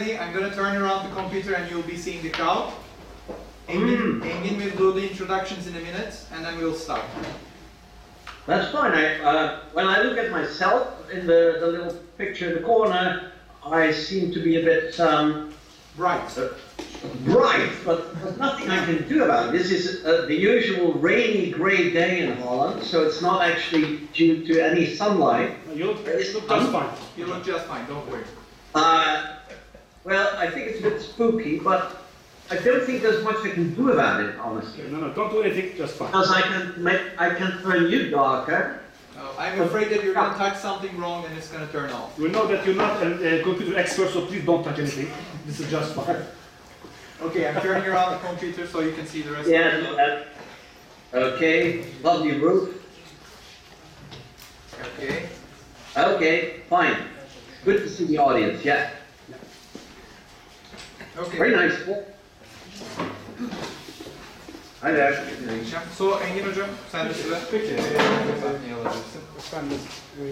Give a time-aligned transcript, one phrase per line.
[0.00, 2.72] ready, I'm going to turn around the computer and you'll be seeing the crowd.
[3.68, 7.04] Engin, Engin will do the introductions in a minute and then we'll start.
[8.46, 8.92] That's fine.
[8.92, 13.32] I, uh, when I look at myself in the, the little picture in the corner,
[13.64, 15.52] I seem to be a bit um,
[15.96, 16.38] Right.
[16.38, 16.48] uh,
[17.24, 19.52] bright, but there's nothing I can do about it.
[19.58, 24.46] This is uh, the usual rainy, grey day in Holland, so it's not actually due
[24.46, 25.56] to any sunlight.
[25.74, 26.90] You look, you look just fine.
[27.18, 28.24] You look just fine, don't worry.
[28.74, 29.39] Uh,
[30.04, 31.96] well, I think it's a bit spooky, but
[32.50, 34.84] I don't think there's much I can do about it, honestly.
[34.90, 36.08] No, no, don't do anything, just fine.
[36.08, 38.80] Because I can make, I can turn you darker.
[39.16, 41.90] Uh, I'm afraid that you're going to touch something wrong and it's going to turn
[41.90, 42.18] off.
[42.18, 45.10] We know that you're not a, a computer expert, so please don't touch anything.
[45.46, 46.22] This is just fine.
[47.20, 49.74] Okay, I'm turning around the computer so you can see the rest Yes.
[49.86, 50.24] of the
[51.12, 51.84] Uh, okay.
[52.02, 52.82] Lovely roof.
[54.96, 55.28] Okay.
[55.96, 56.60] Okay.
[56.70, 56.96] Fine.
[57.64, 58.64] Good to see the audience.
[58.64, 58.90] Yeah.
[61.18, 61.38] Okay.
[61.38, 61.74] Very nice.
[64.82, 65.24] Hi there.
[65.98, 67.38] So Engin hocam sen de sıra.
[67.50, 67.66] Peki.
[68.42, 69.20] Sahneyi alabilirsin.
[69.38, 69.78] Efendim,
[70.18, 70.24] e,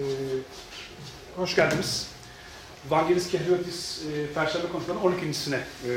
[1.37, 2.07] hoş geldiniz.
[2.91, 5.91] Vangelis Kehriyotis e, Perşembe konuşmalarının 12.sine e,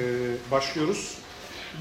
[0.52, 1.17] başlıyoruz.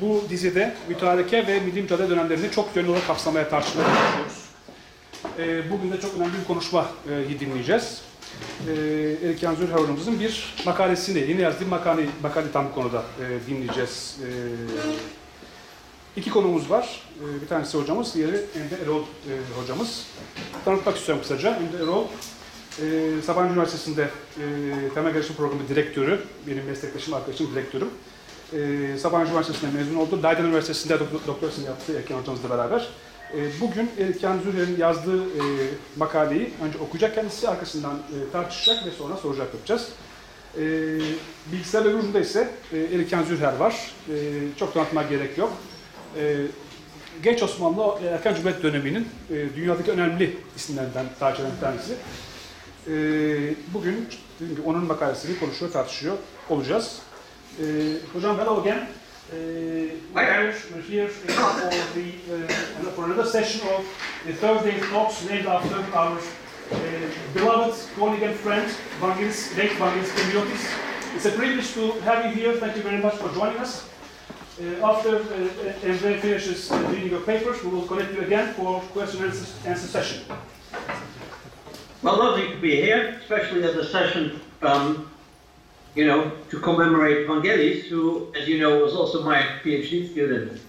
[0.00, 4.44] Bu dizide mütareke ve milli mücadele dönemlerini çok yönlü olarak kapsamaya tartışmaya çalışıyoruz.
[5.38, 8.02] E, bugün de çok önemli bir konuşmayı dinleyeceğiz.
[8.68, 8.72] E,
[9.24, 14.16] Erik Zürcher hocamızın bir makalesini, yeni yazdığı makale, makale tam bu konuda e, dinleyeceğiz.
[14.24, 14.28] E,
[16.20, 17.02] iki konumuz var.
[17.20, 20.06] E, bir tanesi hocamız, diğeri Emre Erol e, hocamız.
[20.64, 21.56] Tanıtmak istiyorum kısaca.
[21.56, 22.04] Emre Erol,
[22.82, 24.44] e, Sabancı Üniversitesi'nde e,
[24.94, 27.88] temel gelişim programı direktörü, benim meslektaşım, arkadaşım direktörüm.
[28.52, 30.22] E, Sabancı Üniversitesi'nde mezun oldu.
[30.22, 32.88] Leiden Üniversitesi'nde dok- doktorasını yaptı Erken hocamızla beraber.
[33.36, 35.42] E, bugün Erken Zürcher'in yazdığı e,
[35.96, 39.88] makaleyi önce okuyacak kendisi, arkasından e, tartışacak ve sonra soracak yapacağız.
[40.56, 40.62] E,
[41.52, 43.92] bilgisayar öbür ise e, Erken Zürcher var.
[44.08, 44.14] E,
[44.58, 45.52] çok tanıtmak gerek yok.
[46.16, 46.36] E,
[47.22, 51.92] Genç Osmanlı e, erken Cumhuriyet döneminin e, dünyadaki önemli isimlerinden tarihçilerden bir tanesi.
[52.86, 52.94] E,
[53.74, 54.08] bugün
[54.64, 56.16] onun makalesini konuşuyor, tartışıyor
[56.48, 56.98] olacağız.
[57.58, 57.64] E,
[58.12, 58.88] hocam hello again.
[59.32, 59.36] Uh,
[60.12, 60.50] we are
[60.88, 61.28] here for
[61.94, 63.86] the uh, for another session of
[64.26, 66.80] the Thursday talks named after our uh,
[67.32, 71.14] beloved colleague and friend Vangelis, late Vangelis Kemiotis.
[71.14, 72.54] It's a privilege to have you here.
[72.54, 73.88] Thank you very much for joining us.
[74.60, 78.80] Uh, after uh, Emre finishes uh, reading your papers, we will connect you again for
[78.80, 80.24] question and answer, answer session.
[82.02, 85.09] Well, lovely to be here, especially at the session, um,
[85.94, 90.60] you know, to commemorate Vangelis, who, as you know, was also my PhD student.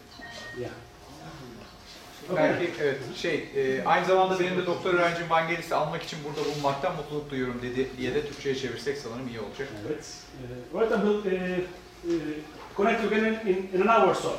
[0.57, 0.69] Yeah.
[2.35, 6.95] Belki evet şey e, aynı zamanda benim de doktor öğrencim Vangelis'i almak için burada bulunmaktan
[6.95, 9.67] mutluluk duyuyorum dedi diye de Türkçe'ye çevirsek sanırım iyi olacak.
[9.87, 10.05] Evet.
[10.73, 11.59] Uh, right, and we'll uh,
[12.05, 12.21] uh,
[12.77, 14.31] connect again in, in, in an hour or so.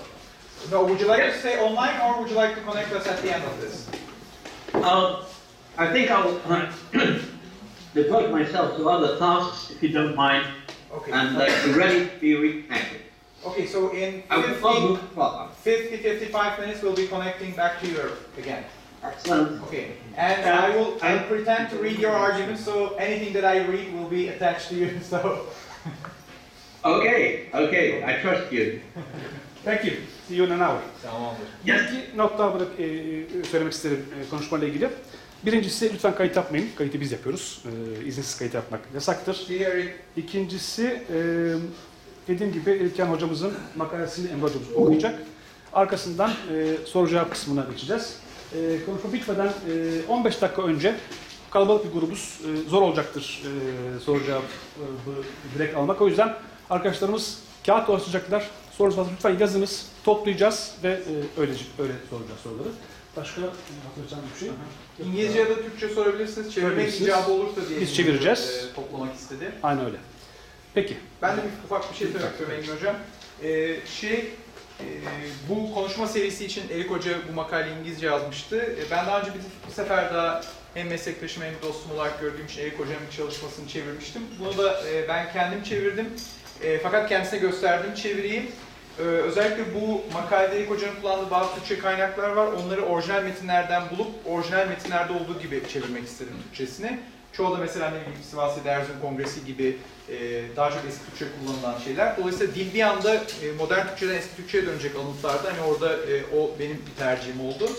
[0.71, 3.23] No, would you like to stay online or would you like to connect us at
[3.23, 3.89] the end of this?
[4.75, 5.25] Uh,
[5.79, 6.67] I think I'll uh,
[7.95, 10.47] devote myself to other tasks, if you don't mind,
[10.93, 11.13] Okay.
[11.13, 13.01] and be ready to be reconnected.
[13.47, 15.49] Okay, so in I will 50, not move further.
[15.63, 18.65] 50, 55 minutes we'll be connecting back to Europe again.
[19.03, 19.63] Excellent.
[19.65, 23.67] Okay, and I will I will pretend to read your arguments, so anything that I
[23.67, 25.01] read will be attached to you.
[25.11, 25.47] So
[26.85, 28.81] Okay, okay, I trust you.
[29.65, 30.03] Thank you.
[30.29, 30.81] See you in an hour.
[31.03, 31.47] tamamdır.
[31.65, 31.83] Yes.
[31.93, 34.89] İki not daha bırak, e, e, söylemek isterim e, konuşmayla ilgili.
[35.47, 36.69] Birincisi lütfen kayıt yapmayın.
[36.79, 37.63] Kayıtı biz yapıyoruz.
[37.67, 39.47] E, izinsiz kayıt yapmak yasaktır.
[40.17, 41.19] İkincisi e,
[42.29, 45.23] dediğim gibi İlken hocamızın makalesini Emre hocamız okuyacak.
[45.73, 48.17] Arkasından e, soru cevap kısmına geçeceğiz.
[48.55, 49.53] E, konuşma bitmeden e,
[50.09, 50.95] 15 dakika önce
[51.51, 52.41] kalabalık bir grubuz.
[52.45, 54.85] E, zor olacaktır e, soru cevap e,
[55.55, 56.03] direkt almak.
[56.03, 56.35] O yüzden
[56.71, 58.51] arkadaşlarımız kağıt dolaşacaklar.
[58.79, 59.87] Varsa lütfen yazınız.
[60.05, 62.69] Toplayacağız ve e, öyle, öyle soracağız soruları.
[63.17, 64.49] Başka hatırlayacağım bir şey.
[65.07, 66.55] İngilizce ya da Türkçe sorabilirsiniz.
[66.55, 68.69] Çevirmek icabı olursa diye Biz çevireceğiz.
[68.73, 69.53] e, toplamak istedi.
[69.63, 69.97] Aynen öyle.
[70.75, 70.97] Peki.
[71.23, 72.97] Ben de bir ufak bir şey söylemek istiyorum Engin Hocam.
[73.43, 74.13] Ee, şey,
[74.81, 74.85] e,
[75.49, 78.57] bu konuşma serisi için Erik Hoca bu makaleyi İngilizce yazmıştı.
[78.57, 80.41] E, ben daha önce bir, bir sefer daha
[80.75, 84.23] hem meslektaşım hem dostum olarak gördüğüm için Erik Hoca'nın çalışmasını çevirmiştim.
[84.41, 86.09] Bunu da e, ben kendim çevirdim.
[86.63, 88.51] E, fakat kendisine gösterdiğim çeviriyi.
[88.99, 92.47] E, özellikle bu makalede Erik Hoca'nın kullandığı bazı Türkçe kaynaklar var.
[92.47, 96.99] Onları orijinal metinlerden bulup orijinal metinlerde olduğu gibi çevirmek istedim Türkçesini.
[97.33, 99.77] Çoğu da mesela ne bileyim Sivas Ederzun Kongresi gibi
[100.09, 100.17] e,
[100.57, 102.17] daha çok eski Türkçe kullanılan şeyler.
[102.17, 105.53] Dolayısıyla dil bir anda e, modern Türkçeden eski Türkçe'ye dönecek alıntılarda.
[105.53, 107.71] Hani orada e, o benim bir tercihim oldu.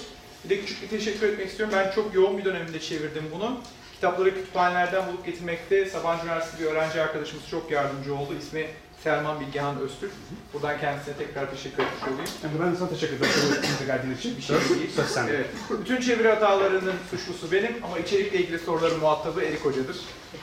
[0.44, 1.75] Bir de küçük bir teşekkür etmek istiyorum.
[1.77, 3.57] Ben çok yoğun bir döneminde çevirdim bunu.
[3.95, 8.33] kitapları kütüphanelerden bulup getirmekte Sabancı Üniversitesi bir öğrenci arkadaşımız çok yardımcı oldu.
[8.39, 8.68] İsmi
[9.03, 10.11] Selman Bilgehan Öztürk.
[10.53, 12.31] Buradan kendisine tekrar teşekkür etmiş olayım.
[12.44, 13.31] Emre ben sana teşekkür ederim.
[13.63, 14.38] Bize geldiğin için.
[14.38, 14.91] Bir şey değil.
[14.95, 15.31] Söz sende.
[15.35, 15.50] Evet.
[15.81, 19.95] Bütün çeviri hatalarının suçlusu benim ama içerikle ilgili soruların muhatabı Erik Hoca'dır.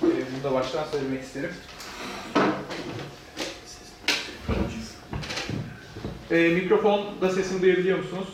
[0.03, 1.51] Ee, bunu da baştan söylemek isterim.
[6.31, 8.29] Ee, mikrofonda sesimi duyabiliyor musunuz?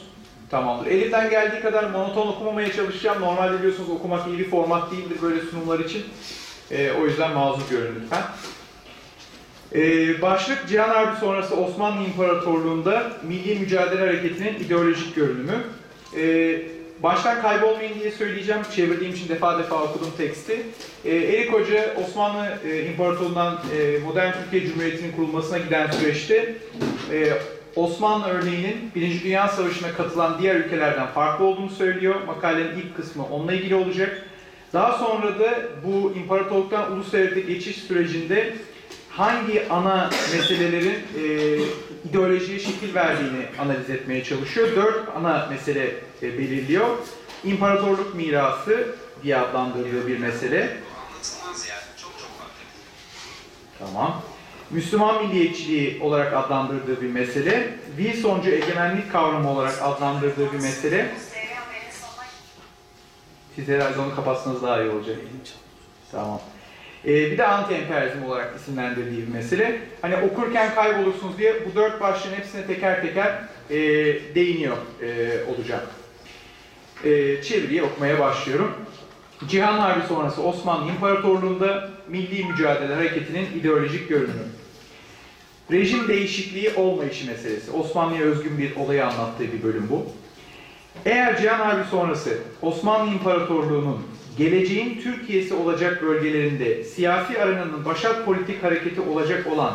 [0.50, 0.86] Tamamdır.
[0.86, 3.20] Elimden geldiği kadar monoton okumamaya çalışacağım.
[3.22, 6.04] Normalde biliyorsunuz okumak iyi bir format değildir böyle sunumlar için.
[6.70, 8.22] Ee, o yüzden mazur görün lütfen.
[9.74, 15.54] Ee, başlık Cihan Harbi sonrası Osmanlı İmparatorluğu'nda Milli Mücadele Hareketi'nin ideolojik görünümü.
[16.16, 16.62] Ee,
[17.02, 18.60] baştan kaybolmayın diye söyleyeceğim.
[18.76, 20.62] Çevirdiğim için defa defa okudum teksti.
[21.04, 26.54] Ee, Erik Hoca Osmanlı e, İmparatorluğu'ndan e, modern Türkiye Cumhuriyeti'nin kurulmasına giden süreçte
[27.12, 27.32] e,
[27.76, 32.14] Osmanlı örneğinin Birinci Dünya Savaşı'na katılan diğer ülkelerden farklı olduğunu söylüyor.
[32.26, 34.22] Makalenin ilk kısmı onunla ilgili olacak.
[34.72, 35.54] Daha sonra da
[35.84, 38.54] bu imparatorluktan ulus devlete geçiş sürecinde
[39.16, 41.58] hangi ana meselelerin e,
[42.08, 44.76] ideolojiye şekil verdiğini analiz etmeye çalışıyor.
[44.76, 46.96] Dört ana mesele e, belirliyor.
[47.44, 50.76] İmparatorluk mirası diye adlandırdığı bir mesele.
[53.78, 54.22] Tamam.
[54.70, 57.78] Müslüman milliyetçiliği olarak adlandırdığı bir mesele.
[57.96, 61.14] Wilsoncu egemenlik kavramı olarak adlandırdığı bir mesele.
[63.54, 65.16] Siz herhalde onu kapatsanız daha iyi olacak.
[66.12, 66.40] Tamam.
[67.06, 69.80] Ee, bir de anti-emperyalizm olarak isimlendirdiği bir mesele.
[70.02, 73.76] Hani okurken kaybolursunuz diye bu dört başlığın hepsine teker teker e,
[74.34, 75.86] değiniyor e, olacak.
[77.04, 78.72] E, çeviriyi okumaya başlıyorum.
[79.48, 84.46] Cihan Harbi sonrası Osmanlı İmparatorluğu'nda Milli Mücadele Hareketi'nin ideolojik görünümü.
[85.72, 87.70] Rejim değişikliği olmayışı meselesi.
[87.70, 90.06] Osmanlı'ya özgün bir olayı anlattığı bir bölüm bu.
[91.04, 94.02] Eğer Cihan Harbi sonrası Osmanlı İmparatorluğu'nun
[94.38, 99.72] geleceğin Türkiye'si olacak bölgelerinde siyasi arananın başat politik hareketi olacak olan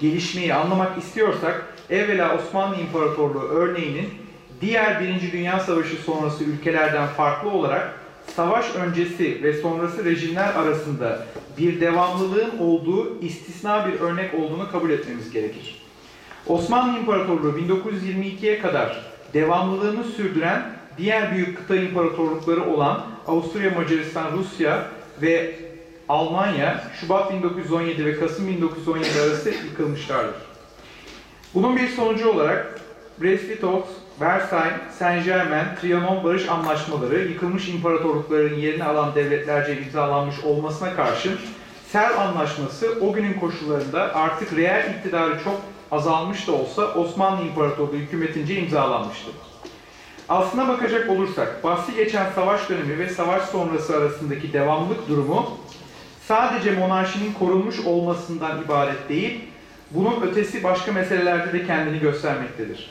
[0.00, 4.08] gelişmeyi anlamak istiyorsak evvela Osmanlı İmparatorluğu örneğinin
[4.60, 8.00] diğer Birinci Dünya Savaşı sonrası ülkelerden farklı olarak
[8.36, 11.26] savaş öncesi ve sonrası rejimler arasında
[11.58, 15.82] bir devamlılığın olduğu istisna bir örnek olduğunu kabul etmemiz gerekir.
[16.46, 24.86] Osmanlı İmparatorluğu 1922'ye kadar devamlılığını sürdüren diğer büyük kıta imparatorlukları olan Avusturya, Macaristan, Rusya
[25.22, 25.54] ve
[26.08, 30.42] Almanya Şubat 1917 ve Kasım 1917 arası yıkılmışlardır.
[31.54, 32.80] Bunun bir sonucu olarak
[33.22, 33.88] Brest-Litovsk,
[34.20, 41.38] Versailles, Saint-Germain, Trianon barış anlaşmaları yıkılmış imparatorlukların yerini alan devletlerce imzalanmış olmasına karşın
[41.88, 45.60] Sel Anlaşması o günün koşullarında artık reel iktidarı çok
[45.90, 49.34] azalmış da olsa Osmanlı İmparatorluğu hükümetince imzalanmıştır.
[50.32, 55.58] Aslına bakacak olursak, bahsi geçen savaş dönemi ve savaş sonrası arasındaki devamlık durumu
[56.28, 59.40] sadece monarşinin korunmuş olmasından ibaret değil,
[59.90, 62.90] bunun ötesi başka meselelerde de kendini göstermektedir.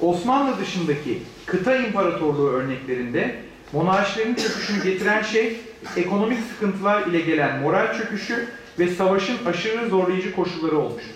[0.00, 3.36] Osmanlı dışındaki kıta imparatorluğu örneklerinde
[3.72, 5.60] monarşilerin çöküşünü getiren şey
[5.96, 8.48] ekonomik sıkıntılar ile gelen moral çöküşü
[8.78, 11.14] ve savaşın aşırı zorlayıcı koşulları olmuştur.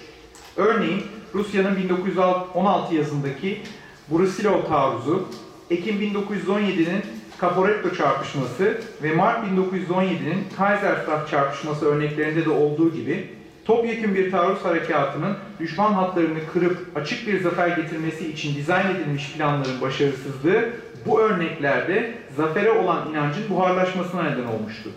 [0.57, 1.03] Örneğin
[1.35, 3.63] Rusya'nın 1916 yazındaki
[4.11, 5.29] Brusilov taarruzu,
[5.73, 7.03] Ekim 1917'nin
[7.41, 13.29] Caporetto çarpışması ve Mart 1917'nin Kaiserslav çarpışması örneklerinde de olduğu gibi
[13.65, 19.81] topyekun bir taarruz harekatının düşman hatlarını kırıp açık bir zafer getirmesi için dizayn edilmiş planların
[19.81, 20.69] başarısızlığı
[21.07, 24.91] bu örneklerde zafere olan inancın buharlaşmasına neden olmuştu.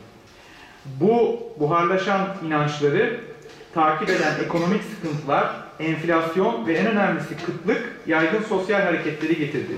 [0.86, 3.20] Bu buharlaşan inançları
[3.74, 5.50] takip eden ekonomik sıkıntılar,
[5.80, 9.74] enflasyon ve en önemlisi kıtlık yaygın sosyal hareketleri getirdi.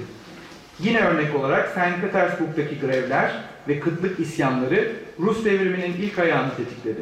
[0.79, 2.01] Yine örnek olarak St.
[2.01, 3.31] Petersburg'daki grevler
[3.67, 7.01] ve kıtlık isyanları Rus devriminin ilk ayağını tetikledi.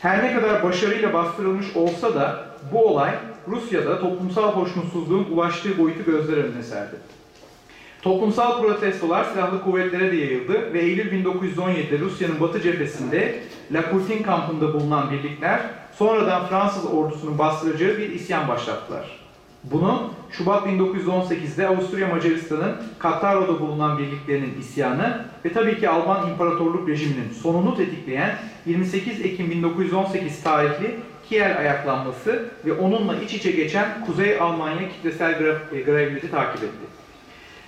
[0.00, 3.10] Her ne kadar başarıyla bastırılmış olsa da bu olay
[3.48, 6.96] Rusya'da toplumsal hoşnutsuzluğun ulaştığı boyutu gözler önüne serdi.
[8.02, 13.38] Toplumsal protestolar silahlı kuvvetlere de yayıldı ve Eylül 1917'de Rusya'nın batı cephesinde
[13.72, 15.60] La Courtine kampında bulunan birlikler
[15.98, 19.25] sonradan Fransız ordusunun bastıracağı bir isyan başlattılar.
[19.72, 27.32] Bunu Şubat 1918'de Avusturya Macaristan'ın Kattaro'da bulunan birliklerinin isyanı ve tabii ki Alman İmparatorluk rejiminin
[27.42, 30.96] sonunu tetikleyen 28 Ekim 1918 tarihli
[31.28, 36.86] Kiel ayaklanması ve onunla iç içe geçen Kuzey Almanya kitlesel e, grevleri takip etti.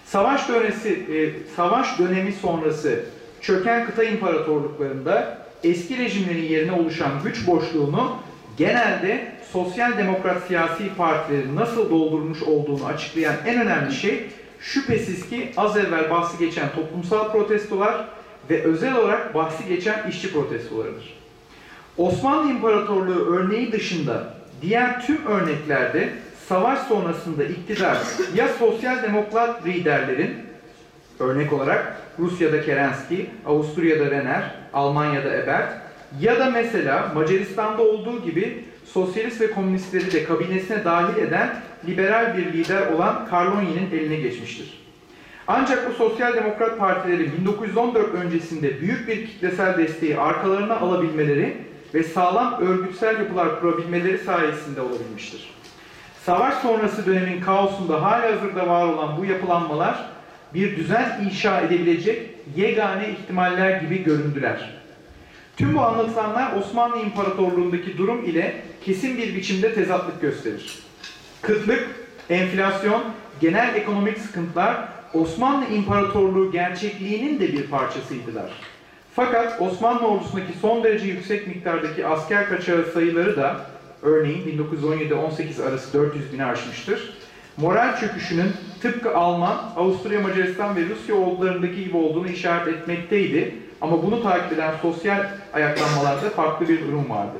[0.04, 1.16] Savaş dönesi, e,
[1.56, 3.04] savaş dönemi sonrası
[3.40, 8.16] çöken kıta imparatorluklarında eski rejimlerin yerine oluşan güç boşluğunu
[8.58, 15.76] genelde sosyal demokrat siyasi partilerin nasıl doldurmuş olduğunu açıklayan en önemli şey şüphesiz ki az
[15.76, 18.08] evvel bahsi geçen toplumsal protestolar
[18.50, 21.18] ve özel olarak bahsi geçen işçi protestolarıdır.
[21.96, 26.12] Osmanlı İmparatorluğu örneği dışında diğer tüm örneklerde
[26.48, 27.98] savaş sonrasında iktidar
[28.34, 30.34] ya sosyal demokrat liderlerin
[31.20, 35.87] örnek olarak Rusya'da Kerenski, Avusturya'da Renner, Almanya'da Ebert
[36.20, 41.56] ya da mesela Macaristan'da olduğu gibi sosyalist ve komünistleri de kabinesine dahil eden
[41.88, 44.78] liberal bir lider olan Carloni'nin eline geçmiştir.
[45.46, 51.56] Ancak bu sosyal demokrat partilerin 1914 öncesinde büyük bir kitlesel desteği arkalarına alabilmeleri
[51.94, 55.50] ve sağlam örgütsel yapılar kurabilmeleri sayesinde olabilmiştir.
[56.24, 60.10] Savaş sonrası dönemin kaosunda halihazırda var olan bu yapılanmalar
[60.54, 64.77] bir düzen inşa edebilecek yegane ihtimaller gibi göründüler.
[65.58, 70.78] Tüm bu anlatılanlar Osmanlı İmparatorluğu'ndaki durum ile kesin bir biçimde tezatlık gösterir.
[71.42, 71.86] Kıtlık,
[72.30, 73.02] enflasyon,
[73.40, 78.50] genel ekonomik sıkıntılar Osmanlı İmparatorluğu gerçekliğinin de bir parçasıydılar.
[79.14, 83.66] Fakat Osmanlı ordusundaki son derece yüksek miktardaki asker kaçağı sayıları da
[84.02, 87.18] örneğin 1917-18 arası 400 bini aşmıştır.
[87.56, 93.54] Moral çöküşünün tıpkı Alman, Avusturya, Macaristan ve Rusya ordularındaki gibi olduğunu işaret etmekteydi.
[93.80, 97.38] Ama bunu takip eden sosyal ayaklanmalarda farklı bir durum vardı.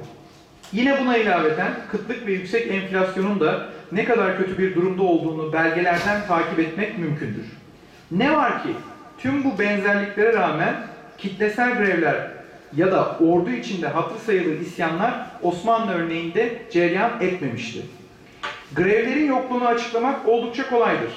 [0.72, 6.26] Yine buna ilaveten kıtlık ve yüksek enflasyonun da ne kadar kötü bir durumda olduğunu belgelerden
[6.28, 7.46] takip etmek mümkündür.
[8.10, 8.68] Ne var ki
[9.18, 10.74] tüm bu benzerliklere rağmen
[11.18, 12.30] kitlesel grevler
[12.76, 17.82] ya da ordu içinde hatırı sayılır isyanlar Osmanlı örneğinde cereyan etmemişti.
[18.76, 21.10] Grevlerin yokluğunu açıklamak oldukça kolaydır.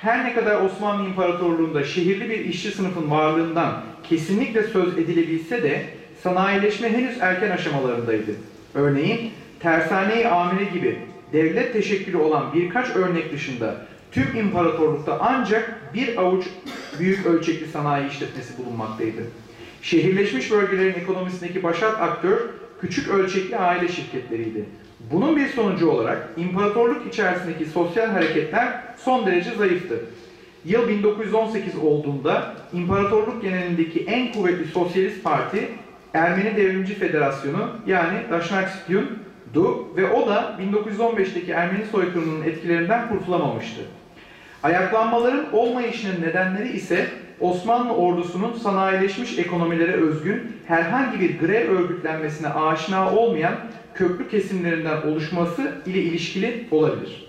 [0.00, 3.72] Her ne kadar Osmanlı İmparatorluğu'nda şehirli bir işçi sınıfın varlığından
[4.08, 5.82] kesinlikle söz edilebilse de
[6.22, 8.30] sanayileşme henüz erken aşamalarındaydı.
[8.74, 10.98] Örneğin tersane-i amire gibi
[11.32, 13.76] devlet teşekkülü olan birkaç örnek dışında
[14.12, 16.44] tüm imparatorlukta ancak bir avuç
[16.98, 19.22] büyük ölçekli sanayi işletmesi bulunmaktaydı.
[19.82, 22.38] Şehirleşmiş bölgelerin ekonomisindeki başat aktör
[22.80, 24.64] küçük ölçekli aile şirketleriydi.
[25.12, 30.00] Bunun bir sonucu olarak imparatorluk içerisindeki sosyal hareketler son derece zayıftı.
[30.64, 35.68] Yıl 1918 olduğunda imparatorluk genelindeki en kuvvetli sosyalist parti
[36.14, 43.80] Ermeni Devrimci Federasyonu yani Daşnakstyun'du ve o da 1915'teki Ermeni soykırımının etkilerinden kurtulamamıştı.
[44.62, 47.06] Ayaklanmaların olmayışının nedenleri ise
[47.40, 53.54] Osmanlı ordusunun sanayileşmiş ekonomilere özgün herhangi bir grev örgütlenmesine aşina olmayan
[53.94, 57.28] köklü kesimlerinden oluşması ile ilişkili olabilir.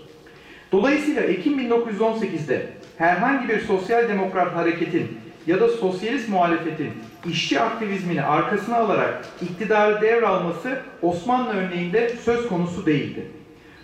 [0.72, 2.66] Dolayısıyla Ekim 1918'de
[3.00, 6.92] herhangi bir sosyal demokrat hareketin ya da sosyalist muhalefetin
[7.26, 13.26] işçi aktivizmini arkasına alarak iktidarı devralması Osmanlı örneğinde söz konusu değildi.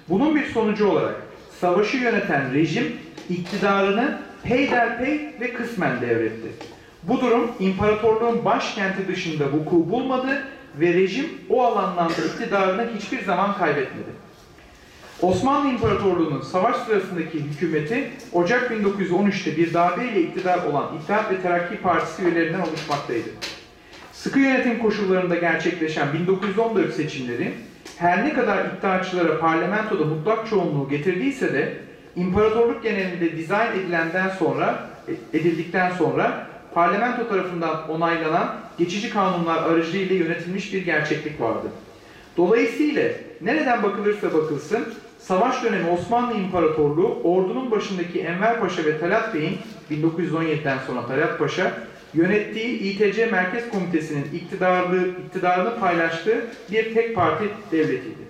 [0.08, 1.14] Bunun bir sonucu olarak
[1.61, 2.96] savaşı yöneten rejim
[3.30, 6.49] iktidarını peyderpey ve kısmen devretti.
[7.02, 10.42] Bu durum imparatorluğun başkenti dışında vuku bulmadı
[10.80, 14.25] ve rejim o alanlarda iktidarını hiçbir zaman kaybetmedi.
[15.23, 22.23] Osmanlı İmparatorluğu'nun savaş sırasındaki hükümeti Ocak 1913'te bir darbeyle iktidar olan İttihat ve Terakki Partisi
[22.23, 23.28] üyelerinden oluşmaktaydı.
[24.12, 27.54] Sıkı yönetim koşullarında gerçekleşen 1914 seçimleri
[27.96, 31.78] her ne kadar iddiaçılara parlamentoda mutlak çoğunluğu getirdiyse de
[32.16, 34.90] imparatorluk genelinde dizayn edilenden sonra
[35.32, 41.68] edildikten sonra parlamento tarafından onaylanan geçici kanunlar aracılığıyla yönetilmiş bir gerçeklik vardı.
[42.37, 43.02] Dolayısıyla
[43.40, 44.87] nereden bakılırsa bakılsın
[45.28, 49.59] savaş dönemi Osmanlı İmparatorluğu ordunun başındaki Enver Paşa ve Talat Bey'in
[49.90, 51.73] 1917'den sonra Talat Paşa
[52.14, 58.26] yönettiği İTC Merkez Komitesi'nin iktidarlı, iktidarını paylaştığı bir tek parti devletiydi.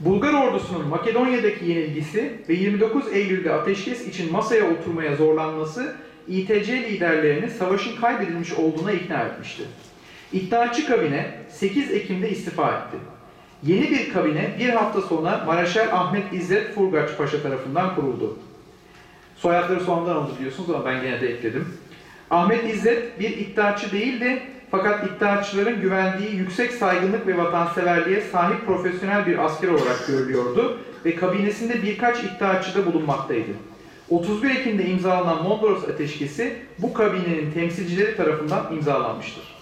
[0.00, 5.96] Bulgar ordusunun Makedonya'daki yenilgisi ve 29 Eylül'de ateşkes için masaya oturmaya zorlanması
[6.28, 9.62] İTC liderlerini savaşın kaybedilmiş olduğuna ikna etmişti.
[10.32, 13.19] İddiaçı kabine 8 Ekim'de istifa etti.
[13.62, 18.38] Yeni bir kabine bir hafta sonra Mareşal Ahmet İzzet Furgaç Paşa tarafından kuruldu.
[19.36, 21.68] Soyadları sonradan oldu diyorsunuz ama ben gene de ekledim.
[22.30, 29.44] Ahmet İzzet bir iddiaçı değildi fakat iddiaçıların güvendiği yüksek saygınlık ve vatanseverliğe sahip profesyonel bir
[29.44, 33.50] asker olarak görülüyordu ve kabinesinde birkaç iddiaçıda bulunmaktaydı.
[34.10, 39.59] 31 Ekim'de imzalanan Mondros Ateşkesi bu kabinenin temsilcileri tarafından imzalanmıştır.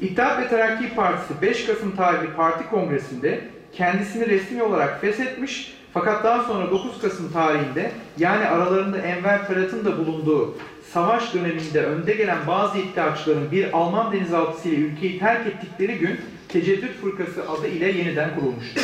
[0.00, 3.40] İttihat ve Terakki Partisi 5 Kasım tarihli parti kongresinde
[3.72, 9.98] kendisini resmi olarak feshetmiş fakat daha sonra 9 Kasım tarihinde yani aralarında Enver Ferhat'ın da
[9.98, 10.54] bulunduğu
[10.92, 17.00] savaş döneminde önde gelen bazı iddiaçıların bir Alman denizaltısı ile ülkeyi terk ettikleri gün Teceddüt
[17.00, 18.82] Fırkası adı ile yeniden kurulmuştur.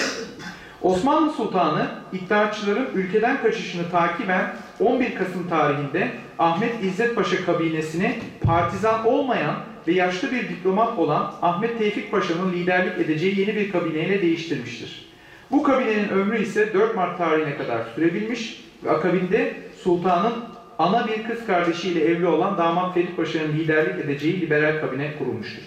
[0.82, 9.54] Osmanlı Sultanı iddiaçıların ülkeden kaçışını takiben 11 Kasım tarihinde Ahmet İzzet Paşa kabinesini partizan olmayan
[9.88, 15.08] ve yaşlı bir diplomat olan Ahmet Tevfik Paşa'nın liderlik edeceği yeni bir kabineyle değiştirmiştir.
[15.50, 20.32] Bu kabinenin ömrü ise 4 Mart tarihine kadar sürebilmiş ve akabinde sultanın
[20.78, 25.62] ana bir kız kardeşiyle evli olan damat Ferit Paşa'nın liderlik edeceği liberal kabine kurulmuştur.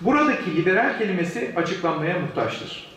[0.00, 2.88] Buradaki liberal kelimesi açıklanmaya muhtaçtır.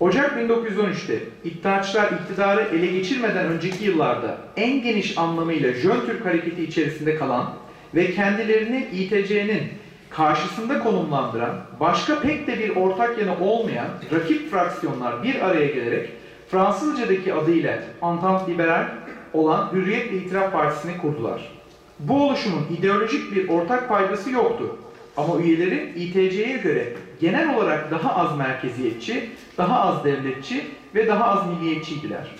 [0.00, 7.16] Ocak 1913'te İttihatçılar iktidarı ele geçirmeden önceki yıllarda en geniş anlamıyla Jön Türk hareketi içerisinde
[7.16, 7.54] kalan
[7.94, 9.62] ve kendilerini İTC'nin
[10.10, 16.10] karşısında konumlandıran, başka pek de bir ortak yanı olmayan rakip fraksiyonlar bir araya gelerek
[16.50, 18.86] Fransızcadaki adıyla Entente Liberal
[19.32, 21.52] olan Hürriyet ve İtiraf Partisi'ni kurdular.
[21.98, 24.76] Bu oluşumun ideolojik bir ortak paydası yoktu.
[25.16, 31.46] Ama üyeleri İTC'ye göre genel olarak daha az merkeziyetçi, daha az devletçi ve daha az
[31.46, 32.30] milliyetçiydiler.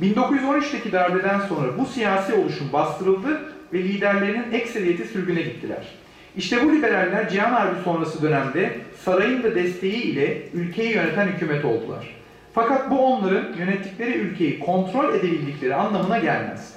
[0.00, 5.88] 1913'teki darbeden sonra bu siyasi oluşum bastırıldı ve liderlerinin ekseriyeti sürgüne gittiler.
[6.36, 8.72] İşte bu liberaller Cihan Harbi sonrası dönemde
[9.04, 12.16] sarayın da desteği ile ülkeyi yöneten hükümet oldular.
[12.54, 16.74] Fakat bu onların yönettikleri ülkeyi kontrol edebildikleri anlamına gelmez.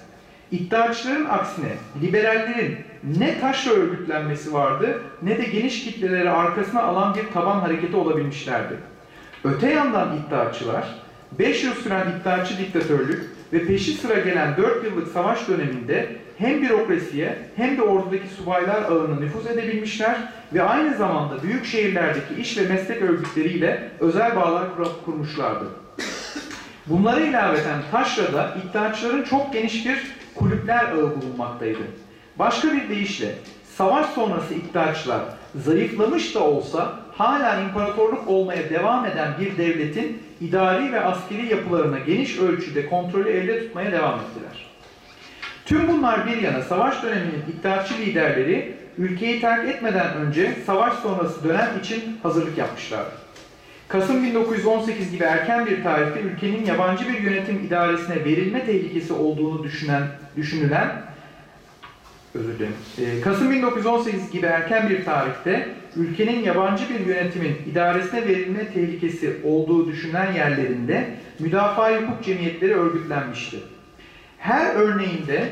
[0.51, 1.67] İddiaçıların aksine
[2.01, 2.77] liberallerin
[3.17, 8.73] ne taşra örgütlenmesi vardı ne de geniş kitleleri arkasına alan bir taban hareketi olabilmişlerdi.
[9.43, 10.85] Öte yandan iddiaçılar
[11.39, 13.23] 5 yıl süren iddiaçı diktatörlük
[13.53, 19.19] ve peşi sıra gelen 4 yıllık savaş döneminde hem bürokrasiye hem de ordudaki subaylar ağına
[19.19, 20.15] nüfuz edebilmişler
[20.53, 25.65] ve aynı zamanda büyük şehirlerdeki iş ve meslek örgütleriyle özel bağlar kur- kurmuşlardı.
[26.87, 29.97] Bunlara ilaveten Taşra'da iddiaçıların çok geniş bir
[30.35, 31.79] kulüpler ağı bulunmaktaydı.
[32.39, 33.35] Başka bir deyişle
[33.77, 35.21] savaş sonrası iddiaçılar
[35.55, 42.39] zayıflamış da olsa hala imparatorluk olmaya devam eden bir devletin idari ve askeri yapılarına geniş
[42.39, 44.44] ölçüde kontrolü elde tutmaya devam ettiler.
[45.65, 51.79] Tüm bunlar bir yana savaş döneminin iddiaçı liderleri ülkeyi terk etmeden önce savaş sonrası dönem
[51.83, 53.11] için hazırlık yapmışlardı.
[53.87, 60.03] Kasım 1918 gibi erken bir tarihte ülkenin yabancı bir yönetim idaresine verilme tehlikesi olduğunu düşünen,
[60.37, 61.01] düşünülen
[62.33, 62.73] özür dilerim.
[62.99, 69.87] Ee, Kasım 1918 gibi erken bir tarihte ülkenin yabancı bir yönetimin idaresine verilme tehlikesi olduğu
[69.87, 73.57] düşünülen yerlerinde müdafaa hukuk cemiyetleri örgütlenmişti.
[74.45, 75.49] Her örneğinde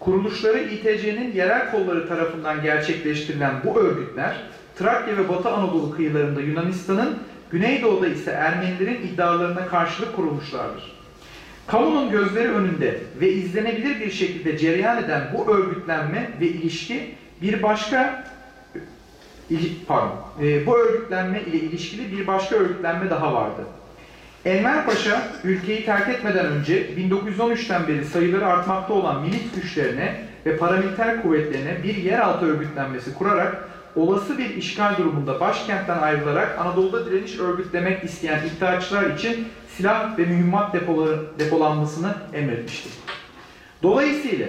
[0.00, 4.36] kuruluşları İTC'nin yerel kolları tarafından gerçekleştirilen bu örgütler
[4.78, 7.18] Trakya ve Batı Anadolu kıyılarında Yunanistan'ın,
[7.50, 10.92] Güneydoğu'da ise Ermenilerin iddialarına karşılık kurulmuşlardır.
[11.66, 18.24] Kamunun gözleri önünde ve izlenebilir bir şekilde cereyan eden bu örgütlenme ve ilişki bir başka
[19.50, 23.62] ili- pardon, e, bu örgütlenme ile ilişkili bir başka örgütlenme daha vardı.
[24.44, 31.22] Enver Paşa ülkeyi terk etmeden önce 1913'ten beri sayıları artmakta olan milis güçlerine ve paramiliter
[31.22, 38.40] kuvvetlerine bir yeraltı örgütlenmesi kurarak olası bir işgal durumunda başkentten ayrılarak Anadolu'da direniş örgütlemek isteyen
[38.46, 42.92] iddiaçılar için silah ve mühimmat depoları, depolanmasını emretmiştir.
[43.82, 44.46] Dolayısıyla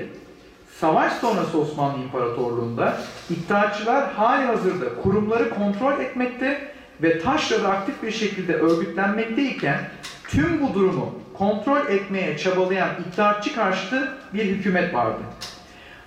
[0.80, 2.97] savaş sonrası Osmanlı İmparatorluğu'nda
[3.30, 6.71] iddiaçılar hali hazırda kurumları kontrol etmekte
[7.03, 9.89] ve taşrada aktif bir şekilde örgütlenmekteyken
[10.27, 15.19] tüm bu durumu kontrol etmeye çabalayan iddiaçı karşıtı bir hükümet vardı.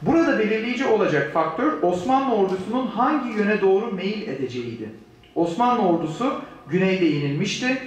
[0.03, 4.89] Burada belirleyici olacak faktör Osmanlı ordusunun hangi yöne doğru meyil edeceğiydi.
[5.35, 7.79] Osmanlı ordusu güneyde yenilmişti.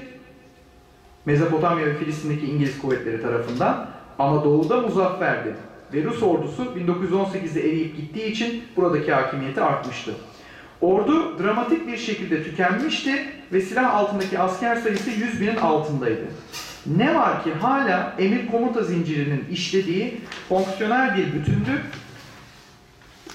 [1.25, 3.89] Mezopotamya ve Filistin'deki İngiliz kuvvetleri tarafından
[4.19, 5.55] Anadolu'da muzafferdi.
[5.93, 10.11] Ve Rus ordusu 1918'de eriyip gittiği için buradaki hakimiyeti artmıştı.
[10.86, 16.26] Ordu dramatik bir şekilde tükenmişti ve silah altındaki asker sayısı 100 binin altındaydı.
[16.86, 21.82] Ne var ki hala emir komuta zincirinin işlediği fonksiyonel bir bütündü.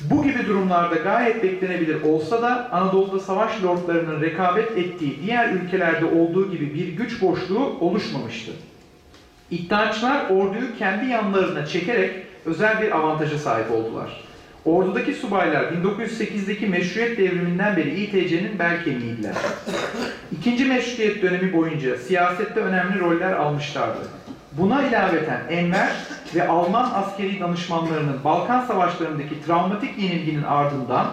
[0.01, 6.51] Bu gibi durumlarda gayet beklenebilir olsa da Anadolu'da savaş lordlarının rekabet ettiği diğer ülkelerde olduğu
[6.51, 8.53] gibi bir güç boşluğu oluşmamıştı.
[9.51, 14.30] İddiaçılar orduyu kendi yanlarına çekerek özel bir avantaja sahip oldular.
[14.65, 19.35] Ordudaki subaylar 1908'deki meşruiyet devriminden beri İTC'nin bel kemiğiydiler.
[20.33, 23.99] İkinci meşruiyet dönemi boyunca siyasette önemli roller almışlardı.
[24.53, 25.93] Buna ilaveten Enver
[26.35, 31.07] ve Alman askeri danışmanlarının Balkan savaşlarındaki travmatik yenilginin ardından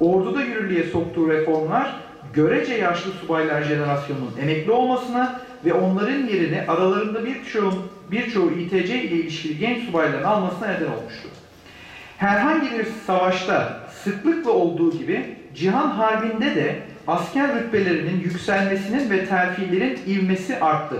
[0.00, 1.96] orduda yürürlüğe soktuğu reformlar
[2.34, 7.72] görece yaşlı subaylar jenerasyonunun emekli olmasına ve onların yerine aralarında birçoğu
[8.10, 11.28] birçoğu İTC ile ilişkili genç subayların almasına neden olmuştu.
[12.20, 20.60] Herhangi bir savaşta sıklıkla olduğu gibi Cihan Harbi'nde de asker rütbelerinin yükselmesinin ve terfilerin ivmesi
[20.60, 20.96] arttı.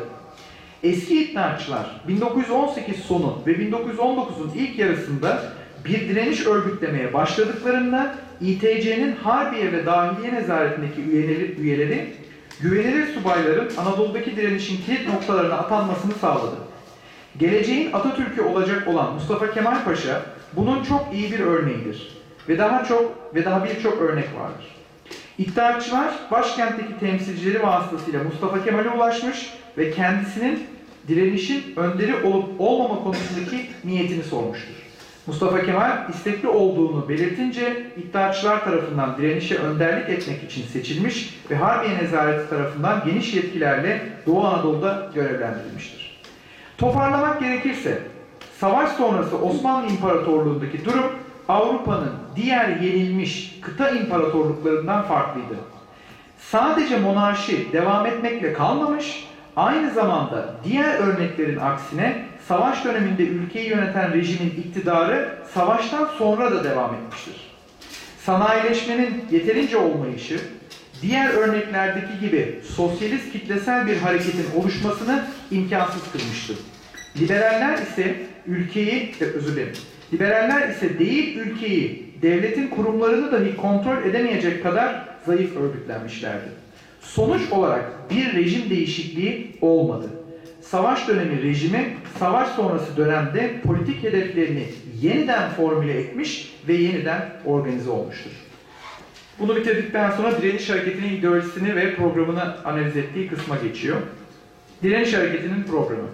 [0.82, 5.42] Eski iddiaçılar 1918 sonu ve 1919'un ilk yarısında
[5.84, 12.14] bir direniş örgütlemeye başladıklarında İTC'nin Harbiye ve Dahiliye Nezaretindeki üyeleri, üyeleri
[12.60, 16.56] güvenilir subayların Anadolu'daki direnişin kilit noktalarına atanmasını sağladı.
[17.38, 20.22] Geleceğin Atatürk'ü olacak olan Mustafa Kemal Paşa
[20.56, 22.16] bunun çok iyi bir örneğidir.
[22.48, 24.66] Ve daha çok ve daha birçok örnek vardır.
[25.38, 30.66] İttihatçılar başkentteki temsilcileri vasıtasıyla Mustafa Kemal'e ulaşmış ve kendisinin
[31.08, 34.74] direnişin önderi olup olmama konusundaki niyetini sormuştur.
[35.26, 42.50] Mustafa Kemal istekli olduğunu belirtince İttihatçılar tarafından direnişe önderlik etmek için seçilmiş ve Harbiye Nezareti
[42.50, 46.20] tarafından geniş yetkilerle Doğu Anadolu'da görevlendirilmiştir.
[46.78, 47.98] Toparlamak gerekirse,
[48.60, 51.12] savaş sonrası Osmanlı İmparatorluğu'ndaki durum
[51.48, 55.54] Avrupa'nın diğer yenilmiş kıta imparatorluklarından farklıydı.
[56.38, 64.50] Sadece monarşi devam etmekle kalmamış, aynı zamanda diğer örneklerin aksine savaş döneminde ülkeyi yöneten rejimin
[64.50, 67.34] iktidarı savaştan sonra da devam etmiştir.
[68.24, 70.40] Sanayileşmenin yeterince olmayışı,
[71.02, 76.56] diğer örneklerdeki gibi sosyalist kitlesel bir hareketin oluşmasını imkansız kılmıştır.
[77.20, 79.72] Liberaller ise ülkeyi, özür dilerim,
[80.12, 86.48] liberaller ise değil ülkeyi, devletin kurumlarını dahi kontrol edemeyecek kadar zayıf örgütlenmişlerdi.
[87.00, 90.06] Sonuç olarak bir rejim değişikliği olmadı.
[90.60, 94.64] Savaş dönemi rejimi, savaş sonrası dönemde politik hedeflerini
[95.02, 98.30] yeniden formüle etmiş ve yeniden organize olmuştur.
[99.38, 103.96] Bunu bitirdikten sonra direniş hareketinin ideolojisini ve programını analiz ettiği kısma geçiyor.
[104.82, 106.08] Direniş hareketinin programı.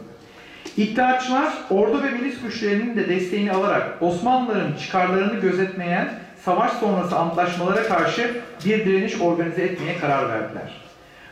[0.77, 6.09] İttihatçılar ordu ve milis güçlerinin de desteğini alarak Osmanlıların çıkarlarını gözetmeyen
[6.45, 10.73] savaş sonrası antlaşmalara karşı bir direniş organize etmeye karar verdiler.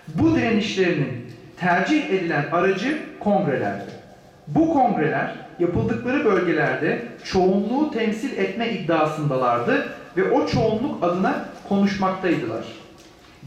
[0.08, 1.26] Bu direnişlerinin
[1.56, 3.90] tercih edilen aracı kongrelerdi.
[4.46, 12.64] Bu kongreler yapıldıkları bölgelerde çoğunluğu temsil etme iddiasındalardı ve o çoğunluk adına konuşmaktaydılar.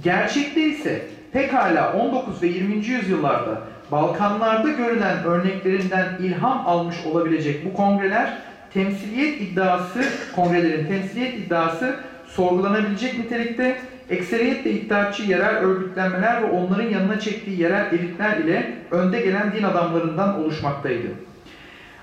[0.04, 1.02] Gerçekte ise
[1.34, 2.86] pekala 19 ve 20.
[2.86, 8.38] yüzyıllarda Balkanlarda görülen örneklerinden ilham almış olabilecek bu kongreler
[8.73, 10.04] temsiliyet iddiası,
[10.36, 11.95] kongrelerin temsiliyet iddiası
[12.28, 19.52] sorgulanabilecek nitelikte ekseriyetle iddiatçı yerel örgütlenmeler ve onların yanına çektiği yerel elitler ile önde gelen
[19.52, 21.08] din adamlarından oluşmaktaydı.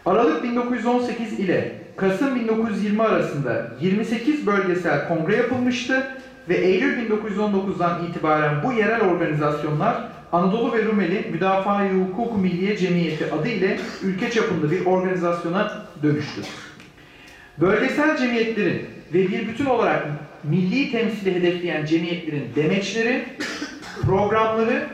[0.07, 6.07] Aralık 1918 ile Kasım 1920 arasında 28 bölgesel kongre yapılmıştı
[6.49, 13.49] ve Eylül 1919'dan itibaren bu yerel organizasyonlar Anadolu ve Rumeli Müdafaa-i Hukuk Milliye Cemiyeti adı
[13.49, 16.43] ile ülke çapında bir organizasyona dönüştü.
[17.61, 20.07] Bölgesel cemiyetlerin ve bir bütün olarak
[20.45, 23.25] milli temsili hedefleyen cemiyetlerin demeçleri,
[24.03, 24.87] programları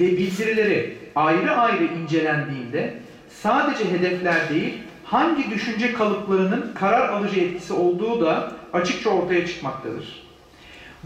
[0.00, 2.94] ve bildirileri ayrı ayrı incelendiğinde
[3.42, 10.23] sadece hedefler değil, hangi düşünce kalıplarının karar alıcı etkisi olduğu da açıkça ortaya çıkmaktadır.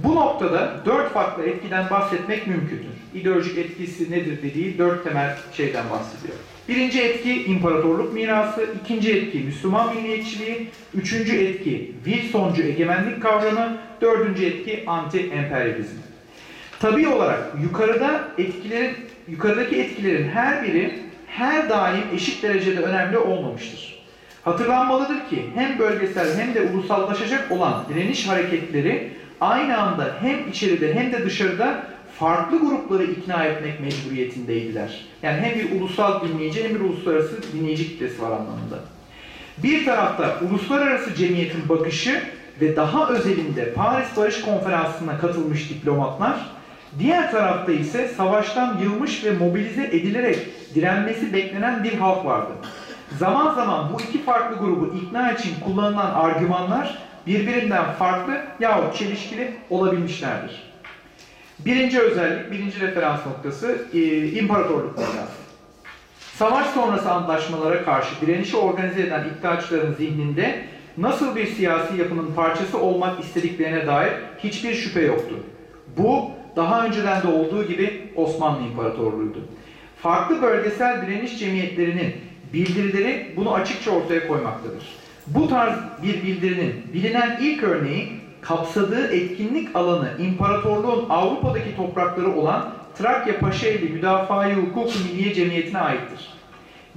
[0.05, 2.89] Bu noktada dört farklı etkiden bahsetmek mümkündür.
[3.15, 6.35] İdeolojik etkisi nedir dediği dört temel şeyden bahsediyor.
[6.69, 14.85] Birinci etki imparatorluk mirası, ikinci etki Müslüman milliyetçiliği, üçüncü etki Wilsoncu egemenlik kavramı, dördüncü etki
[14.87, 15.99] anti-emperyalizm.
[16.81, 18.97] Tabii olarak yukarıda etkilerin,
[19.29, 23.99] yukarıdaki etkilerin her biri her daim eşit derecede önemli olmamıştır.
[24.43, 31.13] Hatırlanmalıdır ki hem bölgesel hem de ulusallaşacak olan direniş hareketleri aynı anda hem içeride hem
[31.13, 31.83] de dışarıda
[32.19, 35.01] farklı grupları ikna etmek mecburiyetindeydiler.
[35.23, 38.79] Yani hem bir ulusal dinleyici hem bir uluslararası dinleyici kitlesi var anlamında.
[39.59, 42.23] Bir tarafta uluslararası cemiyetin bakışı
[42.61, 46.37] ve daha özelinde Paris Barış Konferansı'na katılmış diplomatlar,
[46.99, 50.39] diğer tarafta ise savaştan yılmış ve mobilize edilerek
[50.75, 52.53] direnmesi beklenen bir halk vardı.
[53.19, 56.99] Zaman zaman bu iki farklı grubu ikna için kullanılan argümanlar
[57.29, 60.69] birbirinden farklı yahut çelişkili olabilmişlerdir.
[61.59, 65.39] Birinci özellik, birinci referans noktası e, imparatorluk mirası.
[66.35, 70.65] Savaş sonrası antlaşmalara karşı direnişi organize eden iddiaçların zihninde
[70.97, 75.35] nasıl bir siyasi yapının parçası olmak istediklerine dair hiçbir şüphe yoktu.
[75.97, 79.39] Bu daha önceden de olduğu gibi Osmanlı İmparatorluğu'ydu.
[80.03, 82.15] Farklı bölgesel direniş cemiyetlerinin
[82.53, 84.98] bildirileri bunu açıkça ortaya koymaktadır.
[85.35, 93.39] Bu tarz bir bildirinin bilinen ilk örneği kapsadığı etkinlik alanı imparatorluğun Avrupa'daki toprakları olan Trakya
[93.39, 96.29] Paşaeli Müdafaa-i Hukuk Milliye Cemiyeti'ne aittir.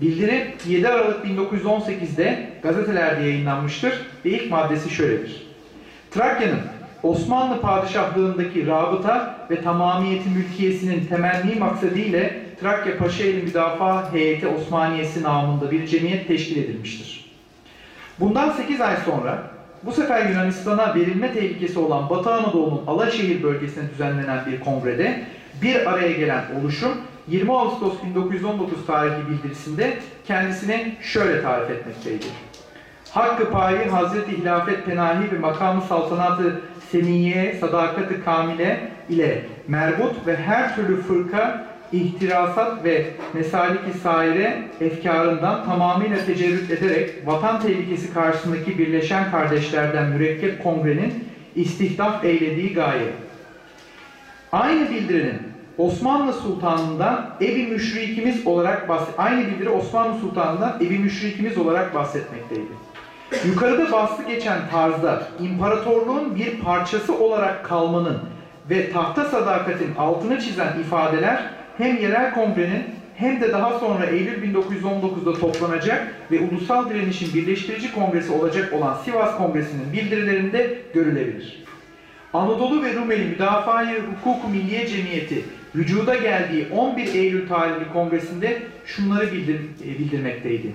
[0.01, 3.93] Bildiri 7 Aralık 1918'de gazetelerde yayınlanmıştır
[4.25, 5.47] ve ilk maddesi şöyledir.
[6.11, 6.59] Trakya'nın
[7.03, 15.71] Osmanlı padişahlığındaki rabıta ve tamamiyeti mülkiyesinin temenni maksadı ile Trakya Paşaeli Müdafaa Heyeti Osmaniyesi namında
[15.71, 17.20] bir cemiyet teşkil edilmiştir.
[18.21, 19.43] Bundan 8 ay sonra
[19.83, 25.21] bu sefer Yunanistan'a verilme tehlikesi olan Batı Anadolu'nun Alaşehir bölgesine düzenlenen bir kongrede
[25.61, 26.91] bir araya gelen oluşum
[27.27, 32.25] 20 Ağustos 1919 tarihli bildirisinde kendisini şöyle tarif etmekteydi.
[33.11, 40.75] Hakkı payı Hazreti Hilafet Penahi ve makamı saltanatı seniye, sadakati kamile ile merbut ve her
[40.75, 50.09] türlü fırka, ihtirasat ve mesaliki saire efkarından tamamıyla tecerrüt ederek vatan tehlikesi karşısındaki birleşen kardeşlerden
[50.09, 51.23] mürekkep kongrenin
[51.55, 53.07] istihdaf eylediği gaye.
[54.51, 55.39] Aynı bildirinin
[55.77, 62.91] Osmanlı Sultanı'ndan evi müşrikimiz olarak bahset aynı bildiri Osmanlı Sultanı'ndan evi müşrikimiz olarak bahsetmekteydi.
[63.47, 68.19] Yukarıda bahsi geçen tarzda imparatorluğun bir parçası olarak kalmanın
[68.69, 71.49] ve tahta sadakatin altını çizen ifadeler
[71.81, 72.83] hem yerel kongrenin
[73.15, 79.37] hem de daha sonra Eylül 1919'da toplanacak ve ulusal direnişin birleştirici kongresi olacak olan Sivas
[79.37, 81.63] Kongresi'nin bildirilerinde görülebilir.
[82.33, 85.43] Anadolu ve Rumeli Müdafaa-i Hukuk-u Milliye Cemiyeti
[85.75, 90.71] vücuda geldiği 11 Eylül tarihli kongresinde şunları bildir, e, bildirmekteydi.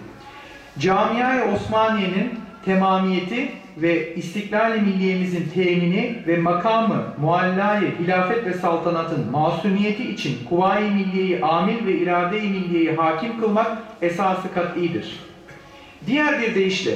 [0.79, 2.31] Camia-i Osmaniye'nin
[2.67, 11.45] temamiyeti ve istiklal-i milliyemizin temini ve makamı muallayı hilafet ve saltanatın masumiyeti için kuvayi milliyeyi
[11.45, 15.21] amil ve irade-i milliyeyi hakim kılmak esası kat'idir.
[16.07, 16.93] Diğer bir deyişle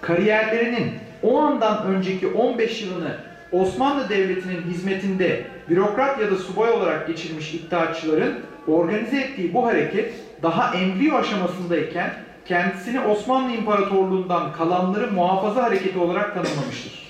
[0.00, 3.16] kariyerlerinin o andan önceki 15 yılını
[3.52, 8.34] Osmanlı Devleti'nin hizmetinde bürokrat ya da subay olarak geçirmiş iddiaçıların
[8.68, 12.14] organize ettiği bu hareket daha embriyo aşamasındayken
[12.48, 17.08] kendisini Osmanlı İmparatorluğundan kalanları muhafaza hareketi olarak tanımlamıştır.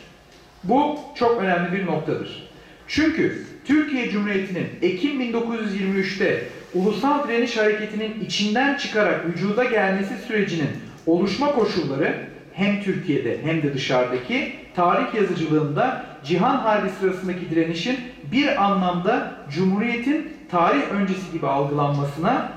[0.64, 2.48] Bu çok önemli bir noktadır.
[2.88, 10.70] Çünkü Türkiye Cumhuriyeti'nin Ekim 1923'te Ulusal Direniş Hareketi'nin içinden çıkarak vücuda gelmesi sürecinin
[11.06, 12.16] oluşma koşulları
[12.52, 17.96] hem Türkiye'de hem de dışarıdaki tarih yazıcılığında Cihan Harbi sırasındaki direnişin
[18.32, 22.52] bir anlamda Cumhuriyet'in tarih öncesi gibi algılanmasına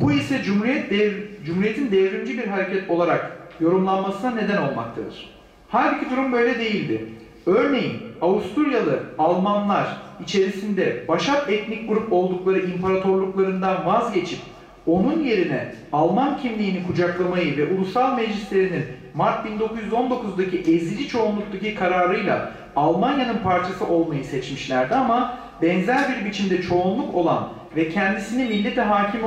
[0.00, 1.12] bu ise Cumhuriyet dev,
[1.46, 5.30] Cumhuriyet'in devrimci bir hareket olarak yorumlanmasına neden olmaktadır.
[5.68, 7.08] Halbuki durum böyle değildi.
[7.46, 14.38] Örneğin Avusturyalı Almanlar içerisinde başat etnik grup oldukları imparatorluklarından vazgeçip
[14.86, 23.86] onun yerine Alman kimliğini kucaklamayı ve ulusal meclislerinin Mart 1919'daki ezici çoğunluktaki kararıyla Almanya'nın parçası
[23.86, 29.24] olmayı seçmişlerdi ama benzer bir biçimde çoğunluk olan ve kendisini millete hakim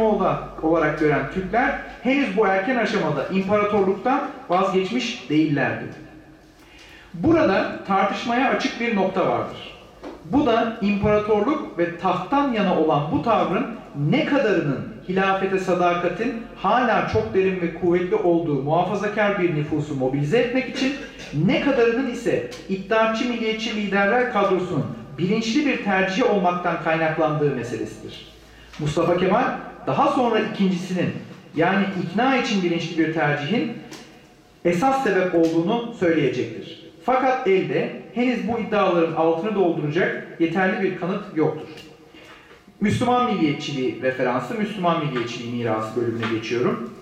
[0.62, 5.86] olarak gören Türkler henüz bu erken aşamada imparatorluktan vazgeçmiş değillerdi.
[7.14, 9.74] Burada tartışmaya açık bir nokta vardır.
[10.26, 17.34] Bu da imparatorluk ve tahttan yana olan bu tavrın ne kadarının hilafete sadakatin hala çok
[17.34, 20.94] derin ve kuvvetli olduğu muhafazakar bir nüfusu mobilize etmek için
[21.46, 24.86] ne kadarının ise iddiaçı milliyetçi liderler kadrosunun
[25.18, 28.29] bilinçli bir tercih olmaktan kaynaklandığı meselesidir.
[28.80, 29.44] Mustafa Kemal
[29.88, 31.14] daha sonra ikincisinin
[31.56, 33.78] yani ikna için bilinçli bir tercihin
[34.66, 36.90] esas sebep olduğunu söyleyecektir.
[37.06, 41.68] Fakat elde henüz bu iddiaların altını dolduracak yeterli bir kanıt yoktur.
[42.82, 46.94] Müslüman milliyetçiliği referansı, Müslüman milliyetçiliği mirası bölümüne geçiyorum.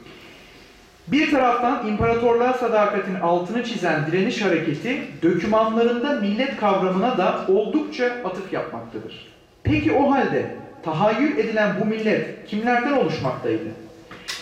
[1.08, 9.28] Bir taraftan imparatorluğa sadakatin altını çizen direniş hareketi dökümanlarında millet kavramına da oldukça atıf yapmaktadır.
[9.64, 10.56] Peki o halde
[10.88, 13.64] tahayyül edilen bu millet kimlerden oluşmaktaydı?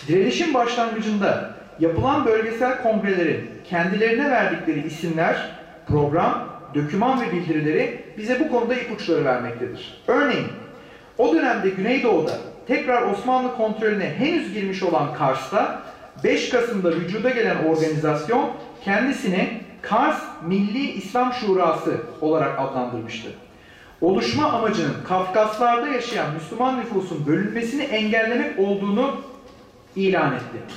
[0.08, 5.50] Direnişin başlangıcında yapılan bölgesel kongrelerin kendilerine verdikleri isimler,
[5.88, 10.02] program, döküman ve bildirileri bize bu konuda ipuçları vermektedir.
[10.06, 10.46] Örneğin
[11.18, 12.32] o dönemde Güneydoğu'da
[12.66, 15.82] tekrar Osmanlı kontrolüne henüz girmiş olan Kars'ta
[16.24, 18.50] 5 Kasım'da vücuda gelen organizasyon
[18.84, 23.28] kendisini Kars Milli İslam Şurası olarak adlandırmıştı.
[24.00, 29.20] Oluşma amacının Kafkaslarda yaşayan Müslüman nüfusun bölünmesini engellemek olduğunu
[29.96, 30.74] ilan etti.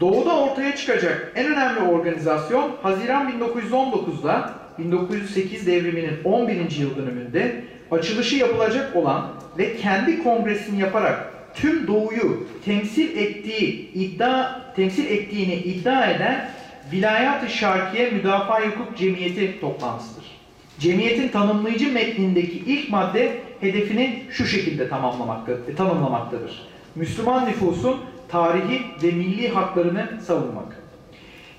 [0.00, 6.70] Doğuda ortaya çıkacak en önemli organizasyon Haziran 1919'da 1908 devriminin 11.
[6.70, 9.26] yıl dönümünde açılışı yapılacak olan
[9.58, 16.50] ve kendi kongresini yaparak tüm doğuyu temsil ettiği iddia temsil ettiğini iddia eden
[16.92, 20.23] Vilayet-i Şarkiye Müdafaa Hukuk Cemiyeti toplantısıdır.
[20.78, 26.62] Cemiyetin tanımlayıcı metnindeki ilk madde hedefini şu şekilde tamamlamaktadır, tanımlamaktadır.
[26.94, 30.84] Müslüman nüfusun tarihi ve milli haklarını savunmak.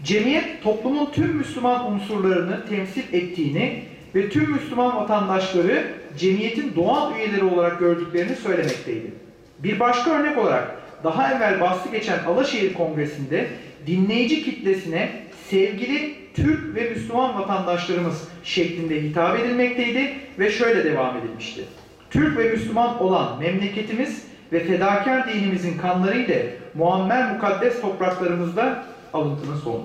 [0.04, 3.84] Cemiyet toplumun tüm Müslüman unsurlarını temsil ettiğini
[4.16, 9.14] ve tüm Müslüman vatandaşları cemiyetin doğal üyeleri olarak gördüklerini söylemekteydi.
[9.60, 13.48] Bir başka örnek olarak daha evvel bahsi geçen Alaşehir Kongresi'nde
[13.88, 21.62] dinleyici kitlesine sevgili Türk ve Müslüman vatandaşlarımız şeklinde hitap edilmekteydi ve şöyle devam edilmişti.
[22.10, 29.82] Türk ve Müslüman olan memleketimiz ve fedakar dinimizin kanları ile muammer mukaddes topraklarımızda alıntının sonu.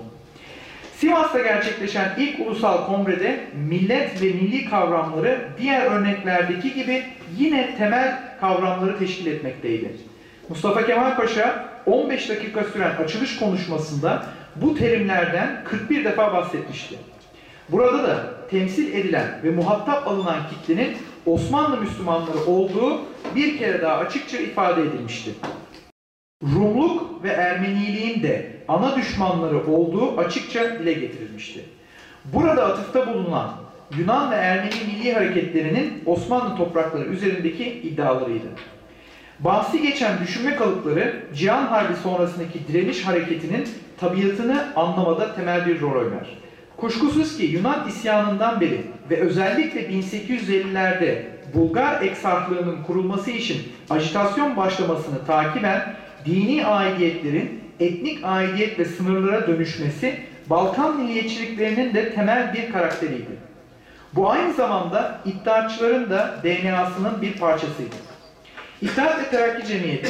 [0.97, 7.03] Sivas'ta gerçekleşen ilk ulusal kongrede millet ve milli kavramları diğer örneklerdeki gibi
[7.39, 9.91] yine temel kavramları teşkil etmekteydi.
[10.49, 16.99] Mustafa Kemal Paşa 15 dakika süren açılış konuşmasında bu terimlerden 41 defa bahsetmişti.
[17.69, 23.01] Burada da temsil edilen ve muhatap alınan kitlenin Osmanlı Müslümanları olduğu
[23.35, 25.31] bir kere daha açıkça ifade edilmişti.
[26.43, 31.65] Rumluk ve Ermeniliğin de ana düşmanları olduğu açıkça dile getirilmişti.
[32.25, 33.51] Burada atıfta bulunan
[33.99, 38.47] Yunan ve Ermeni milli hareketlerinin Osmanlı toprakları üzerindeki iddialarıydı.
[39.45, 43.69] Bahsi geçen düşünme kalıpları Cihan Harbi sonrasındaki direniş hareketinin
[44.01, 46.39] tabiatını anlamada temel bir rol oynar.
[46.77, 51.23] Kuşkusuz ki Yunan isyanından beri ve özellikle 1850'lerde
[51.55, 55.95] Bulgar eksarhlığının kurulması için ajitasyon başlamasını takiben
[56.27, 60.15] dini aidiyetlerin etnik aidiyet ve sınırlara dönüşmesi
[60.51, 63.51] Balkan milliyetçiliklerinin de temel bir karakteriydi.
[64.15, 68.10] Bu aynı zamanda iddiatçıların da DNA'sının bir parçasıydı.
[68.83, 70.09] İttihat ve Terakki Cemiyeti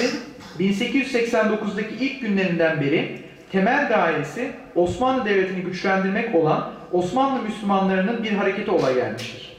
[0.61, 3.21] 1889'daki ilk günlerinden beri
[3.53, 9.57] temel dairesi Osmanlı Devleti'ni güçlendirmek olan Osmanlı Müslümanlarının bir hareketi olay gelmiştir.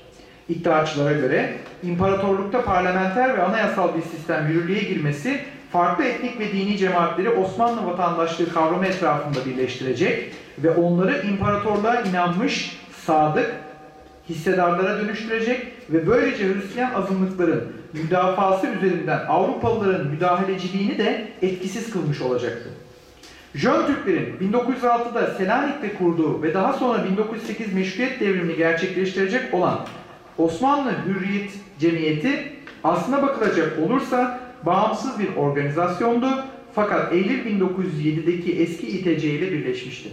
[0.50, 7.30] İddiaçılara göre imparatorlukta parlamenter ve anayasal bir sistem yürürlüğe girmesi farklı etnik ve dini cemaatleri
[7.30, 13.56] Osmanlı vatandaşlığı kavramı etrafında birleştirecek ve onları imparatorluğa inanmış, sadık,
[14.30, 22.70] hissedarlara dönüştürecek ve böylece Hristiyan azınlıkların müdafası üzerinden Avrupalıların müdahaleciliğini de etkisiz kılmış olacaktı.
[23.56, 29.80] Jön Türklerin 1906'da Selanik'te kurduğu ve daha sonra 1908 Meşruiyet devrimini gerçekleştirecek olan
[30.38, 32.54] Osmanlı Hürriyet Cemiyeti
[32.84, 40.10] aslına bakılacak olursa bağımsız bir organizasyondu fakat Eylül 1907'deki eski İTC ile birleşmişti.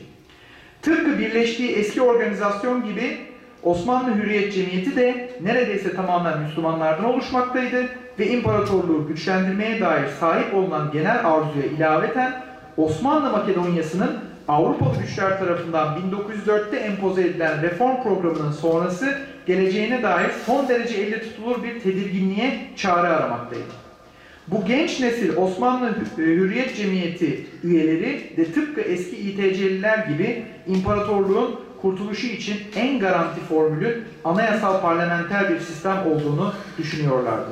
[0.82, 3.18] Tıpkı birleştiği eski organizasyon gibi
[3.62, 11.18] Osmanlı Hürriyet Cemiyeti de neredeyse tamamen Müslümanlardan oluşmaktaydı ve imparatorluğu güçlendirmeye dair sahip olunan genel
[11.26, 12.42] arzuya ilaveten
[12.76, 14.10] Osmanlı Makedonya'sının
[14.48, 21.62] Avrupalı güçler tarafından 1904'te empoze edilen reform programının sonrası geleceğine dair son derece elle tutulur
[21.62, 23.64] bir tedirginliğe çare aramaktaydı.
[24.48, 32.56] Bu genç nesil Osmanlı Hürriyet Cemiyeti üyeleri de tıpkı eski İTC'liler gibi imparatorluğun kurtuluşu için
[32.76, 37.50] en garanti formülün anayasal parlamenter bir sistem olduğunu düşünüyorlardı.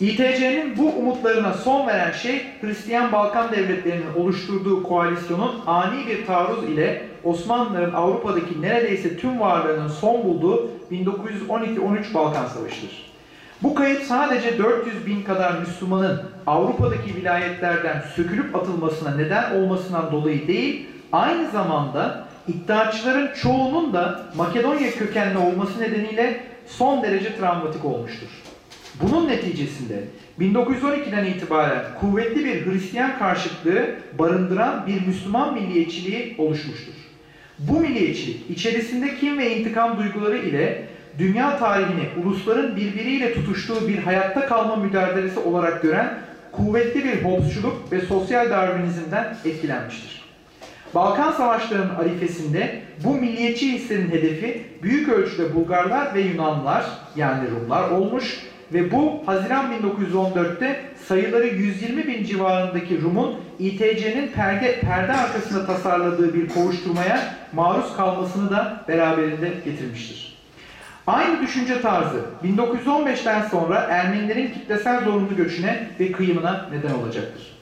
[0.00, 7.02] İTC'nin bu umutlarına son veren şey Hristiyan Balkan devletlerinin oluşturduğu koalisyonun ani bir taarruz ile
[7.24, 13.14] Osmanlıların Avrupa'daki neredeyse tüm varlığının son bulduğu 1912-13 Balkan Savaşı'dır.
[13.62, 20.86] Bu kayıp sadece 400 bin kadar Müslümanın Avrupa'daki vilayetlerden sökülüp atılmasına neden olmasından dolayı değil,
[21.14, 28.28] aynı zamanda iddiaçıların çoğunun da Makedonya kökenli olması nedeniyle son derece travmatik olmuştur.
[29.02, 30.04] Bunun neticesinde
[30.40, 33.86] 1912'den itibaren kuvvetli bir Hristiyan karşıtlığı
[34.18, 36.94] barındıran bir Müslüman milliyetçiliği oluşmuştur.
[37.58, 40.86] Bu milliyetçilik içerisinde kim ve intikam duyguları ile
[41.18, 46.18] dünya tarihini ulusların birbiriyle tutuştuğu bir hayatta kalma mücadelesi olarak gören
[46.52, 50.23] kuvvetli bir Hobbesçuluk ve sosyal darwinizmden etkilenmiştir.
[50.94, 56.84] Balkan Savaşları'nın arifesinde bu milliyetçi hislerin hedefi büyük ölçüde Bulgarlar ve Yunanlar
[57.16, 58.40] yani Rumlar olmuş
[58.72, 66.48] ve bu Haziran 1914'te sayıları 120 bin civarındaki Rum'un İTC'nin perde, perde arkasında tasarladığı bir
[66.48, 70.38] kovuşturmaya maruz kalmasını da beraberinde getirmiştir.
[71.06, 77.54] Aynı düşünce tarzı 1915'ten sonra Ermenilerin kitlesel zorunlu göçüne ve kıyımına neden olacaktır.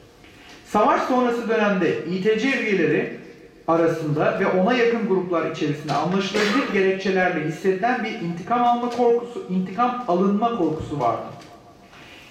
[0.67, 3.22] Savaş sonrası dönemde İTC üyeleri
[3.69, 10.59] arasında ve ona yakın gruplar içerisinde anlaşılabilir gerekçelerle hissedilen bir intikam alma korkusu, intikam alınma
[10.59, 11.27] korkusu vardı.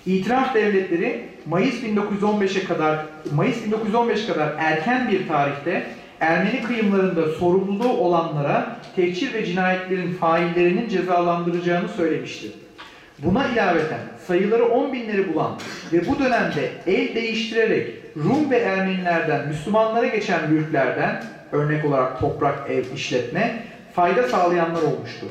[0.05, 3.05] İtiraf devletleri Mayıs 1915'e kadar
[3.35, 5.87] Mayıs 1915 kadar erken bir tarihte
[6.19, 12.47] Ermeni kıyımlarında sorumluluğu olanlara tehcir ve cinayetlerin faillerinin cezalandıracağını söylemişti.
[13.19, 15.51] Buna ilaveten sayıları 10 binleri bulan
[15.93, 22.83] ve bu dönemde el değiştirerek Rum ve Ermenilerden Müslümanlara geçen mülklerden örnek olarak toprak, ev,
[22.95, 25.29] işletme fayda sağlayanlar olmuştur.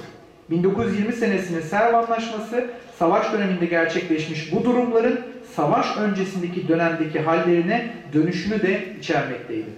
[0.50, 5.20] 1920 senesinin Serv Anlaşması savaş döneminde gerçekleşmiş bu durumların
[5.54, 9.70] savaş öncesindeki dönemdeki hallerine dönüşünü de içermekteydi.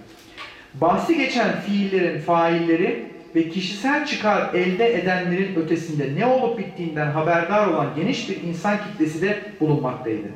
[0.73, 7.87] Bahsi geçen fiillerin failleri ve kişisel çıkar elde edenlerin ötesinde ne olup bittiğinden haberdar olan
[7.95, 10.27] geniş bir insan kitlesi de bulunmaktaydı.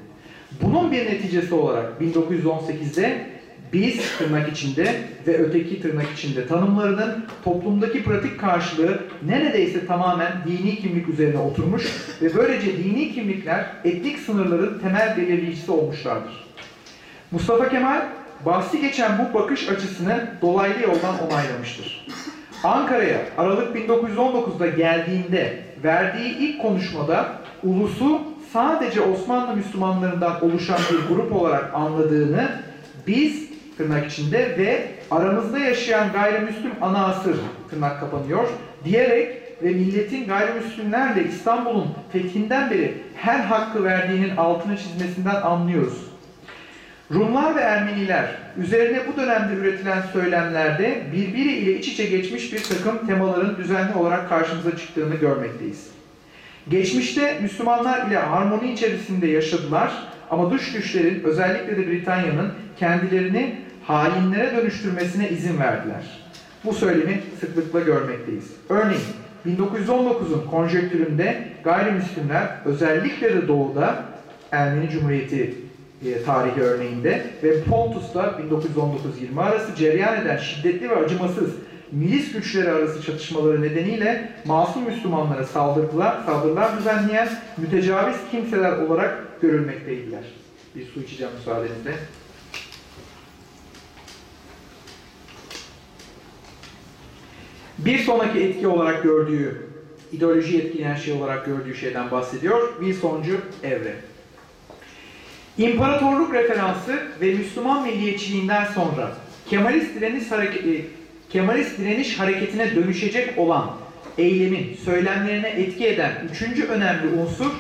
[0.61, 3.27] Bunun bir neticesi olarak 1918'de
[3.73, 4.95] biz tırnak içinde
[5.27, 11.83] ve öteki tırnak içinde tanımlarının toplumdaki pratik karşılığı neredeyse tamamen dini kimlik üzerine oturmuş
[12.21, 16.47] ve böylece dini kimlikler etnik sınırların temel belirleyicisi olmuşlardır.
[17.31, 18.01] Mustafa Kemal
[18.45, 22.07] bahsi geçen bu bakış açısını dolaylı yoldan onaylamıştır.
[22.63, 27.33] Ankara'ya Aralık 1919'da geldiğinde verdiği ilk konuşmada
[27.63, 28.21] ulusu
[28.57, 32.49] sadece Osmanlı Müslümanlarından oluşan bir grup olarak anladığını
[33.07, 37.35] biz tırnak içinde ve aramızda yaşayan gayrimüslim ana asır
[37.69, 38.47] tırnak kapanıyor
[38.83, 46.07] diyerek ve milletin gayrimüslimlerle İstanbul'un fethinden beri her hakkı verdiğinin altını çizmesinden anlıyoruz.
[47.13, 53.57] Rumlar ve Ermeniler üzerine bu dönemde üretilen söylemlerde birbiriyle iç içe geçmiş bir takım temaların
[53.57, 55.96] düzenli olarak karşımıza çıktığını görmekteyiz.
[56.69, 59.91] Geçmişte Müslümanlar ile harmoni içerisinde yaşadılar
[60.29, 66.27] ama dış güçlerin özellikle de Britanya'nın kendilerini hainlere dönüştürmesine izin verdiler.
[66.65, 68.51] Bu söylemi sıklıkla görmekteyiz.
[68.69, 69.01] Örneğin
[69.47, 74.03] 1919'un konjektüründe gayrimüslimler özellikle de doğuda
[74.51, 75.55] Ermeni Cumhuriyeti
[76.05, 78.21] e, tarihi örneğinde ve Pontus'ta
[79.35, 81.49] 1919-20 arası cereyan eden şiddetli ve acımasız
[81.91, 90.23] milis güçleri arası çatışmaları nedeniyle masum Müslümanlara saldırılar, saldırılar düzenleyen mütecaviz kimseler olarak görülmekteydiler.
[90.75, 91.93] Bir su içeceğim müsaadenizle.
[97.77, 99.67] Bir sonraki etki olarak gördüğü,
[100.11, 102.73] ideoloji etkileyen şey olarak gördüğü şeyden bahsediyor.
[102.79, 103.95] Wilsoncu evre.
[105.57, 109.11] İmparatorluk referansı ve Müslüman milliyetçiliğinden sonra
[109.49, 110.85] Kemalist direniş, hareketi,
[111.29, 113.71] Kemalist direniş hareketine dönüşecek olan
[114.17, 117.51] eylemin söylemlerine etki eden üçüncü önemli unsur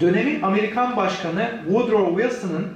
[0.00, 2.66] dönemin Amerikan Başkanı Woodrow Wilson'ın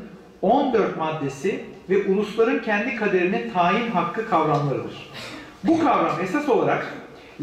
[0.42, 5.10] 14 maddesi ve ulusların kendi kaderini tayin hakkı kavramlarıdır.
[5.64, 6.86] Bu kavram esas olarak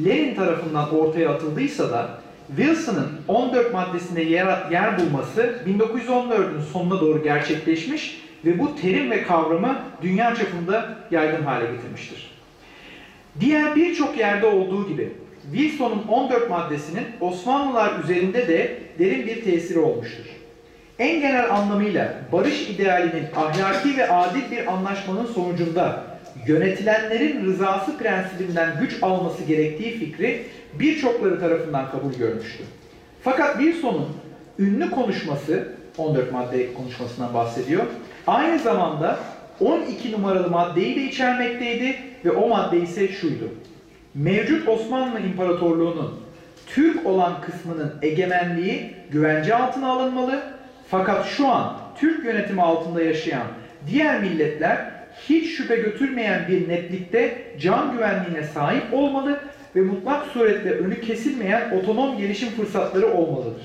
[0.05, 2.09] Lenin tarafından ortaya atıldıysa da
[2.47, 9.79] Wilson'ın 14 maddesinde yer, yer bulması 1914'ün sonuna doğru gerçekleşmiş ve bu terim ve kavramı
[10.01, 12.28] dünya çapında yaygın hale getirmiştir.
[13.39, 15.11] Diğer birçok yerde olduğu gibi
[15.51, 20.25] Wilson'un 14 maddesinin Osmanlılar üzerinde de derin bir tesiri olmuştur.
[20.99, 26.03] En genel anlamıyla barış idealinin ahlaki ve adil bir anlaşmanın sonucunda
[26.47, 32.63] yönetilenlerin rızası prensibinden güç alması gerektiği fikri birçokları tarafından kabul görmüştü.
[33.23, 34.07] Fakat Wilson'un
[34.59, 35.67] ünlü konuşması,
[35.97, 37.83] 14 madde konuşmasından bahsediyor,
[38.27, 39.19] aynı zamanda
[39.59, 41.95] 12 numaralı maddeyi de içermekteydi
[42.25, 43.49] ve o madde ise şuydu.
[44.15, 46.19] Mevcut Osmanlı İmparatorluğu'nun
[46.67, 50.43] Türk olan kısmının egemenliği güvence altına alınmalı
[50.87, 53.47] fakat şu an Türk yönetimi altında yaşayan
[53.87, 54.91] diğer milletler
[55.29, 59.39] hiç şüphe götürmeyen bir netlikte can güvenliğine sahip olmalı
[59.75, 63.61] ve mutlak suretle önü kesilmeyen otonom gelişim fırsatları olmalıdır.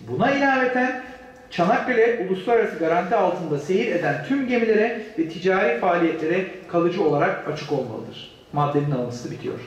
[0.00, 1.02] Buna ilaveten
[1.50, 8.30] Çanakkale uluslararası garanti altında seyir eden tüm gemilere ve ticari faaliyetlere kalıcı olarak açık olmalıdır.
[8.52, 9.58] Maddenin alıntısı bitiyor.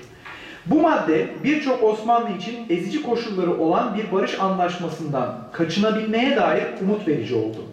[0.66, 7.36] Bu madde birçok Osmanlı için ezici koşulları olan bir barış anlaşmasından kaçınabilmeye dair umut verici
[7.36, 7.66] oldu.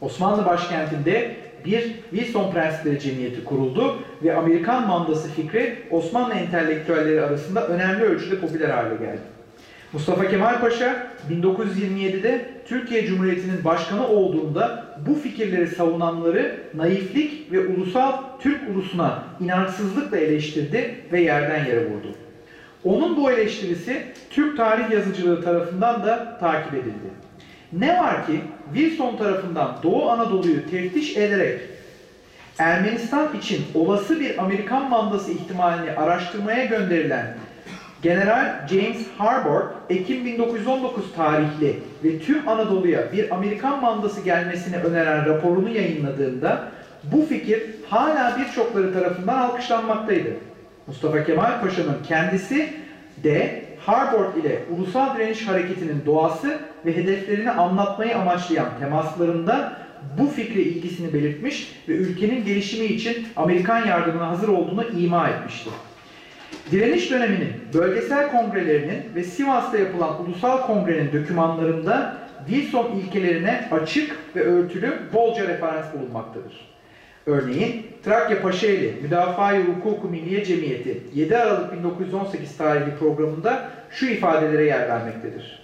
[0.00, 8.04] Osmanlı başkentinde bir Wilson Prensipleri Cemiyeti kuruldu ve Amerikan mandası fikri Osmanlı entelektüelleri arasında önemli
[8.04, 9.20] ölçüde popüler hale geldi.
[9.92, 18.70] Mustafa Kemal Paşa 1927'de Türkiye Cumhuriyeti'nin başkanı olduğunda bu fikirleri savunanları naiflik ve ulusal Türk
[18.70, 22.14] ulusuna inançsızlıkla eleştirdi ve yerden yere vurdu.
[22.84, 27.12] Onun bu eleştirisi Türk tarih yazıcılığı tarafından da takip edildi.
[27.72, 28.40] Ne var ki
[28.74, 31.60] Wilson tarafından Doğu Anadolu'yu teftiş ederek
[32.58, 37.34] Ermenistan için olası bir Amerikan mandası ihtimalini araştırmaya gönderilen
[38.02, 45.68] General James Harbord, Ekim 1919 tarihli ve tüm Anadolu'ya bir Amerikan mandası gelmesini öneren raporunu
[45.68, 46.68] yayınladığında
[47.04, 50.30] bu fikir hala birçokları tarafından alkışlanmaktaydı.
[50.86, 52.72] Mustafa Kemal Paşa'nın kendisi
[53.24, 59.72] de Harbord ile Ulusal Direniş Hareketi'nin doğası ve hedeflerini anlatmayı amaçlayan temaslarında
[60.18, 65.70] bu fikre ilgisini belirtmiş ve ülkenin gelişimi için Amerikan yardımına hazır olduğunu ima etmişti.
[66.70, 72.16] Direniş döneminin bölgesel kongrelerinin ve Sivas'ta yapılan ulusal kongrenin dokümanlarında
[72.48, 76.72] Wilson ilkelerine açık ve örtülü bolca referans bulunmaktadır.
[77.26, 84.88] Örneğin Trakya Paşaeli Müdafaa-i Hukuku Milliye Cemiyeti 7 Aralık 1918 tarihli programında şu ifadelere yer
[84.88, 85.62] vermektedir.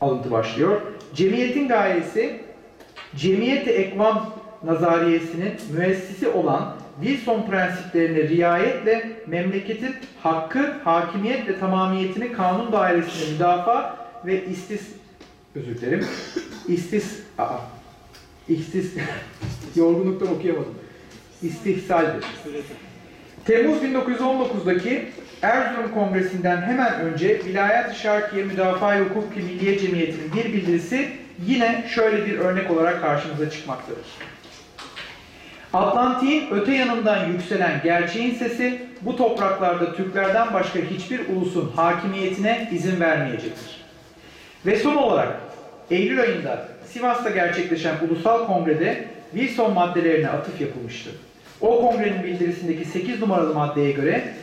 [0.00, 0.80] Alıntı başlıyor.
[1.14, 2.40] Cemiyetin gayesi
[3.16, 4.30] Cemiyeti Ekvam
[4.64, 13.96] Nazariyesi'nin müessisi olan Wilson prensiplerine riayetle memleketin hakkı, hakimiyet ve tamamiyetini kanun dairesinde müdafaa
[14.26, 14.82] ve istis
[15.54, 16.06] özür dilerim.
[16.68, 17.58] İstis aa,
[18.48, 18.94] istis
[19.76, 20.74] yorgunluktan okuyamadım.
[21.42, 22.24] İstihsaldir.
[23.44, 25.08] Temmuz 1919'daki
[25.42, 31.08] Erzurum Kongresi'nden hemen önce Vilayet-i Şarkiye Müdafaa-i Hukuki Milliye Cemiyeti'nin bir bildirisi
[31.46, 34.06] yine şöyle bir örnek olarak karşımıza çıkmaktadır.
[35.72, 43.80] Atlantik'in öte yanından yükselen gerçeğin sesi bu topraklarda Türklerden başka hiçbir ulusun hakimiyetine izin vermeyecektir.
[44.66, 45.40] Ve son olarak
[45.90, 51.10] Eylül ayında Sivas'ta gerçekleşen ulusal kongrede Wilson maddelerine atıf yapılmıştı.
[51.60, 54.34] O kongrenin bildirisindeki 8 numaralı maddeye göre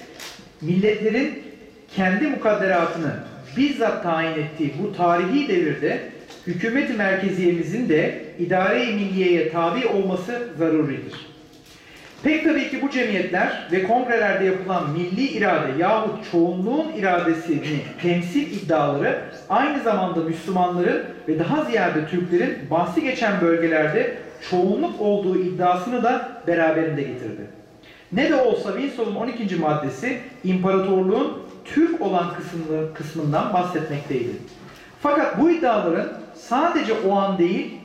[0.62, 1.44] milletlerin
[1.96, 3.16] kendi mukadderatını
[3.58, 6.00] bizzat tayin ettiği bu tarihi devirde
[6.48, 11.14] hükümeti merkeziyemizin de idare-i milliyeye tabi olması zaruridir.
[12.24, 19.22] Pek tabii ki bu cemiyetler ve kongrelerde yapılan milli irade yahut çoğunluğun iradesini temsil iddiaları
[19.50, 24.18] aynı zamanda Müslümanların ve daha ziyade Türklerin bahsi geçen bölgelerde
[24.50, 27.42] çoğunluk olduğu iddiasını da beraberinde getirdi.
[28.12, 29.56] Ne de olsa Wilson'un 12.
[29.56, 34.32] maddesi imparatorluğun Türk olan kısmını, kısmından bahsetmekteydi.
[35.02, 37.78] Fakat bu iddiaların sadece o an değil,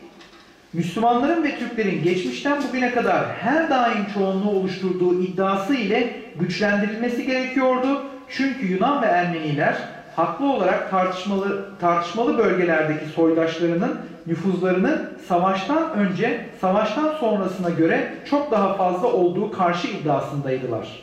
[0.73, 8.03] Müslümanların ve Türklerin geçmişten bugüne kadar her daim çoğunluğu oluşturduğu iddiası ile güçlendirilmesi gerekiyordu.
[8.29, 9.77] Çünkü Yunan ve Ermeniler
[10.17, 19.07] haklı olarak tartışmalı, tartışmalı bölgelerdeki soydaşlarının nüfuzlarının savaştan önce, savaştan sonrasına göre çok daha fazla
[19.07, 21.03] olduğu karşı iddiasındaydılar.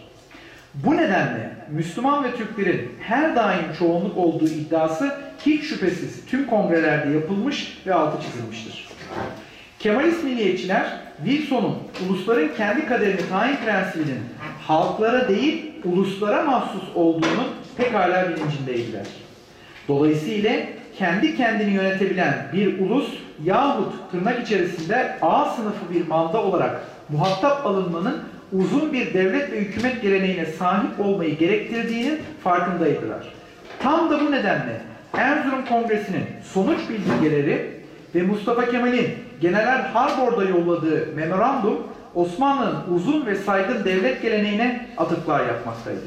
[0.74, 5.16] Bu nedenle Müslüman ve Türklerin her daim çoğunluk olduğu iddiası
[5.46, 8.90] hiç şüphesiz tüm kongrelerde yapılmış ve altı çizilmiştir.
[9.80, 14.20] Kemalist milliyetçiler Wilson'un ulusların kendi kaderini tayin prensibinin
[14.68, 17.44] halklara değil uluslara mahsus olduğunu
[17.78, 19.06] pekala bilincindeydiler.
[19.88, 20.52] Dolayısıyla
[20.98, 23.10] kendi kendini yönetebilen bir ulus
[23.44, 28.24] yahut tırnak içerisinde A sınıfı bir manda olarak muhatap alınmanın
[28.54, 33.34] uzun bir devlet ve hükümet geleneğine sahip olmayı gerektirdiğinin farkındaydılar.
[33.80, 34.82] Tam da bu nedenle
[35.14, 37.72] Erzurum Kongresi'nin sonuç bildirgeleri
[38.16, 41.78] ve Mustafa Kemal'in General Harbor'da yolladığı memorandum
[42.16, 46.00] Osmanlı'nın uzun ve saygın devlet geleneğine atıflar yapmaktaydı.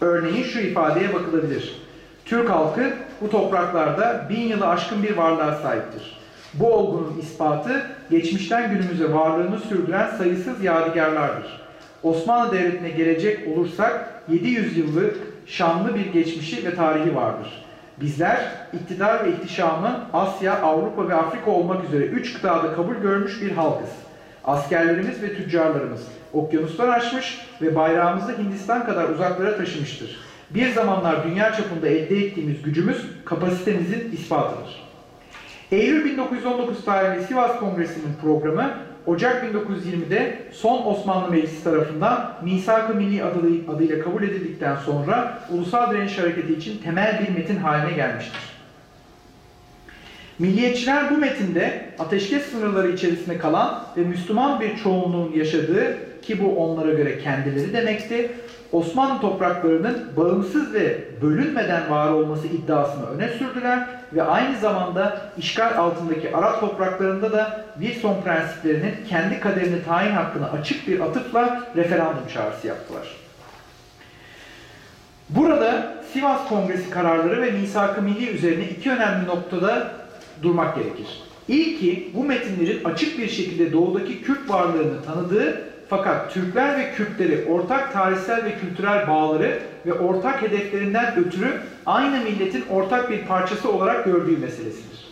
[0.00, 1.82] Örneğin şu ifadeye bakılabilir.
[2.24, 6.18] Türk halkı bu topraklarda bin yılı aşkın bir varlığa sahiptir.
[6.54, 11.60] Bu olgunun ispatı geçmişten günümüze varlığını sürdüren sayısız yadigarlardır.
[12.02, 15.16] Osmanlı Devleti'ne gelecek olursak 700 yıllık
[15.46, 17.67] şanlı bir geçmişi ve tarihi vardır.
[18.00, 18.38] Bizler
[18.72, 23.90] iktidar ve ihtişamı Asya, Avrupa ve Afrika olmak üzere üç kıtada kabul görmüş bir halkız.
[24.44, 30.20] Askerlerimiz ve tüccarlarımız okyanuslar aşmış ve bayrağımızı Hindistan kadar uzaklara taşımıştır.
[30.50, 34.88] Bir zamanlar dünya çapında elde ettiğimiz gücümüz kapasitemizin ispatıdır.
[35.72, 38.70] Eylül 1919 tarihli Sivas Kongresi'nin programı
[39.08, 43.40] Ocak 1920'de son Osmanlı Meclisi tarafından Misak-ı Milli adı,
[43.72, 48.40] adıyla kabul edildikten sonra Ulusal Direniş Hareketi için temel bir metin haline gelmiştir.
[50.38, 56.92] Milliyetçiler bu metinde ateşkes sınırları içerisinde kalan ve Müslüman bir çoğunluğun yaşadığı ki bu onlara
[56.92, 58.30] göre kendileri demekti,
[58.72, 66.36] Osmanlı topraklarının bağımsız ve bölünmeden var olması iddiasını öne sürdüler ve aynı zamanda işgal altındaki
[66.36, 73.16] Arap topraklarında da Wilson prensiplerinin kendi kaderini tayin hakkını açık bir atıfla referandum çağrısı yaptılar.
[75.28, 79.92] Burada Sivas Kongresi kararları ve Misak-ı Milli üzerine iki önemli noktada
[80.42, 81.22] durmak gerekir.
[81.48, 87.92] İlki bu metinlerin açık bir şekilde doğudaki Kürt varlığını tanıdığı fakat Türkler ve Kürtleri ortak
[87.92, 94.36] tarihsel ve kültürel bağları ve ortak hedeflerinden ötürü aynı milletin ortak bir parçası olarak gördüğü
[94.36, 95.08] meselesidir.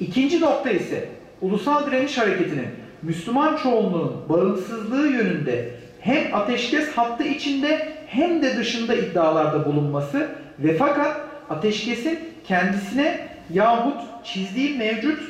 [0.00, 1.08] İkinci nokta ise
[1.40, 2.68] ulusal direniş hareketinin
[3.02, 11.20] Müslüman çoğunluğun bağımsızlığı yönünde hem ateşkes hattı içinde hem de dışında iddialarda bulunması ve fakat
[11.50, 15.20] ateşkesin kendisine yahut çizdiği mevcut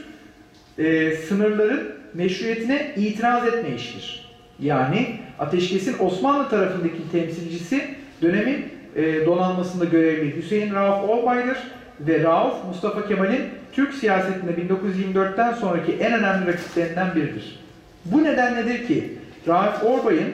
[0.78, 4.25] e, sınırların meşruiyetine itiraz etmeyiştir.
[4.60, 8.64] Yani ateşkesin Osmanlı tarafındaki temsilcisi dönemin
[8.96, 11.58] e, donanmasında görevli Hüseyin Rauf Olbay'dır
[12.00, 13.42] ve Rauf Mustafa Kemal'in
[13.72, 17.58] Türk siyasetinde 1924'ten sonraki en önemli rakiplerinden biridir.
[18.04, 19.12] Bu nedenledir ki
[19.48, 20.32] Raif Orbay'ın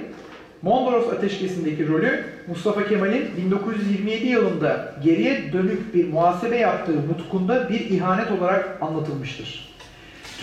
[0.62, 8.30] Mondros Ateşkesi'ndeki rolü Mustafa Kemal'in 1927 yılında geriye dönük bir muhasebe yaptığı nutkunda bir ihanet
[8.30, 9.72] olarak anlatılmıştır.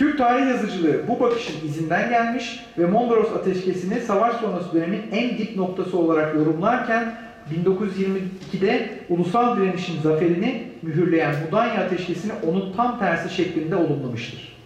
[0.00, 5.56] Türk tarih yazıcılığı bu bakışın izinden gelmiş ve Mondros Ateşkesi'ni savaş sonrası dönemin en dip
[5.56, 7.14] noktası olarak yorumlarken
[7.54, 14.56] 1922'de ulusal direnişin zaferini mühürleyen Mudanya Ateşkesi'ni onun tam tersi şeklinde olumlamıştır.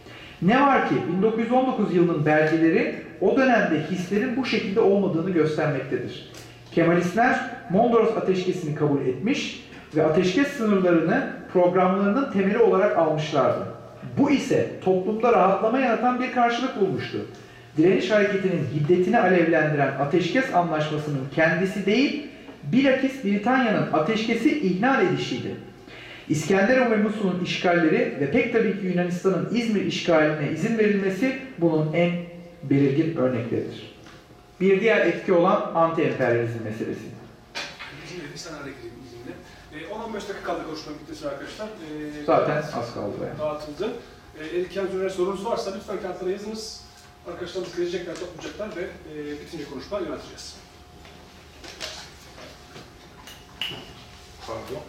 [0.43, 6.33] Ne var ki 1919 yılının belgeleri o dönemde hislerin bu şekilde olmadığını göstermektedir.
[6.73, 9.65] Kemalistler Mondros Ateşkesi'ni kabul etmiş
[9.97, 13.74] ve ateşkes sınırlarını programlarının temeli olarak almışlardı.
[14.19, 17.19] Bu ise toplumda rahatlama yaratan bir karşılık bulmuştu.
[17.77, 22.27] Direniş hareketinin hiddetini alevlendiren ateşkes anlaşmasının kendisi değil,
[22.73, 25.55] bilakis Britanya'nın ateşkesi ihlal edişiydi.
[26.29, 32.13] İskenderun ve Musul'un işgalleri ve pek tabii ki Yunanistan'ın İzmir işgaline izin verilmesi bunun en
[32.63, 33.95] belirgin örnekleridir.
[34.61, 37.05] Bir diğer etki olan anti-emperyalizm meselesi.
[38.03, 38.39] Bizim bir
[39.79, 41.67] 10-15 dakika kaldı konuşma bittisi arkadaşlar.
[41.67, 43.33] E, Zaten az kaldı be.
[43.43, 43.91] dağıtıldı.
[44.41, 46.81] E, Erik Yalçın'a sorunuz varsa lütfen kağıtlara yazınız.
[47.29, 50.57] Arkadaşlarımız gelecekler, toplayacaklar ve e, bitince konuşma yöneteceğiz.
[54.47, 54.83] Pardon.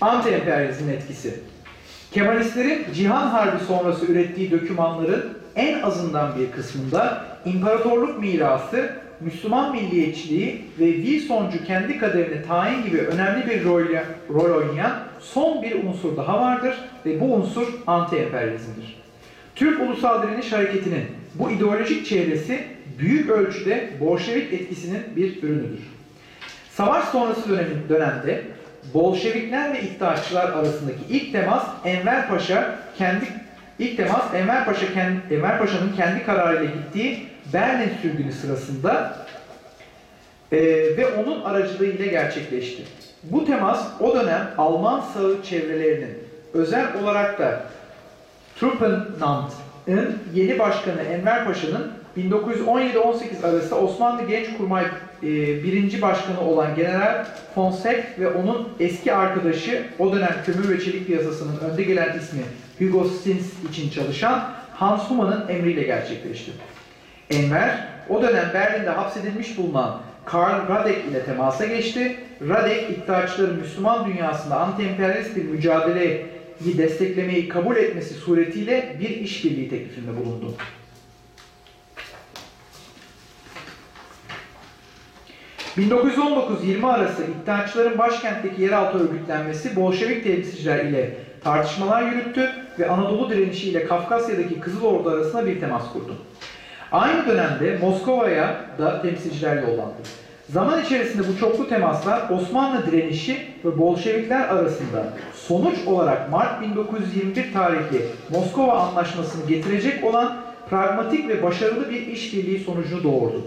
[0.00, 1.40] Anti-emperyalizmin etkisi.
[2.12, 10.92] Kemalistlerin Cihan Harbi sonrası ürettiği dokümanların en azından bir kısmında imparatorluk mirası, Müslüman milliyetçiliği ve
[10.92, 13.84] Wilsoncu kendi kaderini tayin gibi önemli bir rol,
[14.30, 16.74] rol oynayan son bir unsur daha vardır
[17.06, 19.02] ve bu unsur anti-emperyalizmdir.
[19.54, 21.04] Türk Ulusal Direniş Hareketi'nin
[21.34, 22.64] bu ideolojik çevresi
[22.98, 25.80] büyük ölçüde Bolşevik etkisinin bir ürünüdür.
[26.70, 28.42] Savaş sonrası dönemin, dönemde
[28.94, 33.24] Bolşevikler ve İttihatçılar arasındaki ilk temas Enver Paşa kendi
[33.78, 39.16] ilk temas Enver Paşa kendi, Enver Paşa'nın kendi kararıyla gittiği Berlin sürgünü sırasında
[40.52, 40.58] e,
[40.96, 42.82] ve onun aracılığıyla gerçekleşti.
[43.22, 46.18] Bu temas o dönem Alman sağı çevrelerinin
[46.54, 47.62] özel olarak da
[48.60, 54.84] Truppenamt'ın yeni başkanı Enver Paşa'nın 1917-18 arasında Osmanlı Gençkurmay
[55.22, 55.28] e,
[55.62, 61.58] birinci başkanı olan General Fonseca ve onun eski arkadaşı o dönem kömür ve çelik piyasasının
[61.58, 62.42] önde gelen ismi
[62.78, 66.52] Hugo Stins için çalışan Hans Huma'nın emriyle gerçekleşti.
[67.30, 72.16] Enver o dönem Berlin'de hapsedilmiş bulunan Karl Radek ile temasa geçti.
[72.48, 76.26] Radek, iddiaçıların Müslüman dünyasında anti-emperyalist bir mücadeleyi
[76.78, 80.54] desteklemeyi kabul etmesi suretiyle bir işbirliği teklifinde bulundu.
[85.76, 93.86] 1919-20 arası İttihatçıların başkentteki yeraltı örgütlenmesi Bolşevik temsilciler ile tartışmalar yürüttü ve Anadolu direnişi ile
[93.86, 96.16] Kafkasya'daki Kızıl Ordu arasında bir temas kurdu.
[96.92, 99.96] Aynı dönemde Moskova'ya da temsilciler yollandı.
[100.48, 108.06] Zaman içerisinde bu çoklu temaslar Osmanlı direnişi ve Bolşevikler arasında sonuç olarak Mart 1921 tarihli
[108.30, 110.36] Moskova Anlaşması'nı getirecek olan
[110.70, 113.42] pragmatik ve başarılı bir işbirliği sonucunu doğurdu.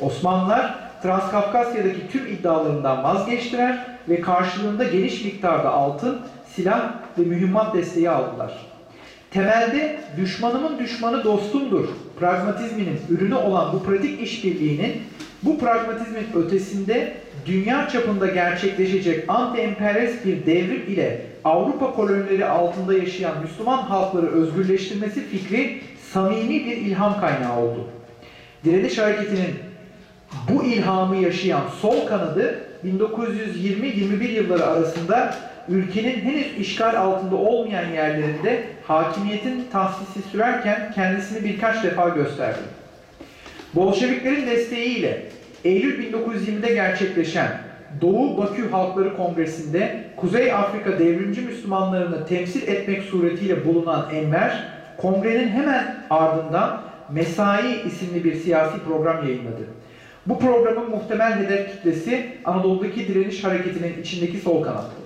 [0.00, 6.20] Osmanlılar Transkafkasya'daki tüm iddialarından vazgeçtiler ve karşılığında geniş miktarda altın,
[6.54, 8.52] silah ve mühimmat desteği aldılar.
[9.30, 11.88] Temelde düşmanımın düşmanı dostumdur
[12.20, 15.02] pragmatizminin ürünü olan bu pratik işbirliğinin
[15.42, 17.12] bu pragmatizmin ötesinde
[17.46, 25.80] dünya çapında gerçekleşecek anti-emperyalist bir devrim ile Avrupa kolonileri altında yaşayan Müslüman halkları özgürleştirmesi fikri
[26.12, 27.88] samimi bir ilham kaynağı oldu.
[28.64, 29.54] Direniş hareketinin
[30.48, 35.34] bu ilhamı yaşayan sol kanadı 1920-21 yılları arasında
[35.68, 42.58] ülkenin henüz işgal altında olmayan yerlerinde hakimiyetin tahsisi sürerken kendisini birkaç defa gösterdi.
[43.74, 45.22] Bolşeviklerin desteğiyle
[45.64, 47.48] Eylül 1920'de gerçekleşen
[48.00, 55.96] Doğu Bakü Halkları Kongresi'nde Kuzey Afrika devrimci Müslümanlarını temsil etmek suretiyle bulunan Enver, kongrenin hemen
[56.10, 59.62] ardından Mesai isimli bir siyasi program yayınladı.
[60.26, 64.96] Bu programın muhtemel hedef kitlesi Anadolu'daki direniş hareketinin içindeki sol kanattı.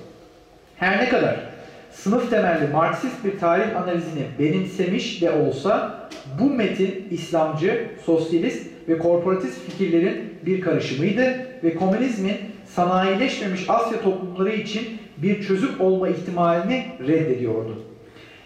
[0.76, 1.49] Her ne kadar
[1.92, 6.00] sınıf temelli Marksist bir tarih analizini benimsemiş de olsa
[6.40, 12.36] bu metin İslamcı, sosyalist ve korporatist fikirlerin bir karışımıydı ve komünizmin
[12.66, 17.82] sanayileşmemiş Asya toplumları için bir çözüm olma ihtimalini reddediyordu.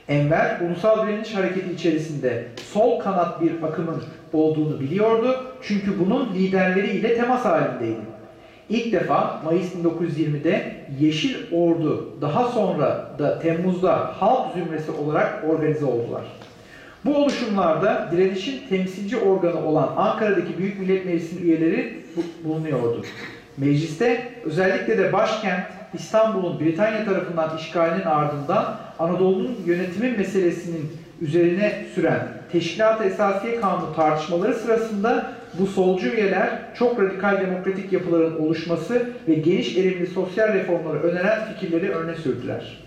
[0.08, 7.44] Enver, ulusal direniş hareketi içerisinde sol kanat bir akımın olduğunu biliyordu çünkü bunun liderleriyle temas
[7.44, 8.13] halindeydi.
[8.68, 16.22] İlk defa Mayıs 1920'de Yeşil Ordu daha sonra da Temmuz'da Halk Zümresi olarak organize oldular.
[17.04, 23.02] Bu oluşumlarda direnişin temsilci organı olan Ankara'daki Büyük Millet Meclisi'nin üyeleri bu- bulunuyordu.
[23.56, 30.90] Mecliste özellikle de başkent İstanbul'un Britanya tarafından işgalinin ardından Anadolu'nun yönetimi meselesinin
[31.20, 36.48] üzerine süren Teşkilat-ı Esasiye Kanunu tartışmaları sırasında bu solcu üyeler
[36.78, 42.78] çok radikal demokratik yapıların oluşması ve geniş erimli sosyal reformları öneren fikirleri öne sürdüler.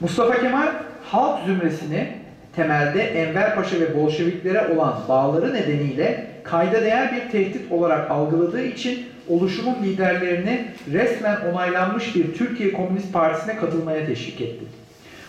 [0.00, 0.68] Mustafa Kemal
[1.02, 2.08] halk zümresini
[2.56, 9.06] temelde Enver Paşa ve Bolşeviklere olan bağları nedeniyle kayda değer bir tehdit olarak algıladığı için
[9.28, 14.64] oluşumun liderlerini resmen onaylanmış bir Türkiye Komünist Partisi'ne katılmaya teşvik etti.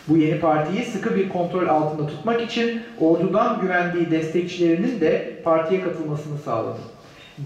[0.08, 6.38] Bu yeni partiyi sıkı bir kontrol altında tutmak için ordudan güvendiği destekçilerinin de partiye katılmasını
[6.38, 6.80] sağladı.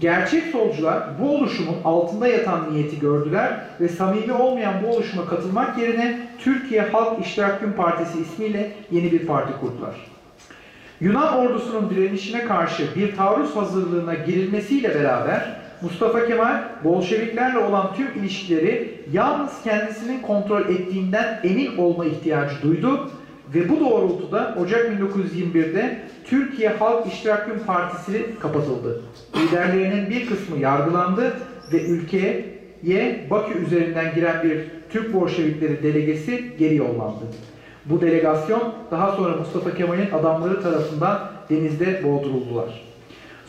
[0.00, 6.18] Gerçek solcular bu oluşumun altında yatan niyeti gördüler ve samimi olmayan bu oluşuma katılmak yerine
[6.38, 9.94] Türkiye Halk İştirak Gün Partisi ismiyle yeni bir parti kurdular.
[11.00, 18.94] Yunan ordusunun direnişine karşı bir taarruz hazırlığına girilmesiyle beraber Mustafa Kemal Bolşeviklerle olan tüm ilişkileri
[19.12, 23.10] yalnız kendisinin kontrol ettiğinden emin olma ihtiyacı duydu
[23.54, 29.02] ve bu doğrultuda Ocak 1921'de Türkiye Halk İştirak Gün Partisi kapatıldı.
[29.36, 31.32] Liderlerinin bir kısmı yargılandı
[31.72, 32.60] ve ülkeye
[33.30, 34.58] Bakü üzerinden giren bir
[34.90, 37.24] Türk Bolşevikleri delegesi geri yollandı.
[37.84, 42.89] Bu delegasyon daha sonra Mustafa Kemal'in adamları tarafından denizde boğduruldular.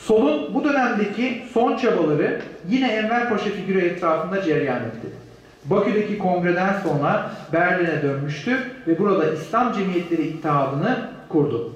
[0.07, 5.07] Sol'un bu dönemdeki son çabaları yine Enver Paşa figürü etrafında cereyan etti.
[5.65, 10.97] Bakü'deki kongreden sonra Berlin'e dönmüştü ve burada İslam Cemiyetleri İttihadı'nı
[11.29, 11.73] kurdu.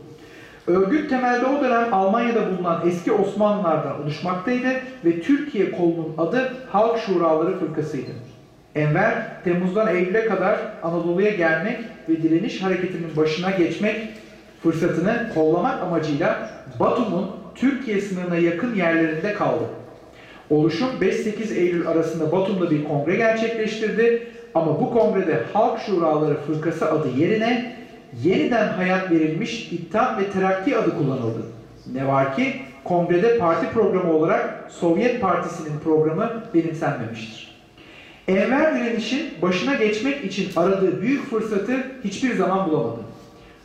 [0.68, 4.68] Örgüt temelde o dönem Almanya'da bulunan eski Osmanlılardan oluşmaktaydı
[5.06, 8.12] ve Türkiye kolunun adı Halk Şuraları Fırkası'ydı.
[8.76, 13.96] Enver, Temmuz'dan Eylül'e kadar Anadolu'ya gelmek ve direniş hareketinin başına geçmek
[14.64, 16.50] fırsatını kollamak amacıyla
[16.80, 19.64] Batum'un Türkiye sınırına yakın yerlerinde kaldı.
[20.50, 27.10] Oluşum 5-8 Eylül arasında Batum'da bir kongre gerçekleştirdi ama bu kongrede Halk Şuraları Fırkası adı
[27.18, 27.76] yerine
[28.24, 31.42] yeniden hayat verilmiş İttihat ve Terakki adı kullanıldı.
[31.94, 37.56] Ne var ki kongrede parti programı olarak Sovyet Partisi'nin programı benimsenmemiştir.
[38.28, 43.00] Enver direnişin başına geçmek için aradığı büyük fırsatı hiçbir zaman bulamadı.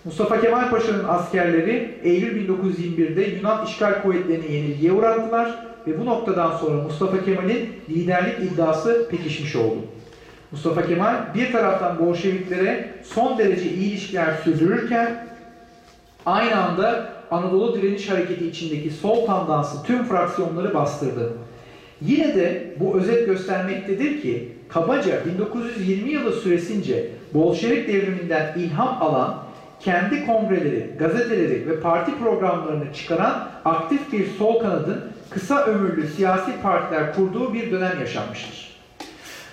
[0.05, 6.83] Mustafa Kemal Paşa'nın askerleri Eylül 1921'de Yunan işgal kuvvetlerini yenilgiye uğrattılar ve bu noktadan sonra
[6.83, 9.79] Mustafa Kemal'in liderlik iddiası pekişmiş oldu.
[10.53, 15.27] Mustafa Kemal bir taraftan Bolşeviklere son derece iyi ilişkiler sürdürürken
[16.27, 21.33] aynı anda Anadolu Direniş Hareketi içindeki sol tandansı tüm fraksiyonları bastırdı.
[22.01, 29.50] Yine de bu özet göstermektedir ki kabaca 1920 yılı süresince Bolşevik devriminden ilham alan
[29.81, 35.01] kendi kongreleri, gazeteleri ve parti programlarını çıkaran aktif bir sol kanadın
[35.31, 38.71] kısa ömürlü siyasi partiler kurduğu bir dönem yaşanmıştır.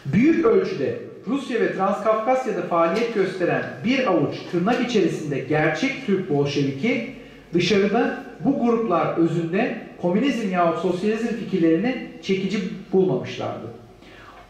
[0.06, 7.14] Büyük ölçüde Rusya ve Transkafkasya'da faaliyet gösteren bir avuç tırnak içerisinde gerçek Türk Bolşeviki
[7.54, 12.60] dışarıda bu gruplar özünde komünizm yahut sosyalizm fikirlerini çekici
[12.94, 13.77] bulmamışlardı.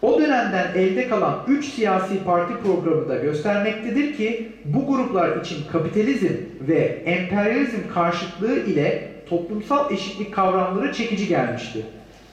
[0.01, 6.33] O dönemden elde kalan 3 siyasi parti programı da göstermektedir ki bu gruplar için kapitalizm
[6.61, 11.85] ve emperyalizm karşıtlığı ile toplumsal eşitlik kavramları çekici gelmişti.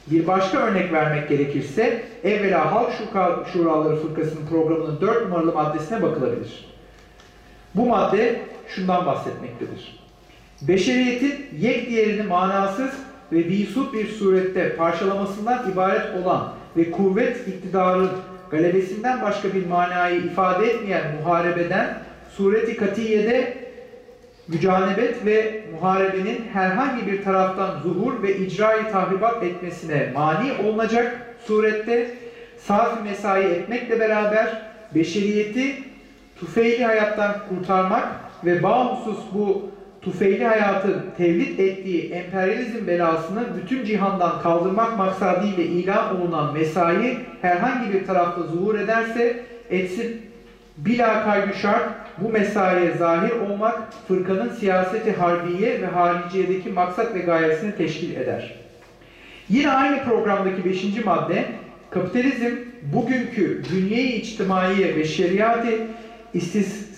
[0.07, 6.65] Bir başka örnek vermek gerekirse evvela Halk Şura- Şuraları Fırkası'nın programının 4 numaralı maddesine bakılabilir.
[7.75, 9.99] Bu madde şundan bahsetmektedir.
[10.63, 12.91] Beşeriyetin yek diğerini manasız
[13.33, 18.11] ve visut bir surette parçalamasından ibaret olan ve kuvvet iktidarın
[18.51, 21.99] galebesinden başka bir manayı ifade etmeyen muharebeden
[22.37, 23.65] sureti katiyede
[24.49, 32.11] mücanebet ve muharebenin herhangi bir taraftan zuhur ve icrayı tahribat etmesine mani olunacak surette
[32.59, 34.63] safi mesai etmekle beraber
[34.95, 35.83] beşeriyeti
[36.37, 38.09] tufeyli hayattan kurtarmak
[38.45, 39.74] ve bağımsız bu
[40.05, 48.07] tufeyli hayatın tevlid ettiği emperyalizm belasını bütün cihandan kaldırmak maksadıyla ilan olunan mesai herhangi bir
[48.07, 49.41] tarafta zuhur ederse
[49.71, 50.21] etsin
[50.77, 51.89] bila kaygı şart
[52.19, 58.55] bu mesaiye zahir olmak fırkanın siyaseti harbiye ve hariciyedeki maksat ve gayesini teşkil eder.
[59.49, 61.05] Yine aynı programdaki 5.
[61.05, 61.45] madde
[61.91, 65.69] kapitalizm bugünkü bünye-i içtimaiye ve şeriatı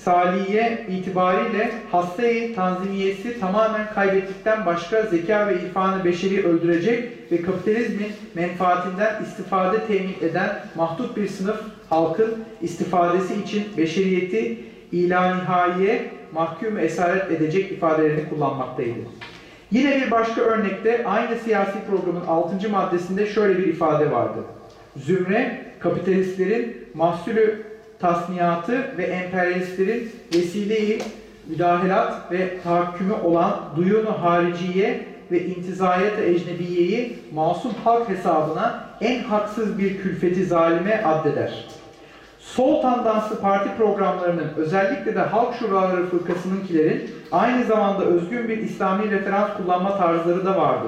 [0.06, 9.22] istisaliye itibariyle hastayı tanzimiyesi tamamen kaybettikten başka zeka ve irfanı beşeri öldürecek ve kapitalizmin menfaatinden
[9.22, 14.58] istifade temin eden mahdut bir sınıf halkın istifadesi için beşeriyeti
[14.92, 18.98] ila nihaye mahkum esaret edecek ifadelerini kullanmaktaydı.
[19.70, 22.70] Yine bir başka örnekte aynı siyasi programın 6.
[22.70, 24.38] maddesinde şöyle bir ifade vardı.
[24.96, 31.02] Zümre, kapitalistlerin mahsulü tasniyatı ve emperyalistlerin vesileyi
[31.48, 39.98] müdahalat ve tahakkümü olan duyunu hariciye ve intizayet ecnebiyeyi masum halk hesabına en haksız bir
[39.98, 41.66] külfeti zalime addeder.
[42.40, 49.48] Sol tandanslı parti programlarının özellikle de Halk Şuraları Fırkası'nınkilerin aynı zamanda özgün bir İslami referans
[49.56, 50.86] kullanma tarzları da vardı.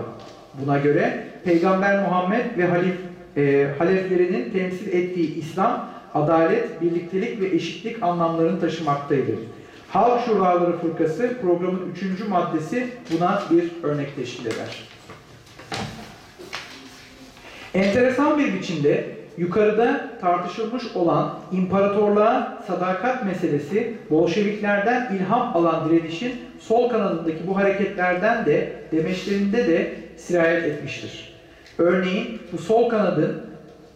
[0.55, 2.95] Buna göre Peygamber Muhammed ve halif,
[3.37, 9.33] e, haleflerinin temsil ettiği İslam, adalet, birliktelik ve eşitlik anlamlarını taşımaktaydı.
[9.89, 14.89] Halk Şuraları Fırkası programın üçüncü maddesi buna bir örnek teşkil eder.
[17.75, 27.47] Enteresan bir biçimde yukarıda tartışılmış olan imparatorluğa sadakat meselesi Bolşeviklerden ilham alan direnişin sol kanadındaki
[27.47, 31.35] bu hareketlerden de demeçlerinde de sirayet etmiştir.
[31.79, 33.48] Örneğin bu sol kanadın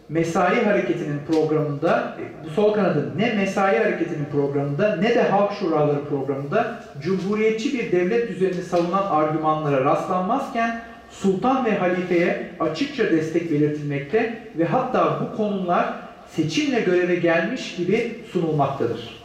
[0.09, 6.83] Mesai Hareketi'nin programında, bu sol kanadın ne Mesai Hareketi'nin programında ne de Halk Şuraları programında
[7.01, 15.21] cumhuriyetçi bir devlet düzenini savunan argümanlara rastlanmazken sultan ve halifeye açıkça destek belirtilmekte ve hatta
[15.21, 15.93] bu konular
[16.35, 19.23] seçimle göreve gelmiş gibi sunulmaktadır.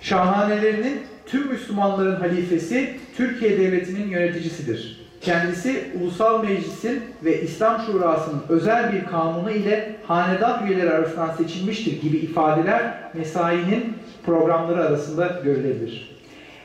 [0.00, 4.93] Şahanelerinin tüm Müslümanların halifesi Türkiye Devleti'nin yöneticisidir.
[5.24, 12.16] Kendisi Ulusal Meclis'in ve İslam Şurası'nın özel bir kanunu ile hanedan üyeleri arasından seçilmiştir gibi
[12.16, 13.94] ifadeler mesainin
[14.26, 16.16] programları arasında görülebilir.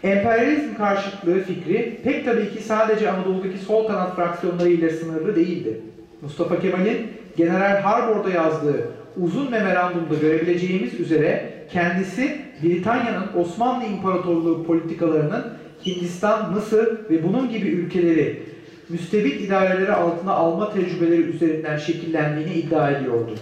[0.03, 5.81] Emperyalizm karşıtlığı fikri pek tabii ki sadece Anadolu'daki sol kanat fraksiyonları ile sınırlı değildi.
[6.21, 7.07] Mustafa Kemal'in
[7.37, 8.87] General Harbor'da yazdığı
[9.17, 15.43] uzun memorandumda görebileceğimiz üzere kendisi Britanya'nın Osmanlı İmparatorluğu politikalarının
[15.85, 18.43] Hindistan, Mısır ve bunun gibi ülkeleri
[18.89, 23.35] müstebit idareleri altına alma tecrübeleri üzerinden şekillendiğini iddia ediyordu.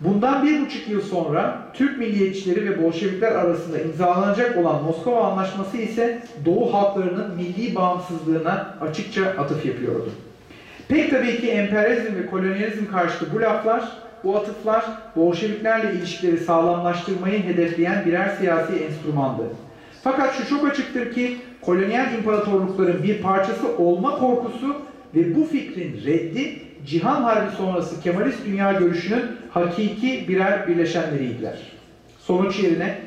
[0.00, 6.22] Bundan bir buçuk yıl sonra Türk milliyetçileri ve Bolşevikler arasında imzalanacak olan Moskova Anlaşması ise
[6.44, 10.10] Doğu halklarının milli bağımsızlığına açıkça atıf yapıyordu.
[10.88, 13.84] Pek tabii ki emperyalizm ve kolonyalizm karşıtı bu laflar,
[14.24, 14.84] bu atıflar
[15.16, 19.42] Bolşeviklerle ilişkileri sağlamlaştırmayı hedefleyen birer siyasi enstrümandı.
[20.02, 24.76] Fakat şu çok açıktır ki kolonyal imparatorlukların bir parçası olma korkusu
[25.14, 31.58] ve bu fikrin reddi Cihan Harbi sonrası Kemalist dünya görüşünün hakiki birer birleşenleriydiler.
[32.18, 32.98] Sonuç yerine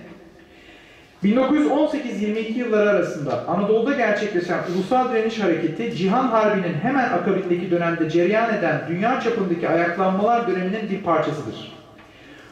[1.23, 8.81] 1918-22 yılları arasında Anadolu'da gerçekleşen Ulusal Direniş Hareketi, Cihan Harbi'nin hemen akabindeki dönemde cereyan eden
[8.89, 11.72] dünya çapındaki ayaklanmalar döneminin bir parçasıdır.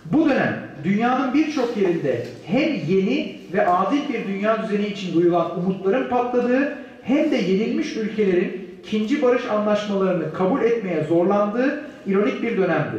[0.05, 6.09] Bu dönem dünyanın birçok yerinde hem yeni ve adil bir dünya düzeni için duyulan umutların
[6.09, 12.97] patladığı hem de yenilmiş ülkelerin ikinci barış anlaşmalarını kabul etmeye zorlandığı ironik bir dönemdi.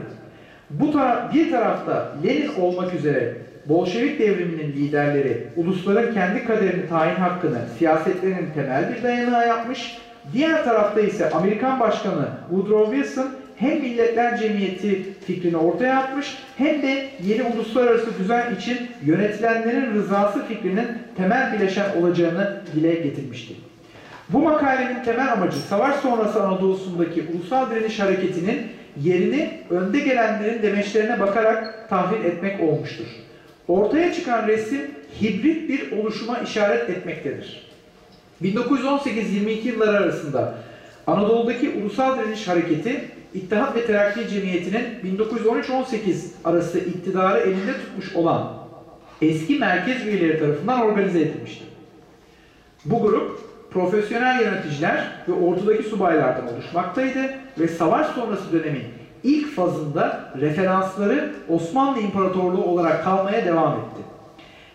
[0.71, 3.35] Bu tara bir tarafta Lenin olmak üzere
[3.69, 9.99] Bolşevik devriminin liderleri ulusların kendi kaderini tayin hakkını siyasetlerinin temel bir dayanağı yapmış,
[10.33, 13.31] diğer tarafta ise Amerikan Başkanı Woodrow Wilson
[13.63, 20.89] hem Milletler Cemiyeti fikrini ortaya atmış hem de yeni uluslararası düzen için yönetilenlerin rızası fikrinin
[21.17, 23.55] temel bileşen olacağını dile getirmişti.
[24.29, 28.63] Bu makalenin temel amacı savaş sonrası Anadolu'sundaki ulusal direniş hareketinin
[29.03, 33.07] yerini önde gelenlerin demeçlerine bakarak tahvil etmek olmuştur.
[33.69, 34.81] Ortaya çıkan resim
[35.23, 37.67] hibrit bir oluşuma işaret etmektedir.
[38.43, 40.55] 1918-22 yılları arasında
[41.07, 43.01] Anadolu'daki ulusal direniş hareketi
[43.35, 48.53] İttihat ve Terakki Cemiyeti'nin 1913-18 arası iktidarı elinde tutmuş olan
[49.23, 51.65] eski merkez üyeleri tarafından organize edilmişti.
[52.85, 53.39] Bu grup
[53.71, 58.85] profesyonel yöneticiler ve ortadaki subaylardan oluşmaktaydı ve savaş sonrası dönemin
[59.23, 64.03] ilk fazında referansları Osmanlı İmparatorluğu olarak kalmaya devam etti.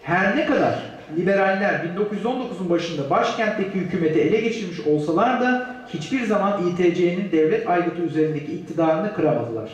[0.03, 7.31] Her ne kadar liberaller 1919'un başında başkentteki hükümeti ele geçirmiş olsalar da hiçbir zaman İTC'nin
[7.31, 9.71] devlet aygıtı üzerindeki iktidarını kıramadılar.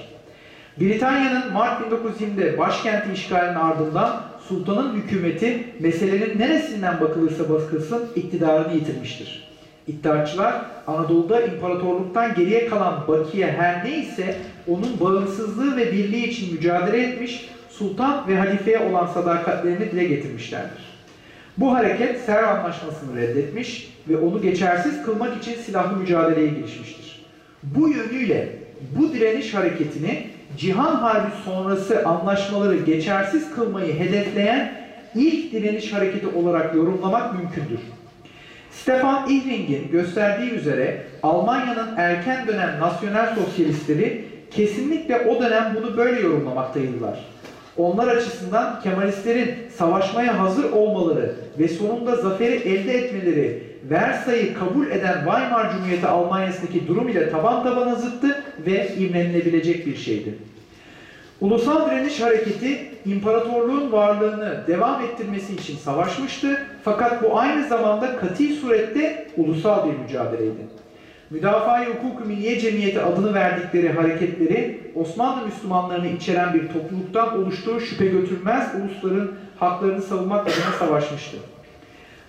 [0.79, 9.47] Britanya'nın Mart 1920'de başkenti işgalinin ardından sultanın hükümeti meselenin neresinden bakılırsa bakılsın iktidarını yitirmiştir.
[9.87, 14.35] İddiaçılar Anadolu'da imparatorluktan geriye kalan bakiye her neyse
[14.67, 20.92] onun bağımsızlığı ve birliği için mücadele etmiş, sultan ve halifeye olan sadakatlerini dile getirmişlerdir.
[21.57, 27.25] Bu hareket Serv Anlaşması'nı reddetmiş ve onu geçersiz kılmak için silahlı mücadeleye girişmiştir.
[27.63, 28.49] Bu yönüyle
[28.95, 30.27] bu direniş hareketini
[30.57, 34.71] Cihan Harbi sonrası anlaşmaları geçersiz kılmayı hedefleyen
[35.15, 37.79] ilk direniş hareketi olarak yorumlamak mümkündür.
[38.71, 47.19] Stefan Ihring'in gösterdiği üzere Almanya'nın erken dönem nasyonel sosyalistleri kesinlikle o dönem bunu böyle yorumlamaktaydılar.
[47.77, 55.71] Onlar açısından Kemalistlerin savaşmaya hazır olmaları ve sonunda zaferi elde etmeleri Versay'ı kabul eden Weimar
[55.71, 60.35] Cumhuriyeti Almanya'sındaki durum ile taban tabana zıttı ve imrenilebilecek bir şeydi.
[61.41, 69.27] Ulusal Direniş Hareketi imparatorluğun varlığını devam ettirmesi için savaşmıştı fakat bu aynı zamanda kati surette
[69.37, 70.82] ulusal bir mücadeleydi.
[71.29, 78.67] Müdafaa-i Hukuk-u Milliye Cemiyeti adını verdikleri hareketleri Osmanlı Müslümanlarını içeren bir topluluktan oluştuğu şüphe götürmez
[78.81, 81.37] ulusların haklarını savunmak adına savaşmıştı.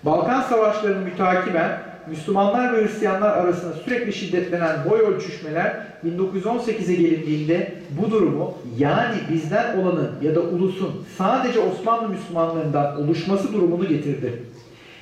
[0.04, 5.76] Balkan Savaşları'nı mütakiben Müslümanlar ve Hristiyanlar arasında sürekli şiddetlenen boy ölçüşmeler
[6.06, 13.88] 1918'e gelindiğinde bu durumu yani bizden olanın ya da ulusun sadece Osmanlı Müslümanlarından oluşması durumunu
[13.88, 14.42] getirdi.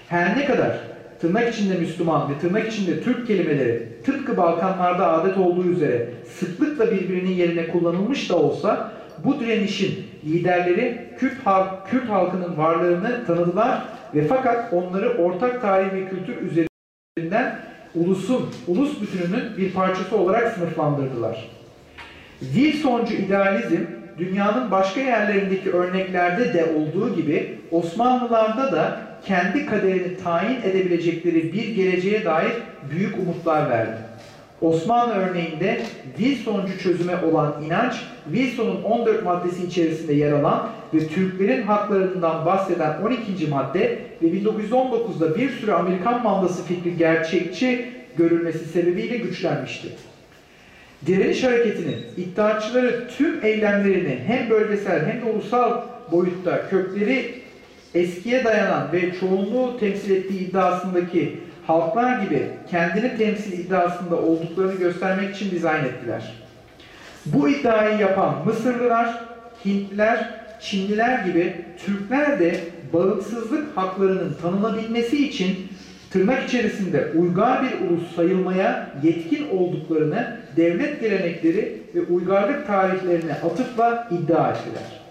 [0.09, 0.92] Her ne kadar
[1.23, 6.09] tırnak içinde Müslüman ve tırnak içinde Türk kelimeleri tıpkı Balkanlarda adet olduğu üzere
[6.39, 8.93] sıklıkla birbirinin yerine kullanılmış da olsa
[9.25, 13.83] bu direnişin liderleri Kürt, halk, Kürt halkının varlığını tanıdılar
[14.15, 17.59] ve fakat onları ortak tarih ve kültür üzerinden
[17.95, 21.51] ulusun, ulus bütününün bir parçası olarak sınıflandırdılar.
[22.41, 23.81] Wilsoncu idealizm
[24.19, 32.25] dünyanın başka yerlerindeki örneklerde de olduğu gibi Osmanlılarda da kendi kaderini tayin edebilecekleri bir geleceğe
[32.25, 32.53] dair
[32.91, 33.97] büyük umutlar verdi.
[34.61, 35.81] Osmanlı örneğinde
[36.17, 37.95] Wilsoncu çözüme olan inanç,
[38.33, 43.47] Wilson'un 14 maddesi içerisinde yer alan ve Türklerin haklarından bahseden 12.
[43.47, 49.89] madde ve 1919'da bir sürü Amerikan mandası fikri gerçekçi görülmesi sebebiyle güçlenmişti.
[51.07, 57.42] Direniş hareketinin iddiaçıları tüm eylemlerini hem bölgesel hem de ulusal boyutta kökleri
[57.95, 65.51] eskiye dayanan ve çoğunluğu temsil ettiği iddiasındaki halklar gibi kendini temsil iddiasında olduklarını göstermek için
[65.51, 66.33] dizayn ettiler.
[67.27, 69.25] Bu iddiayı yapan Mısırlılar,
[69.65, 70.31] Hintliler,
[70.61, 72.61] Çinliler gibi Türkler de
[72.93, 75.69] bağımsızlık haklarının tanınabilmesi için
[76.11, 84.51] tırnak içerisinde uygar bir ulus sayılmaya yetkin olduklarını devlet gelenekleri ve uygarlık tarihlerine atıfla iddia
[84.51, 85.02] ettiler.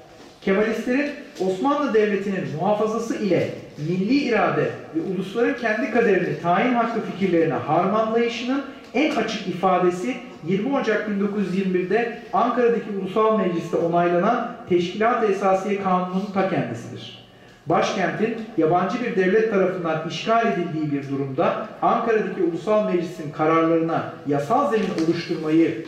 [0.41, 8.63] Kemalistlerin Osmanlı Devleti'nin muhafazası ile milli irade ve ulusların kendi kaderini tayin hakkı fikirlerine harmanlayışının
[8.93, 10.15] en açık ifadesi
[10.47, 17.21] 20 Ocak 1921'de Ankara'daki Ulusal Meclis'te onaylanan Teşkilat-ı Esasiye Kanunu'nun ta kendisidir.
[17.65, 25.05] Başkentin yabancı bir devlet tarafından işgal edildiği bir durumda Ankara'daki Ulusal Meclis'in kararlarına yasal zemin
[25.05, 25.85] oluşturmayı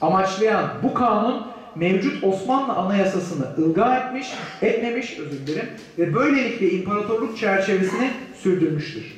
[0.00, 4.26] amaçlayan bu kanun mevcut Osmanlı Anayasası'nı ılga etmiş,
[4.62, 5.68] etmemiş özür dilerim
[5.98, 8.10] ve böylelikle imparatorluk çerçevesini
[8.42, 9.16] sürdürmüştür.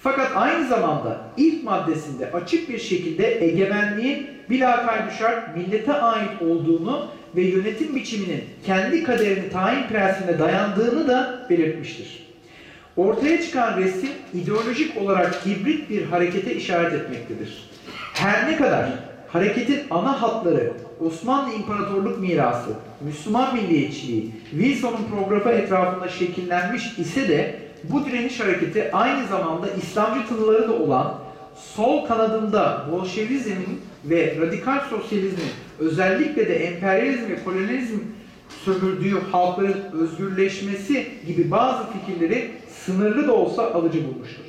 [0.00, 7.42] Fakat aynı zamanda ilk maddesinde açık bir şekilde egemenliğin bilakaydı şart millete ait olduğunu ve
[7.42, 12.26] yönetim biçiminin kendi kaderini tayin prensibine dayandığını da belirtmiştir.
[12.96, 17.70] Ortaya çıkan resim ideolojik olarak hibrit bir harekete işaret etmektedir.
[18.14, 18.88] Her ne kadar
[19.36, 20.72] hareketin ana hatları
[21.06, 22.70] Osmanlı İmparatorluk mirası,
[23.00, 30.68] Müslüman milliyetçiliği, Wilson'un programı etrafında şekillenmiş ise de bu direniş hareketi aynı zamanda İslamcı tınıları
[30.68, 31.14] da olan
[31.74, 37.98] sol kanadında Bolşevizmin ve radikal sosyalizmin özellikle de emperyalizm ve kolonyalizm
[38.64, 42.50] sömürdüğü halkların özgürleşmesi gibi bazı fikirleri
[42.84, 44.45] sınırlı da olsa alıcı bulmuştur.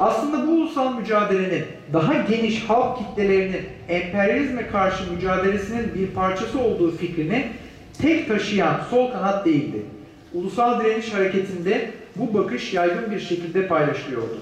[0.00, 7.46] Aslında bu ulusal mücadelenin daha geniş halk kitlelerinin emperyalizme karşı mücadelesinin bir parçası olduğu fikrini
[8.02, 9.82] tek taşıyan sol kanat değildi.
[10.34, 14.38] Ulusal direniş hareketinde bu bakış yaygın bir şekilde paylaşılıyordu.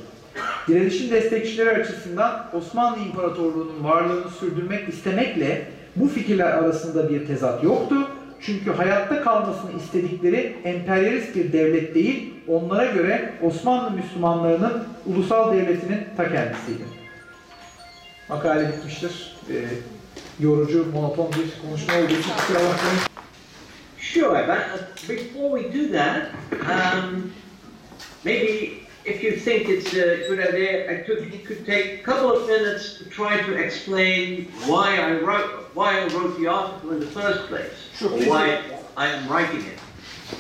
[0.69, 7.97] Direnişin destekçileri açısından Osmanlı İmparatorluğu'nun varlığını sürdürmek istemekle bu fikirler arasında bir tezat yoktu.
[8.47, 16.33] Çünkü hayatta kalmasını istedikleri emperyalist bir devlet değil, onlara göre Osmanlı Müslümanlarının ulusal devletinin ta
[16.33, 16.85] kendisiydi.
[18.29, 19.37] Makale bitmiştir.
[19.51, 19.55] Ee,
[20.41, 23.01] yorucu, monoton bir konuşma olduğu için kusura bakmayın.
[23.99, 26.23] Sure, but before we do that,
[26.53, 27.33] um,
[28.25, 32.33] maybe if you think it's a good idea, I could, you could take a couple
[32.33, 37.01] of minutes to try to explain why I wrote why I wrote the article in
[37.01, 38.75] the first place, Sure, or why do.
[38.97, 39.79] I am writing it.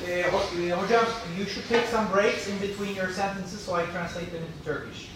[0.08, 0.22] E,
[0.70, 1.06] hocam,
[1.38, 5.08] you should take some breaks in between your sentences so I translate them into Turkish.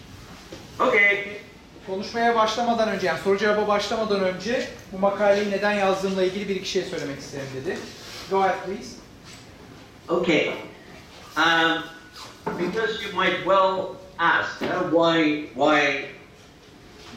[0.80, 1.40] Okay.
[1.86, 6.68] Konuşmaya başlamadan önce, yani soru cevaba başlamadan önce bu makaleyi neden yazdığımla ilgili bir iki
[6.68, 7.78] şey söylemek isterim dedi.
[8.30, 8.88] Go ahead please.
[10.08, 10.48] Okay.
[11.36, 11.82] Um,
[12.58, 16.06] because you might well ask, uh, why, why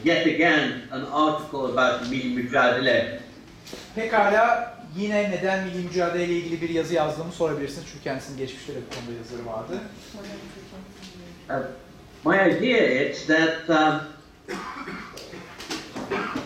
[0.04, 3.20] yet again an article about milli mücadele?
[3.94, 7.86] Pekala yine neden milli mücadele ile ilgili bir yazı yazdığımı sorabilirsiniz.
[7.92, 9.80] Çünkü kendisinin geçmişte de bu konuda yazıları vardı.
[11.50, 11.54] Uh,
[12.24, 14.00] my idea is that um,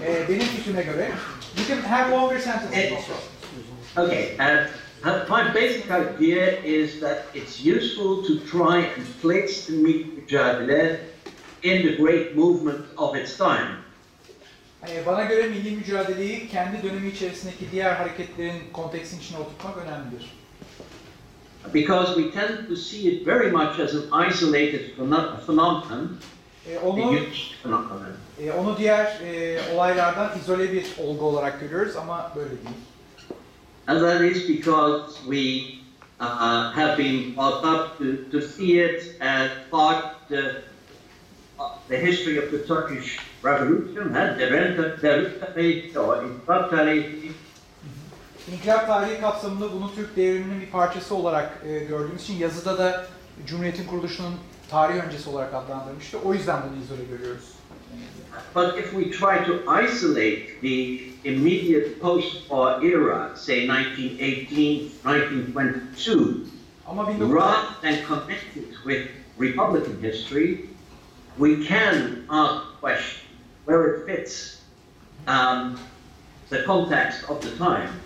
[0.07, 1.11] Ee, benim fikrime göre,
[1.57, 2.93] you can have longer sentences.
[3.97, 4.67] Okay, uh,
[5.07, 10.99] my basic idea is that it's useful to try and place the Mücadele
[11.63, 13.85] in the great movement of its time.
[14.89, 20.33] Ee, bana göre milli mücadeleyi kendi dönemi içerisindeki diğer hareketlerin konteksin içine oturtmak önemlidir.
[21.75, 26.17] Because we tend to see it very much as an isolated pheno- phenomenon,
[26.77, 27.19] a onu
[28.41, 32.77] e, onu diğer e, olaylardan izole bir olgu olarak görüyoruz ama böyle değil.
[33.89, 35.83] And that is because we
[36.19, 40.63] uh, have been brought up to, to see it as part the,
[41.61, 47.35] of the history of the Turkish Revolution, and the rent the or in
[48.53, 53.07] İnkılap tarihi kapsamında bunu Türk devriminin bir parçası olarak e, gördüğümüz için yazıda da
[53.47, 54.35] Cumhuriyet'in kuruluşunun
[54.71, 56.19] tarih öncesi olarak adlandırmıştı.
[56.25, 57.56] O yüzden bunu izole görüyoruz.
[58.55, 66.51] But if we try to isolate the immediate post-war era, say 1918, 1922,
[66.87, 70.69] rather than connect it with Republican history,
[71.39, 73.29] we can ask the question
[73.65, 74.63] where it fits
[75.27, 75.79] um,
[76.49, 78.01] the context of the time.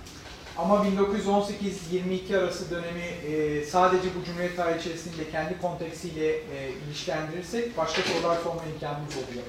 [0.59, 8.03] Ama 1918-22 arası dönemi e, sadece bu Cumhuriyet tarihi içerisinde kendi konteksiyle e, ilişkilendirirsek başka
[8.03, 9.45] sorular sorma imkanımız oluyor.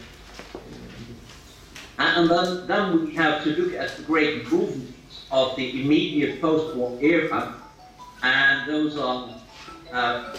[1.99, 6.97] And then, then we have to look at the great movements of the immediate post-war
[7.01, 7.55] era,
[8.23, 9.29] and those are
[9.93, 10.35] uh,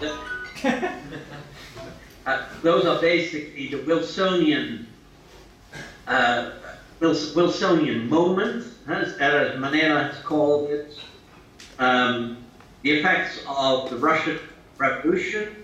[0.00, 0.18] the-
[2.26, 4.86] uh, those are basically the Wilsonian
[6.06, 6.52] uh,
[7.00, 10.98] Wils- Wilsonian moment, as Erez Manera has called it,
[11.78, 12.36] um,
[12.82, 14.38] the effects of the Russian
[14.78, 15.54] Revolution,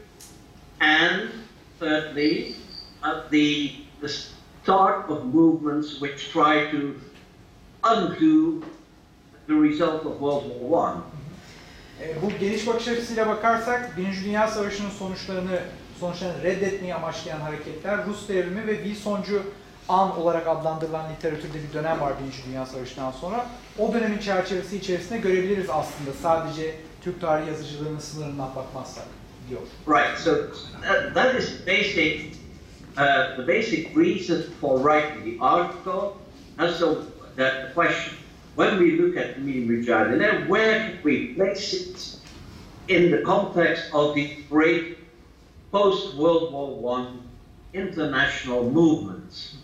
[0.80, 1.30] and
[1.78, 2.54] thirdly,
[3.02, 7.00] uh, the, the start of movements which try to
[7.84, 8.64] undo
[9.46, 11.02] the result of World War One.
[12.02, 15.60] E, bu geniş bakış açısıyla bakarsak Birinci Dünya Savaşı'nın sonuçlarını
[16.00, 19.42] sonuçlarını reddetmeyi amaçlayan hareketler Rus devrimi ve Wilsoncu
[19.88, 23.46] an olarak adlandırılan literatürde bir dönem var Birinci Dünya Savaşı'ndan sonra.
[23.78, 29.04] O dönemin çerçevesi içerisinde görebiliriz aslında sadece Türk tarihi yazıcılığının sınırından bakmazsak.
[29.86, 30.18] Right.
[30.18, 30.50] So
[30.82, 32.32] that, that is basic,
[32.96, 36.16] uh, the basic reason for writing the article.
[36.58, 38.14] And so that the question,
[38.54, 42.16] when we look at the Mini Mujadala, where can we place it
[42.88, 44.98] in the context of the great
[45.70, 47.22] post-World War One
[47.74, 49.56] international movements?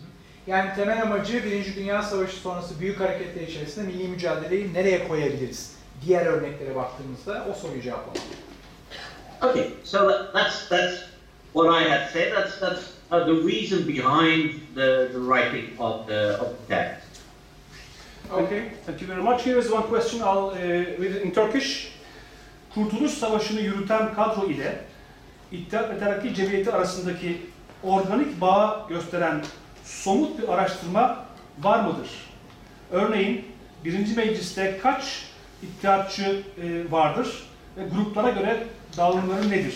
[0.47, 5.75] Yani temel amacı Birinci Dünya Savaşı sonrası büyük hareketler içerisinde milli mücadeleyi nereye koyabiliriz?
[6.05, 8.17] Diğer örneklere baktığımızda o soruyu cevaplamak.
[9.43, 11.03] Okay, so that, that's that's
[11.51, 12.31] what I had said.
[12.31, 17.21] That's that's uh, the reason behind the, the writing of the of the text.
[18.31, 18.71] Okay.
[18.85, 19.43] Thank you very much.
[19.43, 20.21] Here is one question.
[20.21, 20.55] I'll uh,
[20.97, 21.91] read it in Turkish.
[22.73, 24.79] Kurtuluş Savaşı'nı yürüten kadro ile
[25.51, 27.41] İttihat ve Terakki Cemiyeti arasındaki
[27.83, 29.43] organik bağı gösteren
[29.83, 31.25] somut bir araştırma
[31.61, 32.09] var mıdır?
[32.91, 33.45] Örneğin
[33.85, 35.25] birinci mecliste kaç
[35.63, 37.43] ittihatçı e, vardır
[37.77, 38.67] ve gruplara göre
[38.97, 39.75] dağılımları nedir?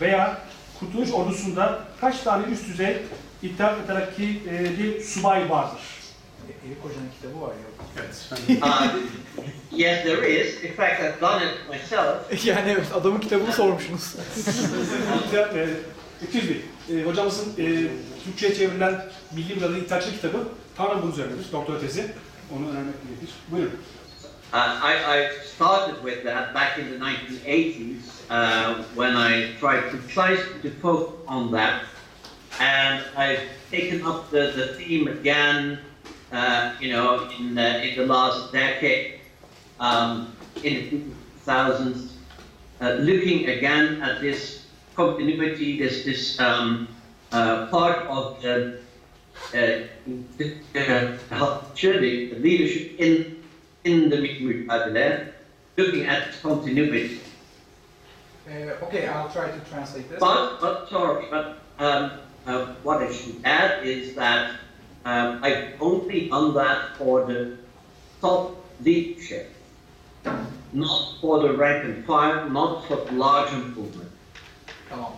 [0.00, 0.38] Veya
[0.80, 2.96] Kurtuluş Ordusu'nda kaç tane üst düzey
[3.42, 5.80] İttihat ve Terakki'li subay vardır?
[6.66, 7.74] Erik Hoca'nın kitabı var ya.
[8.00, 8.30] Evet.
[8.62, 10.64] Uh, yes, there is.
[10.64, 12.46] In fact, I've done it myself.
[12.46, 14.14] yani evet adamın kitabını sormuşsunuz.
[15.26, 15.68] İttihat, e,
[16.28, 16.62] 200 bin.
[16.90, 17.88] E, hocamızın e,
[18.24, 21.52] Türkçe'ye çevrilen Milli Mücadele İttihatçı kitabı tamamen bunun üzerinedir.
[21.52, 22.06] Doktora tezi.
[22.56, 23.34] Onu önermek gerekir.
[23.50, 23.72] Buyurun.
[24.52, 29.98] Uh, I, I started with that back in the 1980s uh, when I tried to
[30.08, 31.84] try to focus on that,
[32.60, 35.78] and I've taken up the, the theme again.
[36.32, 39.20] Uh, you know, in the, in the last decade,
[39.78, 40.34] um,
[40.64, 41.04] in the
[41.46, 42.12] 2000s,
[42.80, 44.66] uh, looking again at this
[44.96, 46.88] continuity, this this um,
[47.32, 48.78] uh, part of the
[49.54, 49.86] uh,
[50.36, 50.56] the,
[52.30, 53.33] the leadership in
[53.84, 55.26] in the Mikmul Padilla,
[55.76, 57.20] looking at continuity.
[58.46, 60.20] Uh, okay, I'll try to translate this.
[60.20, 62.10] But, but sorry, but um,
[62.46, 64.50] uh, what I should add is that
[65.04, 67.56] um, I've only done that for the
[68.20, 69.54] top leadership.
[70.74, 74.10] not for the rank and file, not for the large improvement.
[74.90, 75.12] Tamam.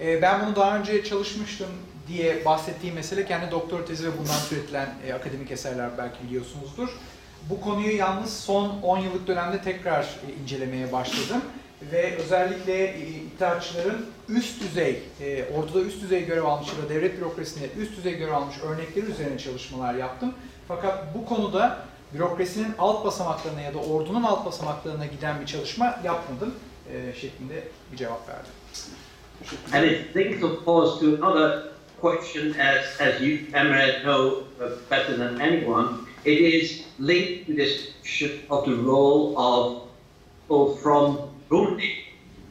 [0.00, 1.68] Ee, ben bunu daha önce çalışmıştım
[2.08, 6.88] diye bahsettiğim mesele kendi doktor tezi ve bundan türetilen e, akademik eserler belki biliyorsunuzdur.
[7.50, 11.42] Bu konuyu yalnız son 10 yıllık dönemde tekrar e, incelemeye başladım.
[11.92, 17.20] Ve özellikle e, iddiaçıların üst düzey, e, orduda üst düzey görev almış ya da devlet
[17.20, 20.34] bürokrasisinde üst düzey görev almış örnekleri üzerine çalışmalar yaptım.
[20.68, 21.78] Fakat bu konuda
[22.14, 26.54] bürokrasinin alt basamaklarına ya da ordunun alt basamaklarına giden bir çalışma yapmadım
[27.20, 28.52] şeklinde bir cevap verdim.
[29.72, 31.62] And it links, of course, to another
[32.00, 36.07] question, as, as you, Emre, know uh, better than anyone.
[36.24, 39.82] It is linked to this question of the role of
[40.42, 42.04] people from Burundi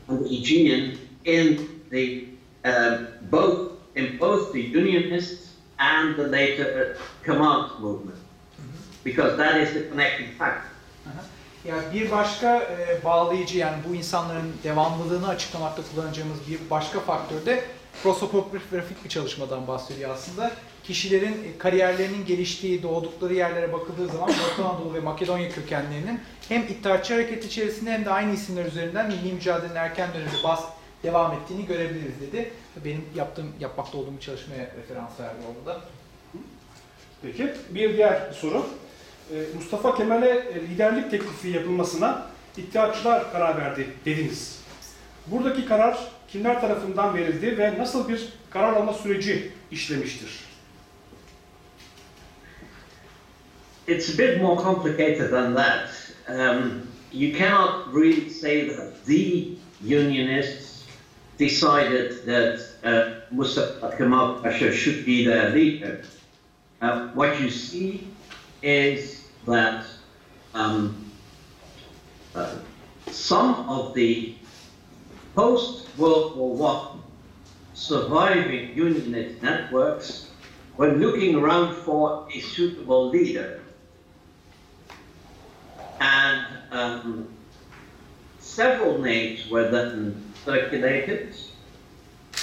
[0.08, 2.28] and the Aegean in the
[2.64, 8.20] um, both in both the Unionists and the later Command movement,
[9.04, 10.70] because that is the connecting factor.
[11.66, 17.64] Ya bir başka e, bağlayıcı yani bu insanların devamlılığını açıklamakta kullanacağımız bir başka faktör de
[18.04, 20.52] prosopografik bir çalışmadan bahsediyor aslında.
[20.88, 26.20] Kişilerin e, kariyerlerinin geliştiği, doğdukları yerlere bakıldığı zaman Batı Anadolu ve Makedonya kökenlerinin
[26.50, 30.64] hem İttihatçı Hareket içerisinde hem de aynı isimler üzerinden milli mücadelenin erken döneminde bas
[31.04, 32.52] devam ettiğini görebiliriz dedi.
[32.86, 35.82] Benim yaptığım, yapmakta olduğum çalışmaya referans verdi orada.
[37.22, 38.66] Peki bir diğer soru.
[39.34, 42.28] Ee, Mustafa Kemal'e e, liderlik teklifi yapılmasına
[42.58, 44.60] İttihatçılar karar verdi dediniz.
[45.28, 45.98] Buradaki karar
[46.28, 50.47] kimler tarafından verildi ve nasıl bir karar alma süreci işlemiştir?
[53.88, 55.90] It's a bit more complicated than that.
[56.28, 60.86] Um, you cannot really say that the Unionists
[61.38, 66.04] decided that uh, Mustafa Kemal Pasha should be their leader.
[66.82, 68.10] Uh, what you see
[68.62, 69.86] is that
[70.54, 71.10] um,
[72.36, 72.56] uh,
[73.10, 74.36] some of the
[75.34, 76.98] post-World War I
[77.74, 80.30] surviving Unionist networks
[80.76, 83.62] were looking around for a suitable leader.
[86.00, 87.28] And um,
[88.40, 91.36] several names were then circulated.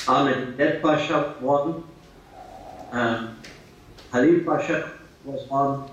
[0.06, 1.84] Ahmed Ded Pasha one,
[2.92, 3.38] um,
[4.12, 4.92] Halil Pasha
[5.24, 5.88] was one,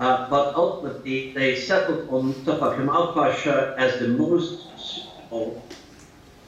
[0.00, 5.62] uh, but ultimately they settled on Mustafa Kemal Pasha as the most suitable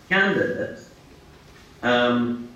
[0.09, 0.81] candidate
[1.83, 2.49] um,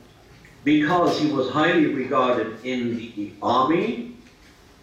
[0.65, 4.17] because he was highly regarded in the army.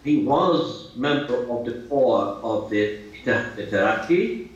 [0.04, 4.48] He was member of the corps of the Teraki,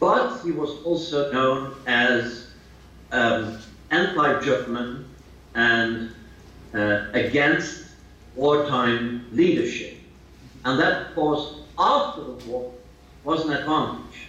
[0.00, 2.48] but he was also known as
[3.12, 3.58] um,
[3.90, 5.04] anti-German
[5.54, 6.10] and
[6.74, 7.84] uh, against
[8.34, 9.94] wartime leadership.
[10.64, 12.72] And that, of course, after the war
[13.24, 14.28] was an advantage.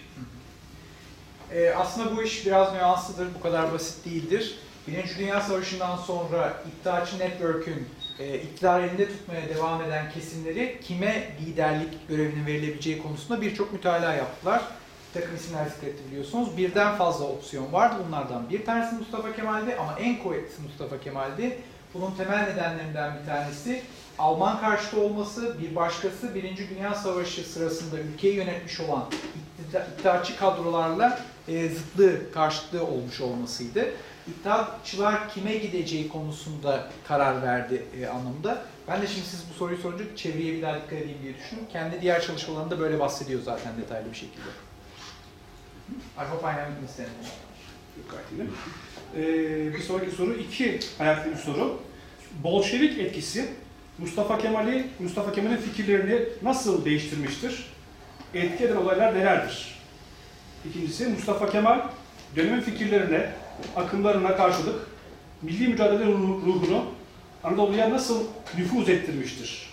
[1.52, 4.58] Ee, aslında bu iş biraz nüanslıdır, bu kadar basit değildir.
[4.86, 7.88] Birinci Dünya Savaşı'ndan sonra İttihatçı Network'ün
[8.20, 14.62] e, elinde tutmaya devam eden kesimleri kime liderlik görevinin verilebileceği konusunda birçok mütalaa yaptılar.
[15.08, 16.56] Bir takım isimler zikretti biliyorsunuz.
[16.56, 18.02] Birden fazla opsiyon vardı.
[18.06, 21.58] Bunlardan bir tanesi Mustafa Kemal'di ama en kuvvetlisi Mustafa Kemal'di.
[21.94, 23.82] Bunun temel nedenlerinden bir tanesi
[24.18, 29.04] Alman karşıtı olması, bir başkası Birinci Dünya Savaşı sırasında ülkeyi yönetmiş olan
[29.60, 33.86] iktidar, iddiaçı kadrolarla e, zıtlığı, karşıtlığı olmuş olmasıydı.
[34.28, 38.62] İttihatçılar kime gideceği konusunda karar verdi e, anlamında.
[38.88, 41.64] Ben de şimdi siz bu soruyu sorunca çevreye bir daha dikkat edeyim diye düşündüm.
[41.72, 44.48] Kendi diğer çalışmalarında böyle bahsediyor zaten detaylı bir şekilde.
[46.18, 47.32] I hope I haven't missed anything.
[48.10, 48.48] Gayet iyi.
[49.16, 51.80] Ee, bir sonraki soru iki ayaklı bir soru.
[52.42, 53.48] Bolşevik etkisi
[53.98, 57.72] Mustafa Kemal'i, Mustafa Kemal'in fikirlerini nasıl değiştirmiştir?
[58.34, 59.78] Etki eden olaylar nelerdir?
[60.68, 61.80] İkincisi Mustafa Kemal
[62.36, 63.32] dönemin fikirlerine,
[63.76, 64.86] akımlarına karşılık
[65.42, 66.84] milli mücadele ruh- ruhunu
[67.44, 68.24] Anadolu'ya nasıl
[68.58, 69.70] nüfuz ettirmiştir?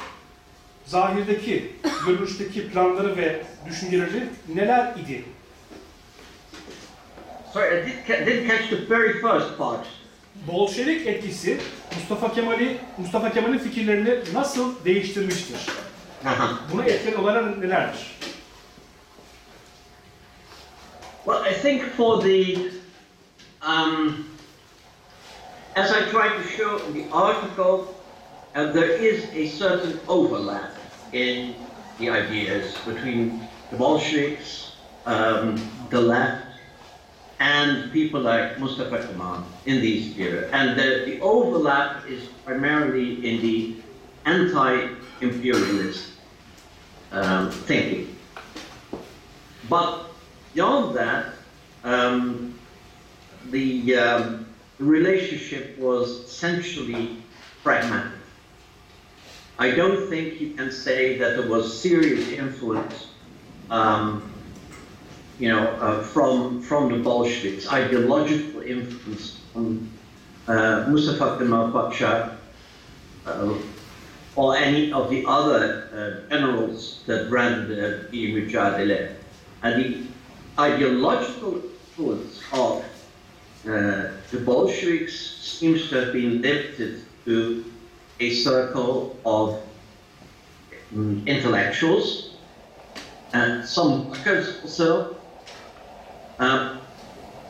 [0.86, 1.72] Zahirdeki,
[2.06, 4.24] görünüşteki planları ve düşünceleri
[4.56, 5.24] neler idi?
[7.54, 9.86] Sorry, I didn't catch the very first part.
[10.48, 11.58] Bolşevik etkisi
[11.96, 15.58] Mustafa Kemal'i Mustafa Kemal'in fikirlerini nasıl değiştirmiştir?
[16.74, 18.16] Buna etken olaylar nelerdir?
[21.26, 22.58] Well, I think for the,
[23.66, 24.30] um,
[25.76, 27.94] as I tried to show in the article,
[28.54, 30.72] uh, there is a certain overlap
[31.12, 31.56] in
[31.98, 34.76] the ideas between the Bolsheviks,
[35.06, 35.60] um,
[35.90, 36.46] the left,
[37.40, 40.50] and people like Mustafa Kemal in these periods.
[40.54, 43.76] And the, the overlap is primarily in the
[44.26, 46.12] anti-imperialist
[47.12, 48.16] um, thinking.
[49.70, 50.06] But
[50.54, 51.34] beyond that,
[51.84, 52.55] um,
[53.52, 54.46] the, um,
[54.80, 57.18] relationship was essentially
[57.64, 58.12] fragmented.
[59.58, 63.08] I don't think you can say that there was serious influence,
[63.70, 64.30] um,
[65.40, 69.90] you know, uh, from from the Bolsheviks, ideological influence on
[70.48, 72.38] uh, Mustafa Kemal Pasha
[73.26, 73.54] uh,
[74.36, 79.14] or any of the other uh, generals that ran the, Mujadele.
[79.64, 80.08] And the
[80.60, 82.84] ideological influence of
[83.66, 87.66] the Bolsheviks seems to have been limited to
[88.20, 89.62] a circle of
[90.94, 92.36] mm, intellectuals
[93.34, 95.18] and some workers also,
[96.40, 96.80] um,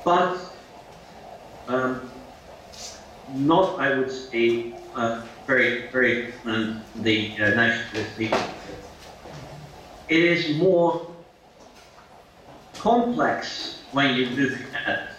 [0.03, 0.39] but
[1.67, 2.09] um,
[3.27, 8.89] not, I would say, uh, very, very um, the uh, nationalist leadership.
[10.07, 11.07] It is more
[12.77, 15.14] complex when you look at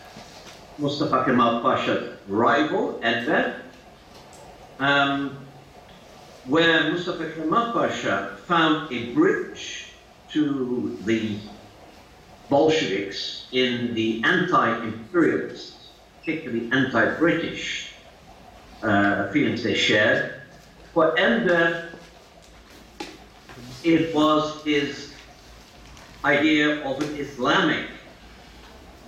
[0.78, 3.62] Mustafa Kemal Pasha's rival, Enver,
[4.78, 5.39] um,
[6.44, 9.86] where Mustafa Kemal Pasha found a bridge
[10.31, 11.39] to the
[12.51, 15.89] Bolsheviks in the anti-imperialists,
[16.20, 17.93] particularly anti-British
[18.82, 20.43] uh, feelings they shared.
[20.93, 21.89] For Enver,
[23.82, 25.15] it was his
[26.24, 27.86] idea of an Islamic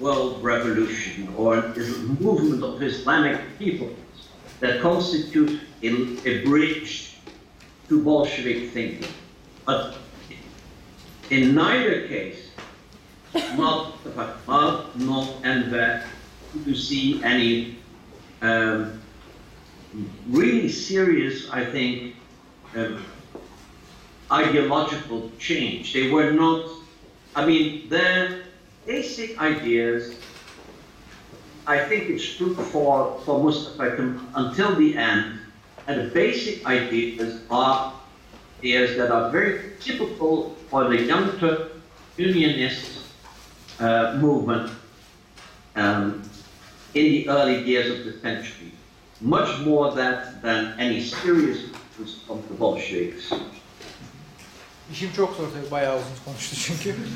[0.00, 1.78] world revolution or a
[2.20, 3.96] movement of Islamic peoples
[4.60, 5.88] that constitute a,
[6.28, 7.16] a bridge
[7.88, 9.08] to Bolshevik thinking.
[9.64, 9.96] But
[11.30, 12.50] in neither case,
[13.56, 13.94] not
[14.46, 16.02] not not Enver
[16.64, 17.76] to see any
[18.40, 19.00] um,
[20.28, 22.16] really serious, I think,
[22.74, 23.04] um,
[24.30, 25.92] ideological change.
[25.92, 26.68] They were not,
[27.34, 28.47] I mean, their
[28.88, 30.16] basic ideas,
[31.66, 35.40] I think it's true for, for Mustafa Kemal until the end,
[35.86, 37.92] and the basic ideas are
[38.58, 41.72] ideas that are very typical for the young Turk
[42.16, 43.04] unionist
[43.78, 44.72] uh, movement
[45.76, 46.22] um,
[46.94, 48.72] in the early years of the century.
[49.20, 51.64] Much more that than any serious
[52.28, 53.32] of the Bolsheviks.
[54.92, 56.96] İşim çok zor tabii, bayağı uzun konuştu çünkü.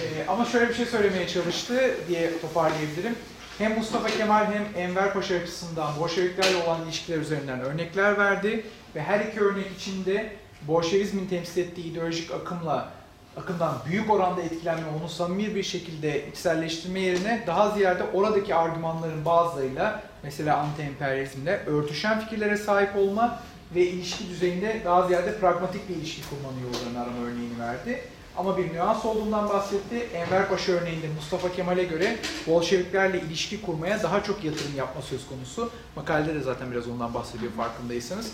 [0.00, 3.16] Ee, ama şöyle bir şey söylemeye çalıştı diye toparlayabilirim.
[3.58, 9.20] Hem Mustafa Kemal hem Enver Paşa açısından Bolşeviklerle olan ilişkiler üzerinden örnekler verdi ve her
[9.20, 10.36] iki örnek içinde
[10.68, 12.88] Bolşevizmin temsil ettiği ideolojik akımla
[13.36, 20.02] akımdan büyük oranda etkilenme, onu samimi bir şekilde içselleştirme yerine daha ziyade oradaki argümanların bazılarıyla
[20.22, 23.40] mesela anti-emperyalizmle örtüşen fikirlere sahip olma
[23.74, 28.00] ve ilişki düzeyinde daha ziyade pragmatik bir ilişki kurmanın yollarını arama örneğini verdi.
[28.36, 29.96] Ama bir nüans olduğundan bahsetti.
[30.14, 32.16] Enver Paşa örneğinde Mustafa Kemal'e göre
[32.46, 35.70] Bolşeviklerle ilişki kurmaya daha çok yatırım yapma söz konusu.
[35.96, 38.32] Makalede de zaten biraz ondan bahsediyor farkındaysanız.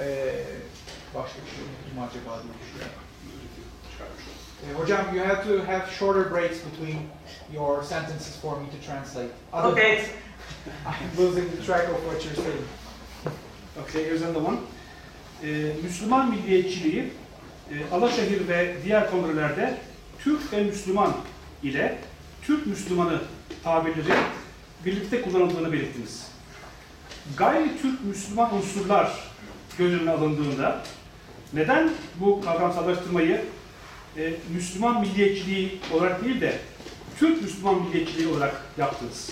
[0.00, 0.34] Ee,
[1.14, 3.00] başka bir şey unuttum acaba diye düşünüyorum.
[4.62, 6.98] Ee, hocam, you have to have shorter breaks between
[7.54, 9.30] your sentences for me to translate.
[9.52, 9.98] Okay.
[10.86, 12.85] I'm losing the track of what you're saying.
[13.82, 14.58] Okay, here's another one.
[15.42, 17.04] Ee, Müslüman milliyetçiliği
[17.70, 19.76] e, Alaşehir ve diğer kongrelerde
[20.18, 21.12] Türk ve Müslüman
[21.62, 21.98] ile
[22.42, 23.20] Türk Müslümanı
[23.64, 24.18] tabirleri
[24.84, 26.26] birlikte kullanıldığını belirttiniz.
[27.36, 29.12] Gayri Türk Müslüman unsurlar
[29.78, 30.82] göz önüne alındığında
[31.52, 31.90] neden
[32.20, 33.44] bu kavramsallaştırmayı
[34.16, 36.58] e, Müslüman milliyetçiliği olarak değil de
[37.18, 39.30] Türk Müslüman milliyetçiliği olarak yaptınız?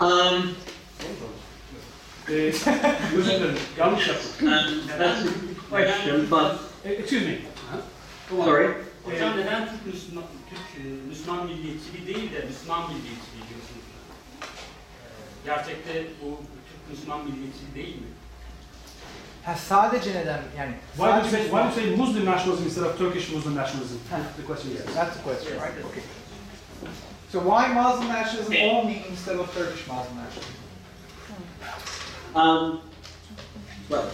[0.00, 0.54] Um,
[2.28, 2.32] Ee,
[3.16, 4.30] özür dilerim, yanlış yaptım.
[5.70, 6.50] question, but
[6.84, 7.38] excuse me.
[8.44, 8.68] sorry.
[9.04, 13.84] Hocam neden Türk Müslüman, Türk Müslüman milliyetçiliği değil de Müslüman milliyetçiliği diyorsunuz?
[15.44, 18.06] Gerçekte bu Türk Müslüman milliyetçiliği değil mi?
[19.44, 20.74] Ha sadece neden yani?
[20.96, 23.96] Why do you say why do you say Muslim nationalism instead of Turkish Muslim nationalism?
[24.36, 24.94] The question is.
[24.94, 25.84] That's the question, right?
[25.84, 26.02] Okay.
[27.30, 30.54] So why Muslim nationalism only instead of Turkish Muslim nationalism?
[32.34, 32.80] Um,
[33.88, 34.10] well,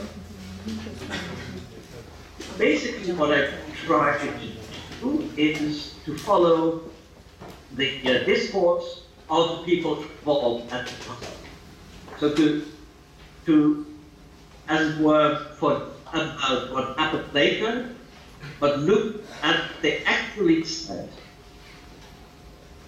[2.58, 3.50] basically what I
[3.86, 4.32] try to
[5.00, 6.82] do is to follow
[7.72, 11.16] the uh, discourse of the people involved at the time.
[12.18, 12.66] So to,
[13.46, 13.86] to,
[14.68, 17.94] as it were, for about what happened later,
[18.58, 21.08] but look at what they actually said.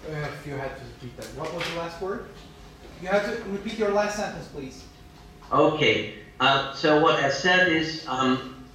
[0.05, 2.25] Uh, if you had to repeat that, what was the last word?
[3.01, 4.83] You have to repeat your last sentence, please.
[5.51, 8.65] Okay, uh, so what I said is, um,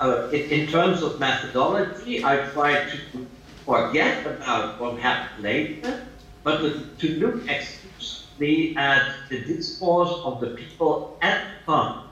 [0.00, 3.26] uh, in, in terms of methodology, I try to
[3.64, 6.06] forget about what happened later,
[6.42, 12.08] but to, to look exclusively at the discourse of the people at the time.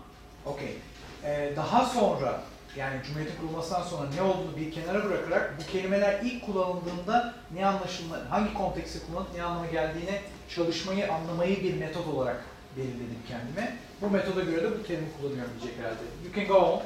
[0.47, 0.78] Okey.
[1.24, 2.43] Ee, daha sonra
[2.76, 8.16] yani Cumhuriyet'in kurulmasından sonra ne olduğunu bir kenara bırakarak bu kelimeler ilk kullanıldığında ne anlaşılma,
[8.30, 10.22] hangi kontekste kullanıp ne anlama geldiğine
[10.55, 12.44] çalışmayı, anlamayı bir metot olarak
[12.76, 13.76] belirledim kendime.
[14.01, 16.02] Bu metoda göre de bu terimi kullanıyorum diyecek herhalde.
[16.24, 16.82] You can go on.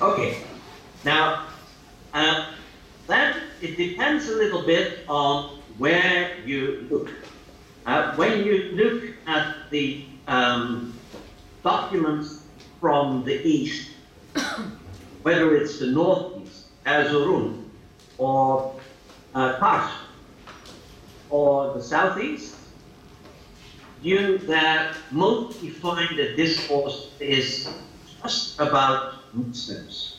[0.00, 0.34] Okay.
[1.04, 1.36] Now,
[2.14, 2.44] uh,
[3.06, 7.08] that it depends a little bit on where you look.
[7.86, 10.92] Uh, when you look at the um,
[11.62, 12.40] documents
[12.80, 13.90] from the east,
[15.24, 17.64] whether it's the northeast, Erzurum,
[18.18, 18.74] or
[19.34, 19.90] uh, Kars,
[21.30, 22.54] or the southeast,
[24.02, 27.68] you there mostly find that discourse is
[28.22, 30.10] just about Muslims.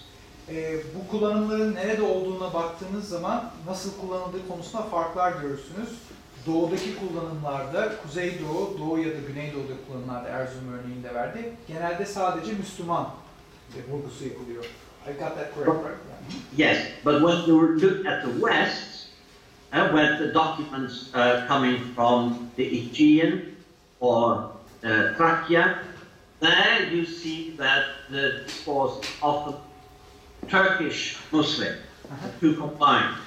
[0.49, 5.89] Ee, bu kullanımların nerede olduğuna baktığınız zaman nasıl kullanıldığı konusunda farklar görürsünüz.
[6.47, 11.53] Doğudaki kullanımlarda, Kuzeydoğu, Doğu ya da Güneydoğu'da kullanımlarda Erzurum örneğinde verdi.
[11.67, 13.09] Genelde sadece Müslüman
[13.75, 14.65] e, vurgusu yapılıyor.
[15.07, 15.95] I got that correct, right?
[16.55, 19.09] Yes, but when you look at the west,
[19.71, 23.55] uh, where the documents uh, coming from the Aegean
[23.99, 24.51] or
[24.83, 25.79] uh, Thracia,
[26.39, 29.61] there you see that the discourse of
[30.41, 31.77] the Turkish Muslim,
[32.23, 33.17] the two combined.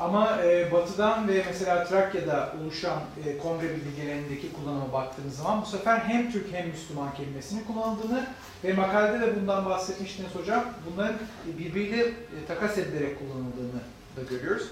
[0.00, 5.98] Ama e, batıdan ve mesela Trakya'da oluşan e, kongre bilgilerindeki kullanıma baktığınız zaman bu sefer
[5.98, 8.26] hem Türk hem Müslüman kelimesinin kullanıldığını
[8.64, 10.64] ve makalede de bundan bahsetmiştiniz hocam.
[10.90, 11.16] Bunların
[11.58, 13.80] birbiriyle e, takas edilerek kullanıldığını
[14.16, 14.66] da görüyoruz.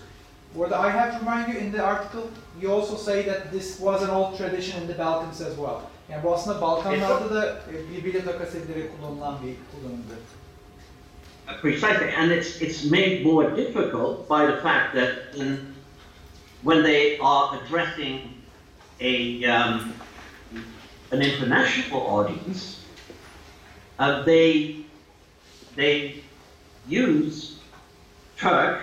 [0.55, 2.21] Bu arada I have to remind you in the article
[2.63, 5.81] you also say that this was an old tradition in the Balkans as well.
[6.09, 10.15] Yani bu aslında Balkanlarda da e, birbiriyle takas edilerek kullanılan bir kullanımdı.
[11.57, 15.75] Precisely, and it's it's made more difficult by the fact that in,
[16.63, 18.43] when they are addressing
[19.01, 19.95] a um,
[21.11, 22.85] an international audience,
[23.99, 24.85] uh, they
[25.75, 26.23] they
[26.87, 27.59] use
[28.37, 28.81] Turk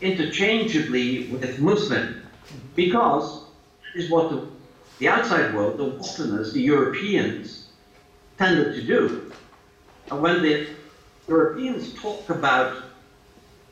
[0.00, 2.22] interchangeably with Muslim
[2.76, 3.44] because
[3.82, 4.46] that is what the,
[4.98, 7.68] the outside world, the Westerners, the Europeans,
[8.36, 9.32] tended to do.
[10.10, 10.68] And when the
[11.28, 12.82] Europeans talk about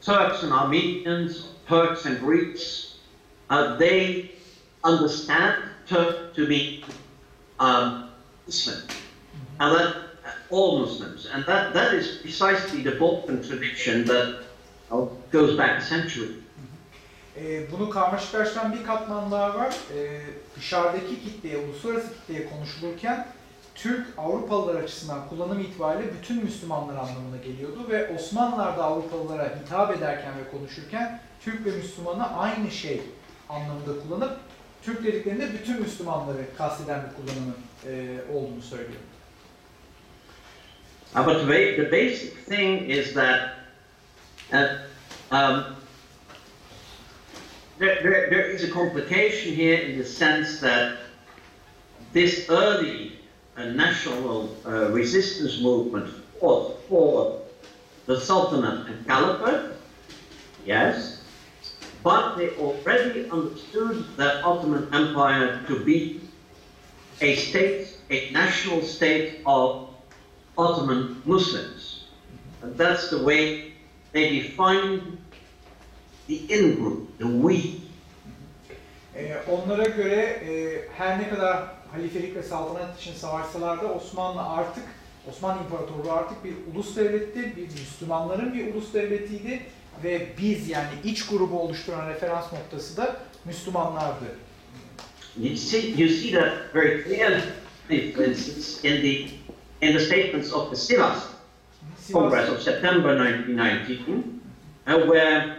[0.03, 2.97] Turks and Armenians, Turks and Greeks,
[3.51, 4.33] uh, they
[4.85, 6.85] understand Turk to be
[7.59, 8.11] um,
[8.47, 8.83] Muslim,
[9.61, 14.43] and that uh, all Muslims, and that, that is precisely the Balkan tradition that
[14.93, 16.43] uh, goes back a century.
[17.39, 19.77] E, bunu karmaşıklaştıran bir katman daha var.
[19.97, 20.20] E,
[20.57, 23.27] dışarıdaki kitleye, uluslararası kitleye konuşulurken
[23.77, 30.32] Türk Avrupalılar açısından kullanım itibariyle bütün Müslümanlar anlamına geliyordu ve Osmanlılar da Avrupalılara hitap ederken
[30.39, 33.03] ve konuşurken Türk ve Müslümanı aynı şey
[33.48, 34.36] anlamında kullanıp
[34.82, 37.55] Türk dediklerinde bütün Müslümanları kasteden bir kullanımı
[37.86, 39.01] e, olduğunu söylüyor.
[41.15, 43.57] Uh, but the basic thing is that
[44.53, 44.82] uh,
[45.31, 45.65] um,
[47.78, 50.98] there, there, there is a complication here in the sense that
[52.12, 53.16] this early
[53.57, 57.41] uh, national uh, resistance movement fought for
[58.07, 59.73] the Sultanate and Caliphate,
[60.65, 61.23] yes,
[62.03, 66.20] but they already understood the Ottoman Empire to be
[67.20, 69.89] a state, a national state of
[70.57, 72.05] Ottoman Muslims.
[72.62, 73.73] And that's the way
[74.12, 75.19] they define
[76.27, 77.83] the in group, the we.
[79.49, 84.85] Onlara göre her ne kadar halifelik ve saltanat için savaşsalar da Osmanlı artık,
[85.31, 89.60] Osmanlı İmparatorluğu artık bir ulus devletti, bir Müslümanların bir ulus devletiydi
[90.05, 94.24] ve biz yani iç grubu oluşturan referans noktası da Müslümanlardı.
[95.40, 99.28] You see, you see that very clearly, for instance, in the
[99.86, 101.18] in the statements of the Sivas
[102.12, 104.40] Congress of September 1919,
[104.86, 105.56] uh, where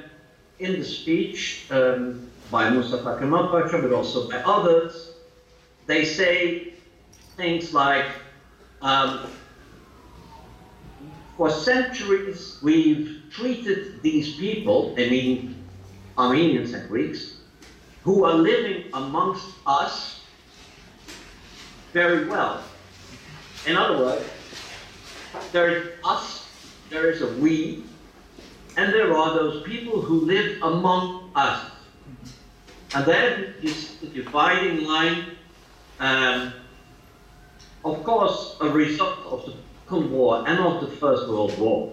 [0.60, 5.07] in the speech um, by Mustafa Kemal Pasha, but also by others,
[5.88, 6.74] they say
[7.38, 8.06] things like,
[8.82, 9.28] um,
[11.38, 15.56] for centuries we've treated these people, they mean
[16.18, 17.38] Armenians and Greeks,
[18.04, 20.22] who are living amongst us
[21.94, 22.64] very well.
[23.66, 24.26] In other words,
[25.52, 26.48] there is us,
[26.90, 27.84] there is a we,
[28.78, 31.72] and there are those people who live among us.
[32.96, 35.37] And then is the dividing line,
[36.00, 36.52] um,
[37.84, 39.52] of course, a result of the
[39.86, 41.90] Second War and of the First World War.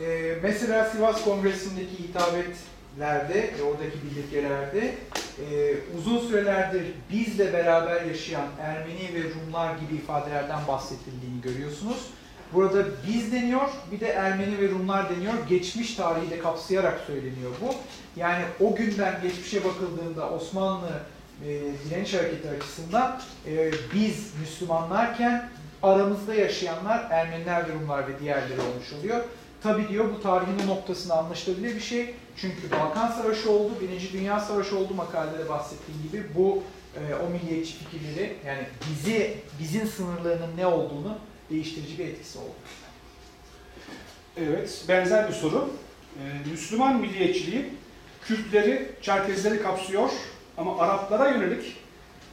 [0.00, 4.94] Ee, mesela Sivas Kongresi'ndeki hitabetlerde, e, oradaki bildirgelerde
[5.38, 6.82] e, uzun sürelerdir
[7.12, 12.06] bizle beraber yaşayan Ermeni ve Rumlar gibi ifadelerden bahsedildiğini görüyorsunuz.
[12.52, 15.32] Burada biz deniyor, bir de Ermeni ve Rumlar deniyor.
[15.48, 17.74] Geçmiş tarihi de kapsayarak söyleniyor bu.
[18.20, 20.90] Yani o günden geçmişe bakıldığında Osmanlı
[21.44, 21.48] e,
[21.90, 25.48] direniş hareketi açısından e, biz Müslümanlarken
[25.82, 29.24] aramızda yaşayanlar Ermeniler Rumlar ve diğerleri olmuş oluyor.
[29.62, 32.14] Tabi diyor bu tarihin o noktasında anlaşılabilir bir şey.
[32.36, 36.22] Çünkü Balkan Savaşı oldu, Birinci Dünya Savaşı oldu makalede bahsettiğim gibi.
[36.34, 36.62] Bu
[36.96, 41.18] e, o milliyetçi fikirleri yani bizi bizim sınırlarının ne olduğunu
[41.50, 42.54] değiştirici bir etkisi oldu.
[44.36, 45.70] Evet, benzer bir soru.
[46.16, 47.64] Ee, Müslüman milliyetçiliği
[48.22, 50.10] Kürtleri, Çerkezleri kapsıyor
[50.58, 51.76] ama Araplara yönelik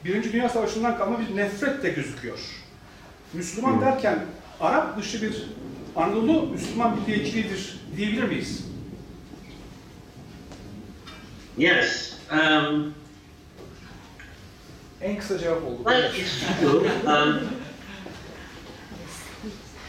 [0.06, 2.40] Birinci Dünya Savaşı'ndan kalma bir nefret de gözüküyor.
[3.34, 4.20] Müslüman derken
[4.60, 5.44] Arap dışı bir
[5.96, 8.68] Anadolu Müslüman milliyetçiliğidir diyebilir miyiz?
[11.58, 12.14] Yes.
[12.32, 12.94] Um,
[15.02, 15.84] En kısa cevap oldu.
[15.84, 16.90] that is true.
[17.08, 17.40] Um,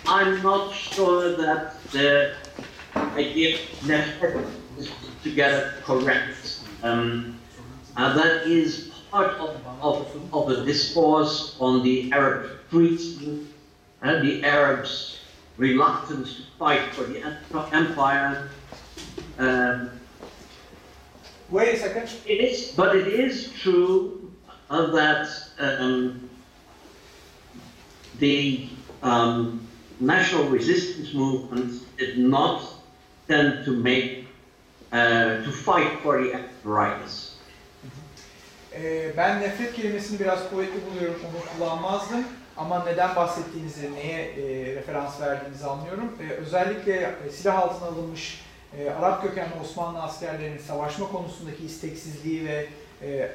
[0.07, 2.33] I'm not sure that the
[3.17, 4.39] idea necessary
[4.79, 4.89] is
[5.25, 6.61] to get it correct.
[6.83, 7.34] Um,
[7.97, 13.47] and that is part of, of, of the discourse on the Arab treaty
[14.03, 15.21] and the Arabs'
[15.57, 17.23] reluctance to fight for the
[17.73, 18.51] empire.
[19.39, 19.91] Um,
[21.51, 22.11] Wait a second.
[22.27, 24.33] it is, but it is true
[24.71, 26.29] uh, that um,
[28.19, 28.69] the
[29.03, 29.67] um,
[30.01, 32.65] national resistance movement did not
[33.29, 34.27] tend to make
[34.93, 37.34] uh, to fight for the rights.
[38.83, 42.25] Ee, ben nefret kelimesini biraz kuvvetli buluyorum, onu kullanmazdım.
[42.57, 46.13] Ama neden bahsettiğinizi, neye e, referans verdiğinizi anlıyorum.
[46.21, 48.41] Ee, özellikle e, silah altına alınmış
[48.79, 52.67] e, Arap kökenli Osmanlı askerlerinin savaşma konusundaki isteksizliği ve
[53.03, 53.31] e,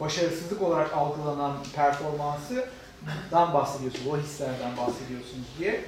[0.00, 5.80] başarısızlık olarak algılanan performansından bahsediyorsunuz, o hislerden bahsediyorsunuz diye.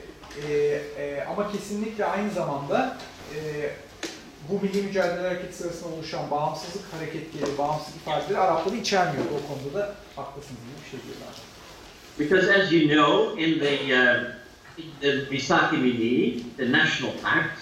[0.48, 0.52] E,
[0.98, 2.96] e, ama kesinlikle aynı zamanda
[3.34, 3.70] e,
[4.48, 7.58] bu milli mücadele hareketi sırasında oluşan bağımsızlık hareketleri,
[7.96, 8.76] ifadeleri Arapları.
[9.20, 11.34] O konuda da haklısınız bir şey diyorlar.
[12.18, 14.24] Because as you know, in the, uh,
[14.78, 15.76] in the Misaki
[16.56, 17.58] the National Pact,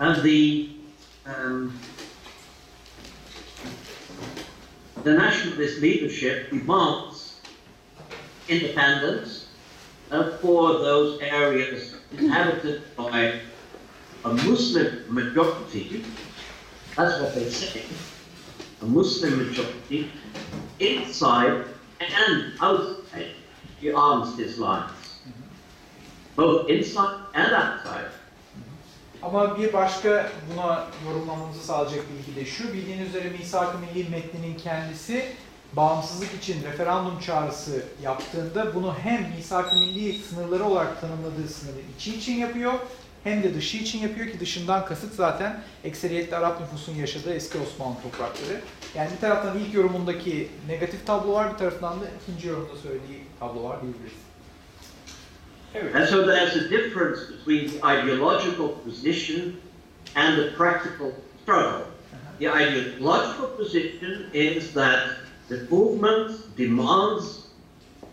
[0.00, 0.66] and the
[1.26, 1.72] um,
[5.04, 7.40] the nationalist leadership demands
[8.48, 9.46] independence
[10.10, 13.40] uh, for those areas inhabited by
[14.24, 16.02] a Muslim majority.
[16.96, 17.82] That's what they say.
[18.82, 20.10] A Muslim majority
[20.80, 21.64] inside
[22.00, 23.30] and outside
[23.80, 24.90] the armistice lines.
[26.36, 28.10] Both inside and outside.
[29.22, 32.72] Ama bir başka buna yorumlamamızı sağlayacak bilgi de şu.
[32.72, 35.32] Bildiğiniz üzere Misak-ı Milli metninin kendisi
[35.72, 42.34] bağımsızlık için referandum çağrısı yaptığında bunu hem Misak-ı Milli sınırları olarak tanımladığı sınırı içi için
[42.34, 42.72] yapıyor
[43.24, 47.96] hem de dışı için yapıyor ki dışından kasıt zaten ekseriyetle Arap nüfusun yaşadığı eski Osmanlı
[48.02, 48.60] toprakları.
[48.94, 53.64] Yani bir taraftan ilk yorumundaki negatif tablo var, bir taraftan da ikinci yorumda söylediği tablo
[53.64, 54.12] var diyebiliriz.
[55.74, 55.96] Evet.
[55.96, 59.56] And so there's a difference between the ideological position
[60.14, 61.10] and the practical
[61.42, 61.86] struggle.
[62.38, 65.00] The ideological position is that
[65.48, 67.44] the movement demands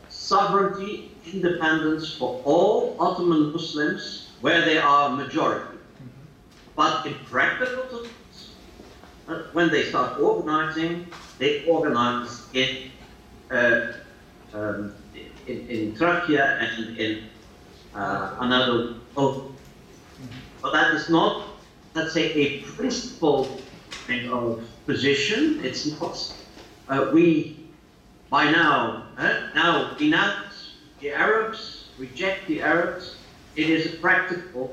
[0.10, 5.78] sovereignty, independence for all Ottoman Muslims where they are majority.
[6.76, 8.54] But in practical terms,
[9.28, 11.08] uh, when they start organizing,
[11.38, 12.92] they organize in,
[13.50, 13.94] uh,
[14.54, 14.94] um,
[15.48, 17.24] in, in and in
[17.96, 19.52] uh, another oath.
[20.62, 21.48] But that is not,
[21.94, 23.62] let's say, a principled
[24.08, 25.60] kind of position.
[25.64, 26.34] It's not.
[26.88, 27.66] Uh, we,
[28.30, 33.16] by now, uh, now denounce the Arabs, reject the Arabs.
[33.57, 34.68] It is a practical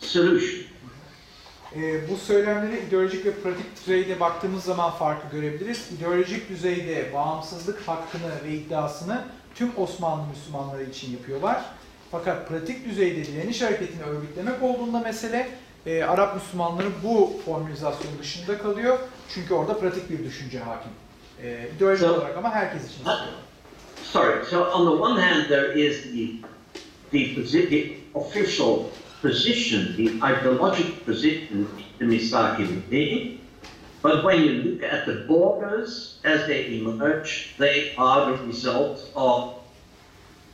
[0.00, 0.64] solution.
[1.76, 5.88] Ee, bu söylemlere ideolojik ve pratik düzeyde baktığımız zaman farkı görebiliriz.
[5.98, 9.24] İdeolojik düzeyde bağımsızlık hakkını ve iddiasını
[9.54, 11.64] tüm Osmanlı Müslümanları için yapıyorlar.
[12.10, 15.48] Fakat pratik düzeyde direniş hareketini örgütlemek olduğunda mesele
[15.86, 18.98] e, Arap Müslümanları bu formülizasyon dışında kalıyor.
[19.34, 20.90] Çünkü orada pratik bir düşünce hakim.
[21.42, 23.18] E, ideolojik So- olarak ama herkes için istiyor.
[24.04, 24.46] Sorry.
[24.50, 26.48] So on the one hand, there is the
[27.10, 31.68] the, the official position, the ideological position
[32.00, 33.40] in the Misaki Midi.
[34.00, 39.58] But when you look at the borders as they emerge, they are the result of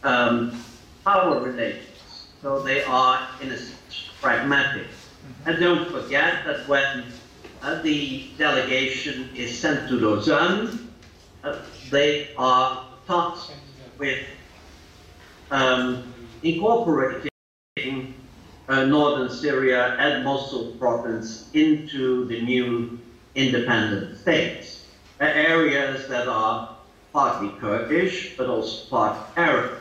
[0.02, 0.58] um,
[1.04, 2.28] power relations.
[2.40, 4.86] So they are, in a sense, pragmatic.
[5.46, 7.04] And don't forget that when
[7.62, 10.90] uh, the delegation is sent to Lausanne,
[11.42, 11.60] uh,
[11.90, 13.52] they are tasked
[13.98, 14.26] with
[15.50, 16.12] um,
[16.42, 17.30] incorporating
[17.76, 23.00] uh, northern Syria and Mosul province into the new
[23.34, 24.86] independent states.
[25.18, 26.76] Areas that are
[27.12, 29.72] partly Kurdish, but also part Arab.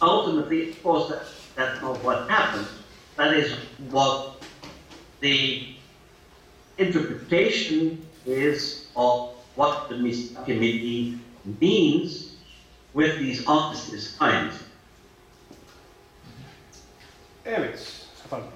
[0.00, 2.66] Ultimately, of course, that, that's not what happened.
[3.16, 3.52] That is
[3.90, 4.42] what
[5.20, 5.74] the
[6.78, 11.18] interpretation is of what the Mista Committee
[11.60, 12.36] means
[12.94, 14.52] with these offices signed.
[17.48, 17.92] Evet.
[18.24, 18.46] Efendim.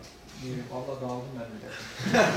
[0.72, 2.26] Valla dağıldım ben de.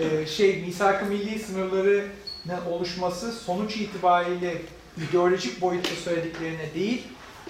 [0.00, 4.62] Ee, şey, misak-ı milli sınırlarının oluşması sonuç itibariyle
[5.08, 7.06] ideolojik boyutta söylediklerine değil,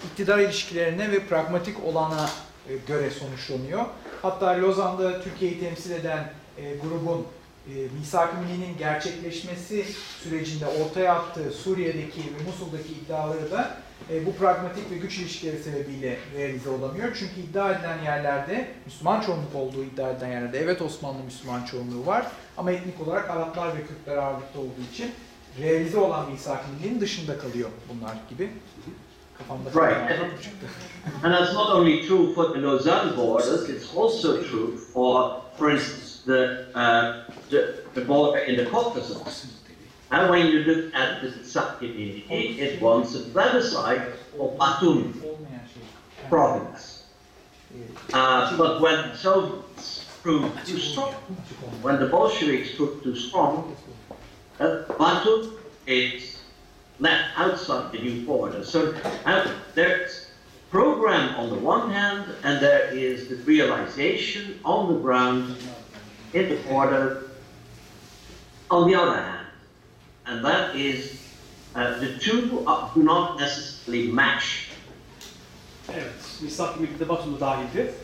[0.07, 2.31] iktidar ilişkilerine ve pragmatik olana
[2.69, 3.85] e, göre sonuçlanıyor.
[4.23, 7.27] Hatta Lozan'da Türkiye'yi temsil eden e, grubun
[7.67, 9.85] e, misak-ı millinin gerçekleşmesi
[10.23, 13.77] sürecinde ortaya attığı Suriye'deki ve Musul'daki iddiaları da
[14.11, 17.17] e, bu pragmatik ve güç ilişkileri sebebiyle realize olamıyor.
[17.19, 22.27] Çünkü iddia edilen yerlerde, Müslüman çoğunluk olduğu iddia edilen yerlerde evet Osmanlı Müslüman çoğunluğu var
[22.57, 25.11] ama etnik olarak Araplar ve Kürtler ağırlıkta olduğu için
[25.61, 28.51] realize olan misak-ı millinin dışında kalıyor bunlar gibi.
[29.39, 30.21] Kafamda Right.
[31.25, 36.25] And that's not only true for the Lausanne borders, it's also true for, for instance,
[36.27, 39.60] the, uh, the, the border in the Caucasus.
[40.11, 45.23] And when you look at the Tsar community, it wants a plebiscite for Batum
[46.29, 47.05] province.
[48.13, 51.13] Uh, but when the Soviets proved too strong,
[51.83, 53.77] when the Bolsheviks proved too strong,
[54.59, 55.57] uh, Batum
[55.87, 56.41] is
[56.99, 58.65] left outside the new border.
[58.65, 60.31] So uh, there's
[60.71, 65.57] program on the one hand, and there is the realization on the ground
[66.33, 67.31] in the border
[68.71, 69.40] on the other hand.
[70.27, 71.13] And that is,
[71.75, 72.51] uh, the two
[72.95, 74.45] do not necessarily match.
[75.95, 76.13] Evet.
[76.43, 77.95] Misak Milli de Batum'da dahildi.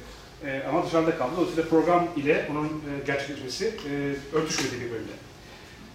[0.44, 1.32] Ee, ama dışarıda kaldı.
[1.36, 5.16] Dolayısıyla program ile onun e, gerçekleşmesi e, örtüşmedi birbirine.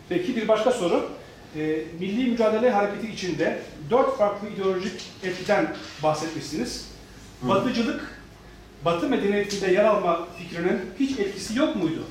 [0.09, 1.09] Peki bir başka soru.
[1.55, 6.87] E, milli mücadele hareketi içinde dört farklı ideolojik etkiden bahsetmişsiniz.
[7.41, 8.21] Batıcılık,
[8.85, 12.03] Batı medeniyetinde yer alma fikrinin hiç etkisi yok muydu?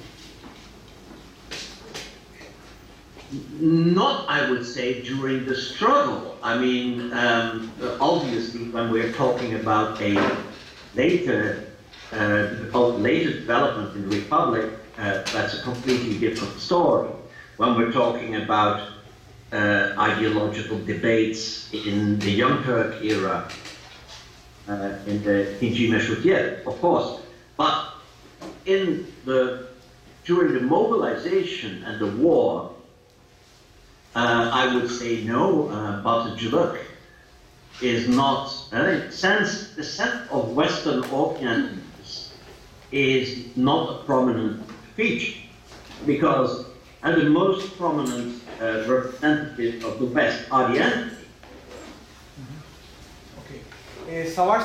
[3.32, 6.36] Not, I would say, during the struggle.
[6.42, 10.36] I mean, um, obviously, when we're talking about a
[10.94, 11.66] later,
[12.12, 17.10] uh, later development in the republic, uh, that's a completely different story.
[17.56, 18.88] When we're talking about
[19.52, 23.48] uh, ideological debates in the Young Turk era,
[24.68, 27.20] uh, in the Kinji Meshutiet, of course,
[27.56, 27.94] but
[28.66, 29.68] in the
[30.24, 32.74] during the mobilization and the war,
[34.14, 36.78] uh, I would say no, uh, Batıcılık
[37.82, 42.32] is not, uh, sense, the sense of Western Orientals
[42.92, 44.62] is not a prominent
[44.96, 45.38] feature
[46.06, 46.66] because
[47.02, 51.14] uh, the most prominent uh, representative of the West are the anti.
[53.38, 53.60] Okey.
[54.10, 54.62] Ee, savaş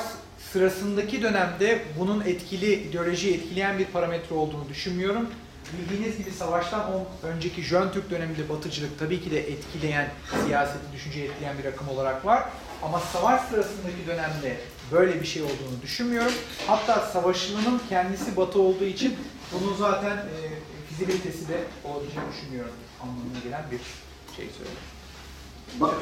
[0.52, 5.30] sırasındaki dönemde bunun etkili, ideolojiyi etkileyen bir parametre olduğunu düşünmüyorum.
[5.78, 10.10] Bildiğiniz gibi savaştan on, önceki Jön Türk döneminde batıcılık tabii ki de etkileyen,
[10.46, 12.44] siyaseti, düşünceyi etkileyen bir akım olarak var.
[12.84, 14.58] Ama savaş sırasındaki dönemde
[14.92, 16.34] böyle bir şey olduğunu düşünmüyorum.
[16.68, 19.18] Hatta savaşçının kendisi batı olduğu için
[19.54, 20.36] bunun zaten e,
[20.90, 22.74] fizibilitesi de olabileceğini düşünüyorum
[23.04, 23.80] anlamına gelen bir
[24.36, 24.82] şey söylüyorum.
[25.80, 25.94] But,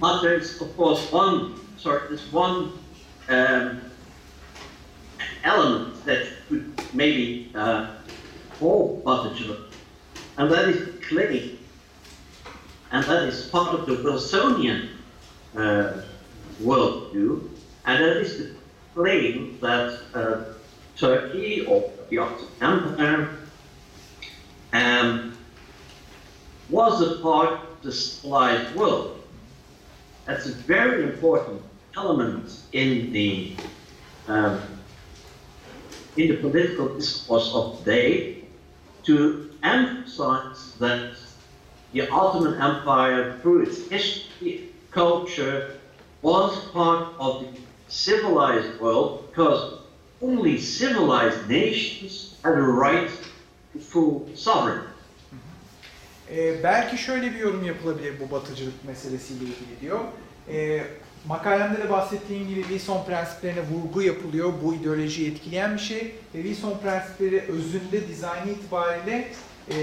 [0.00, 1.42] but there's of course one,
[1.78, 2.68] sorry, there's one
[3.28, 3.80] um,
[5.44, 7.86] element that could maybe uh,
[8.58, 9.60] fall Batıcılık,
[10.36, 10.78] and that is
[11.08, 11.58] clay.
[12.94, 14.88] and that is part of the Wilsonian
[15.56, 16.02] uh,
[16.62, 17.48] worldview,
[17.86, 18.50] and that is the
[18.94, 20.44] claim that uh,
[20.96, 23.36] Turkey or the Ottoman Empire
[24.72, 25.36] um,
[26.70, 29.20] was a part of the civilized world.
[30.26, 31.62] That's a very important
[31.96, 33.56] element in the
[34.28, 34.62] um,
[36.16, 38.33] in the political discourse of the day
[39.04, 41.16] to emphasize that
[41.92, 45.70] the Ottoman Empire, through its history, culture,
[46.22, 49.80] was part of the civilized world because
[50.22, 53.10] only civilized nations had a right
[53.72, 54.88] to full sovereignty.
[56.30, 60.00] Ee, belki şöyle bir yorum yapılabilir bu batıcılık meselesiyle ilgili diyor.
[60.48, 60.84] Ee,
[61.28, 64.52] Makalemde de bahsettiğim gibi Wilson prensiplerine vurgu yapılıyor.
[64.64, 66.14] Bu ideolojiyi etkileyen bir şey.
[66.34, 69.28] Ve Wilson prensipleri özünde, dizaynı itibariyle
[69.70, 69.76] e,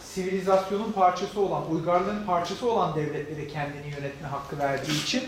[0.00, 5.22] sivilizasyonun parçası olan, uygarlığın parçası olan devletlere kendini yönetme hakkı verdiği için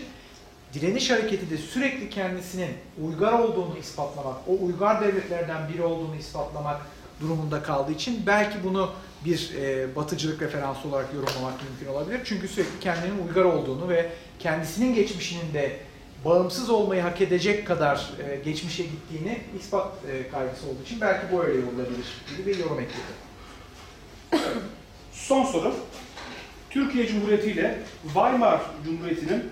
[0.73, 2.69] direniş hareketi de sürekli kendisinin
[3.05, 6.81] uygar olduğunu ispatlamak, o uygar devletlerden biri olduğunu ispatlamak
[7.21, 8.91] durumunda kaldığı için belki bunu
[9.25, 12.21] bir e, batıcılık referansı olarak yorumlamak mümkün olabilir.
[12.25, 15.79] Çünkü sürekli kendinin uygar olduğunu ve kendisinin geçmişinin de
[16.25, 21.43] bağımsız olmayı hak edecek kadar e, geçmişe gittiğini ispat e, kaygısı olduğu için belki bu
[21.43, 22.05] öyle yorulabilir
[22.37, 23.25] gibi bir yorum ekledi.
[25.11, 25.75] Son soru.
[26.69, 29.43] Türkiye Cumhuriyeti ile Weimar Cumhuriyeti'nin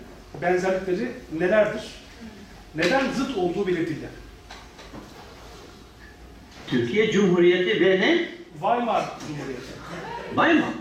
[0.42, 1.84] benzerlikleri nelerdir?
[2.76, 4.10] Neden zıt olduğu belirtildi?
[6.68, 8.30] Türkiye Cumhuriyeti ve ne?
[8.64, 10.36] Weimar Cumhuriyeti.
[10.36, 10.74] Weimar.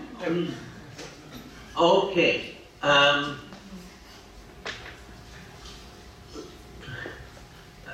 [1.77, 2.55] Okay.
[2.81, 3.37] Um,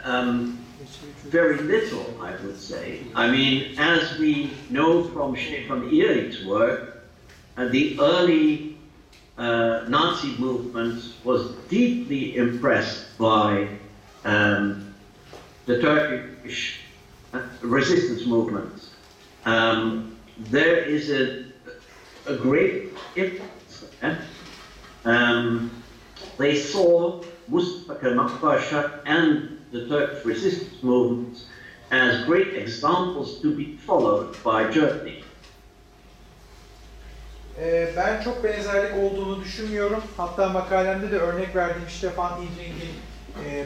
[0.04, 0.60] um,
[1.26, 3.02] very little, I would say.
[3.16, 7.04] I mean, as we know from Stefan Ehrlich's work,
[7.58, 8.78] uh, the early
[9.40, 13.68] uh, Nazi movement was deeply impressed by
[14.24, 14.94] um,
[15.66, 16.82] the Turkish
[17.34, 18.89] uh, resistance movement.
[19.50, 21.46] Um, there is a,
[22.28, 24.22] a great influence there.
[25.06, 25.72] Um,
[26.38, 31.46] they saw Mustafa Kemal Pasha and the Turkish resistance movements
[31.92, 35.24] as great examples to be followed by Germany.
[37.96, 40.04] Ben çok benzerlik olduğunu düşünmüyorum.
[40.18, 42.94] Hatta makalemde de örnek verdiğim Stefan Idring'in
[43.46, 43.66] e,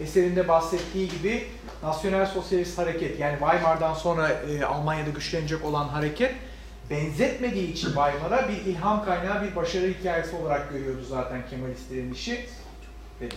[0.00, 1.46] eserinde bahsettiği gibi
[1.82, 6.34] Nasyonel Sosyalist Hareket yani Weimar'dan sonra e, Almanya'da güçlenecek olan hareket
[6.90, 12.46] benzetmediği için Weimar'a bir ilham kaynağı, bir başarı hikayesi olarak görüyordu zaten Kemalistlerin işi.
[13.20, 13.28] Ve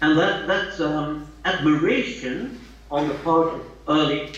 [0.00, 2.50] And that, that um, admiration
[2.90, 4.30] on the part of early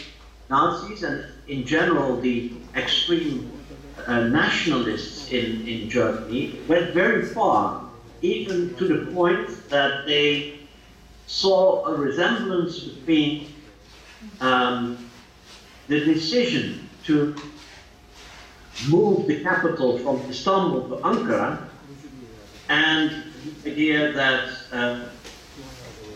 [0.49, 3.43] Nazis and in general the extreme
[4.09, 7.83] uh, nationalists in, in Germany went very far,
[8.23, 10.60] even to the point that they
[11.31, 13.55] saw a resemblance between
[14.41, 15.09] um,
[15.87, 17.37] the decision to
[18.89, 21.69] move the capital from Istanbul to Ankara
[22.69, 23.33] and
[23.63, 25.05] the idea that uh,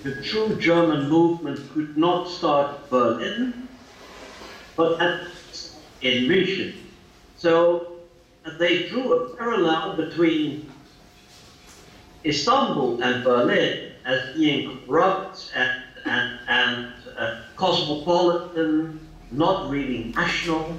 [0.02, 3.68] the true German movement could not start Berlin,
[4.74, 5.28] but at,
[6.00, 6.74] in München.
[7.36, 8.00] So
[8.44, 10.72] uh, they drew a parallel between
[12.24, 19.00] Istanbul and Berlin as being corrupt and, and, and uh, cosmopolitan,
[19.30, 20.76] not really national,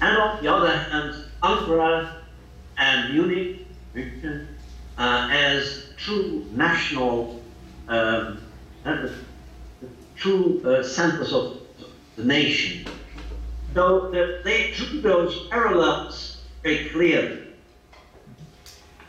[0.00, 2.16] and on the other hand, Ankara
[2.78, 3.66] and Munich,
[4.98, 7.40] uh, as true national
[7.88, 8.40] um,
[10.16, 11.58] true uh, centers of
[12.16, 12.86] the nation.
[13.74, 14.10] So
[14.44, 17.49] they drew those parallels very clearly.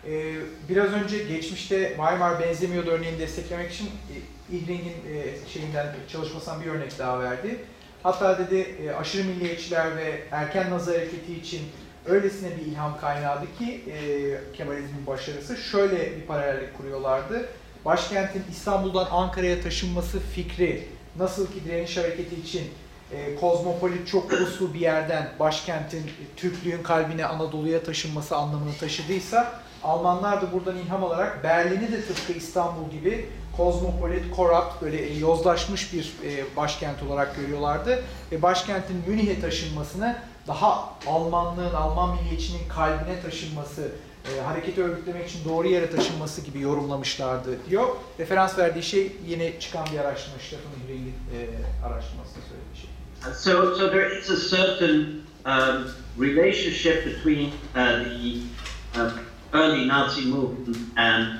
[0.07, 0.35] Ee,
[0.69, 6.99] biraz önce geçmişte Weimar benzemiyordu örneğini desteklemek için e, Idring'in e, şeyinden çalışmasından bir örnek
[6.99, 7.59] daha verdi.
[8.03, 11.61] Hatta dedi e, aşırı milliyetçiler ve erken Nazi hareketi için
[12.05, 17.49] öylesine bir ilham kaynağıydı ki e, Kemalizmin başarısı şöyle bir paralellik kuruyorlardı.
[17.85, 20.87] Başkentin İstanbul'dan Ankara'ya taşınması fikri
[21.17, 22.63] nasıl ki direniş hareketi için
[23.11, 30.41] e, kozmopolit çok uluslu bir yerden başkentin e, Türklüğün kalbine Anadolu'ya taşınması anlamını taşıdıysa Almanlar
[30.41, 36.55] da buradan ilham alarak Berlin'i de tıpkı İstanbul gibi kozmopolit, korrupt, böyle yozlaşmış bir e,
[36.57, 38.03] başkent olarak görüyorlardı.
[38.31, 40.15] Ve başkentin Münih'e taşınmasını
[40.47, 43.91] daha Almanlığın, Alman milliyetçinin kalbine taşınması,
[44.25, 47.87] e, hareketi örgütlemek için doğru yere taşınması gibi yorumlamışlardı diyor.
[48.19, 51.37] Referans verdiği şey yeni çıkan bir araştırma, Stefan Hring'in e,
[51.85, 52.89] araştırmasında söylediği şey.
[53.33, 55.87] So, so there is a certain um,
[56.17, 59.11] relationship between uh, the um,
[59.53, 61.39] early Nazi movement and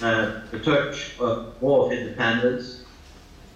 [0.00, 2.84] uh, the Turkish uh, War of Independence.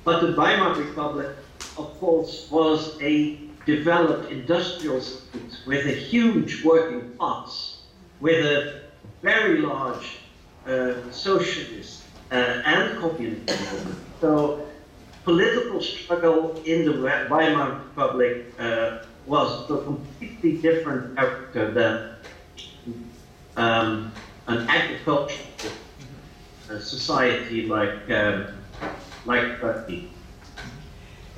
[0.04, 1.28] But the Weimar Republic,
[1.76, 7.78] of course, was a developed industrial state with a huge working class,
[8.20, 8.82] with a
[9.22, 10.18] very large
[10.66, 13.98] uh, socialist uh, and communist movement.
[14.20, 14.66] So
[15.24, 22.15] political struggle in the Weimar Republic uh, was a completely different character than
[23.56, 24.10] um,
[24.46, 25.30] an agricultural
[26.80, 28.46] society like um,
[29.26, 30.08] like Turkey.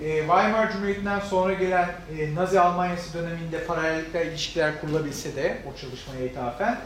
[0.00, 6.26] E, Weimar Cumhuriyeti'nden sonra gelen e, Nazi Almanyası döneminde paralellikler, ilişkiler kurulabilse de o çalışmaya
[6.26, 6.78] ithafen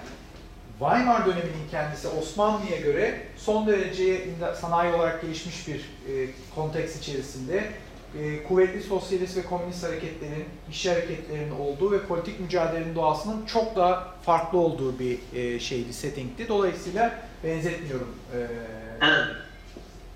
[0.79, 4.21] Weimar döneminin kendisi Osmanlı'ya göre son derece
[4.61, 7.65] sanayi olarak gelişmiş bir e, konteks içerisinde
[8.21, 14.15] e, kuvvetli sosyalist ve komünist hareketlerin, işçi hareketlerinin olduğu ve politik mücadelenin doğasının çok daha
[14.23, 16.49] farklı olduğu bir e, şeydi, settingdi.
[16.49, 17.15] Dolayısıyla
[17.45, 18.15] benzetmiyorum.
[18.35, 18.39] E,
[19.03, 19.37] And,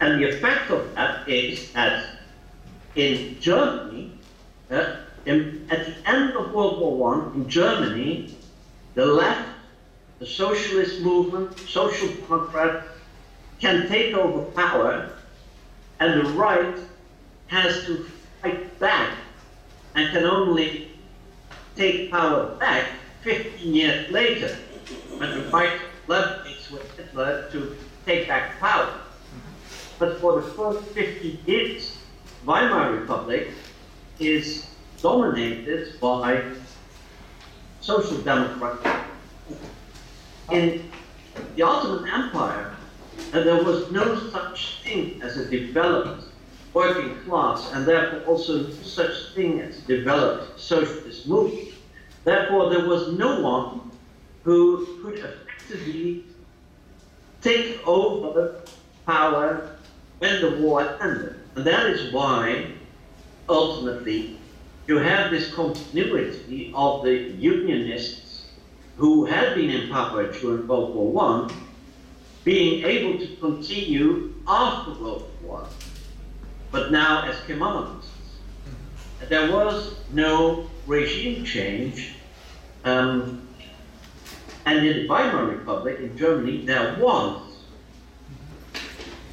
[0.00, 2.04] and the effect of that is that
[2.94, 4.12] in Germany,
[4.70, 8.36] uh, in, at the end of World War One, in Germany,
[8.94, 9.48] the left,
[10.20, 12.84] the socialist movement, social democrat,
[13.58, 15.10] can take over power,
[15.98, 16.78] and the right
[17.48, 18.06] has to
[18.42, 19.16] fight back
[19.94, 20.90] and can only
[21.74, 22.88] take power back
[23.22, 24.56] 15 years later
[25.18, 29.00] when the right leveraged with Hitler to take back power.
[29.98, 31.98] But for the first 50 years,
[32.44, 33.48] Weimar Republic
[34.20, 34.66] is
[35.02, 36.42] dominated by
[37.80, 38.86] social democrats.
[40.50, 40.90] In
[41.54, 42.74] the Ottoman Empire,
[43.32, 46.24] uh, there was no such thing as a developed
[46.76, 51.70] working class, and therefore also such thing as developed socialist movement.
[52.24, 53.90] Therefore, there was no one
[54.44, 56.24] who could effectively
[57.40, 58.60] take over
[59.06, 59.78] power
[60.18, 61.36] when the war ended.
[61.54, 62.72] And that is why,
[63.48, 64.38] ultimately,
[64.86, 68.48] you have this continuity of the Unionists
[68.98, 71.50] who had been in power during World War One,
[72.44, 75.70] being able to continue after World War One,
[76.76, 78.10] but now as communists.
[79.28, 82.12] There was no regime change,
[82.84, 83.48] um,
[84.66, 87.42] and in the Weimar Republic in Germany there was.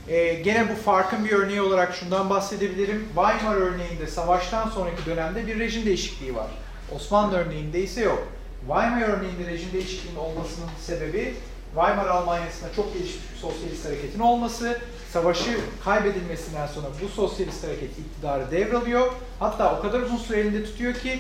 [0.08, 3.08] E, gene bu farkın bir örneği olarak şundan bahsedebilirim.
[3.16, 6.48] Weimar örneğinde savaştan sonraki dönemde bir rejim değişikliği var.
[6.96, 8.28] Osmanlı örneğinde ise yok.
[8.60, 11.34] Weimar örneğinde rejim değişikliğinin olmasının sebebi
[11.76, 14.80] Weimar Almanya'sında çok gelişmiş bir sosyalist hareketin olması,
[15.14, 19.12] savaşı kaybedilmesinden sonra bu sosyalist hareket iktidarı devralıyor.
[19.40, 21.20] Hatta o kadar uzun süre elinde tutuyor ki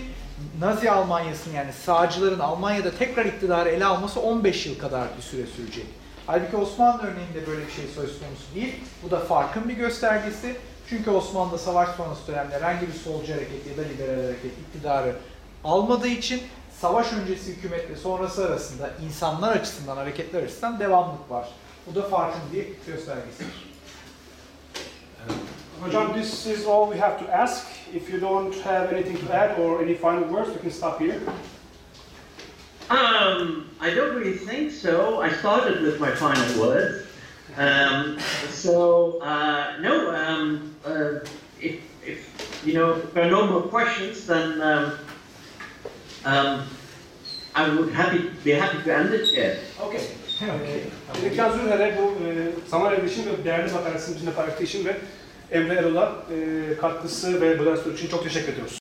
[0.59, 5.85] Nazi Almanya'sının yani sağcıların Almanya'da tekrar iktidarı ele alması 15 yıl kadar bir süre sürecek.
[6.27, 8.75] Halbuki Osmanlı örneğinde böyle bir şey söz konusu değil.
[9.03, 10.55] Bu da farkın bir göstergesi.
[10.89, 15.15] Çünkü Osmanlı'da savaş sonrası dönemde herhangi bir solcu hareket ya da liberal hareket iktidarı
[15.63, 16.41] almadığı için
[16.81, 21.49] savaş öncesi hükümetle sonrası arasında insanlar açısından, hareketler açısından devamlık var.
[21.87, 23.72] Bu da farkın bir göstergesidir.
[25.81, 27.67] Hocam, this is all we have to ask.
[27.93, 31.21] If you don't have anything to add or any final words, we can stop here.
[32.89, 35.21] Um, I don't really think so.
[35.21, 37.07] I started with my final words.
[37.57, 38.19] Um,
[38.49, 41.19] so, uh, no, um, uh,
[41.59, 44.97] if, if, you know, if there are no more questions, then um,
[46.25, 46.67] um,
[47.55, 49.59] I would happy, be happy to end it here.
[49.81, 50.15] Okay.
[50.41, 51.21] Okay.
[51.21, 52.29] Dilekcan Zülher'e bu e,
[52.69, 54.97] zaman evreşim ve değerli makalesin bizimle paylaştığı için ve
[55.51, 58.77] Emre Erol'a e, katkısı ve bu ders için çok teşekkür ediyoruz.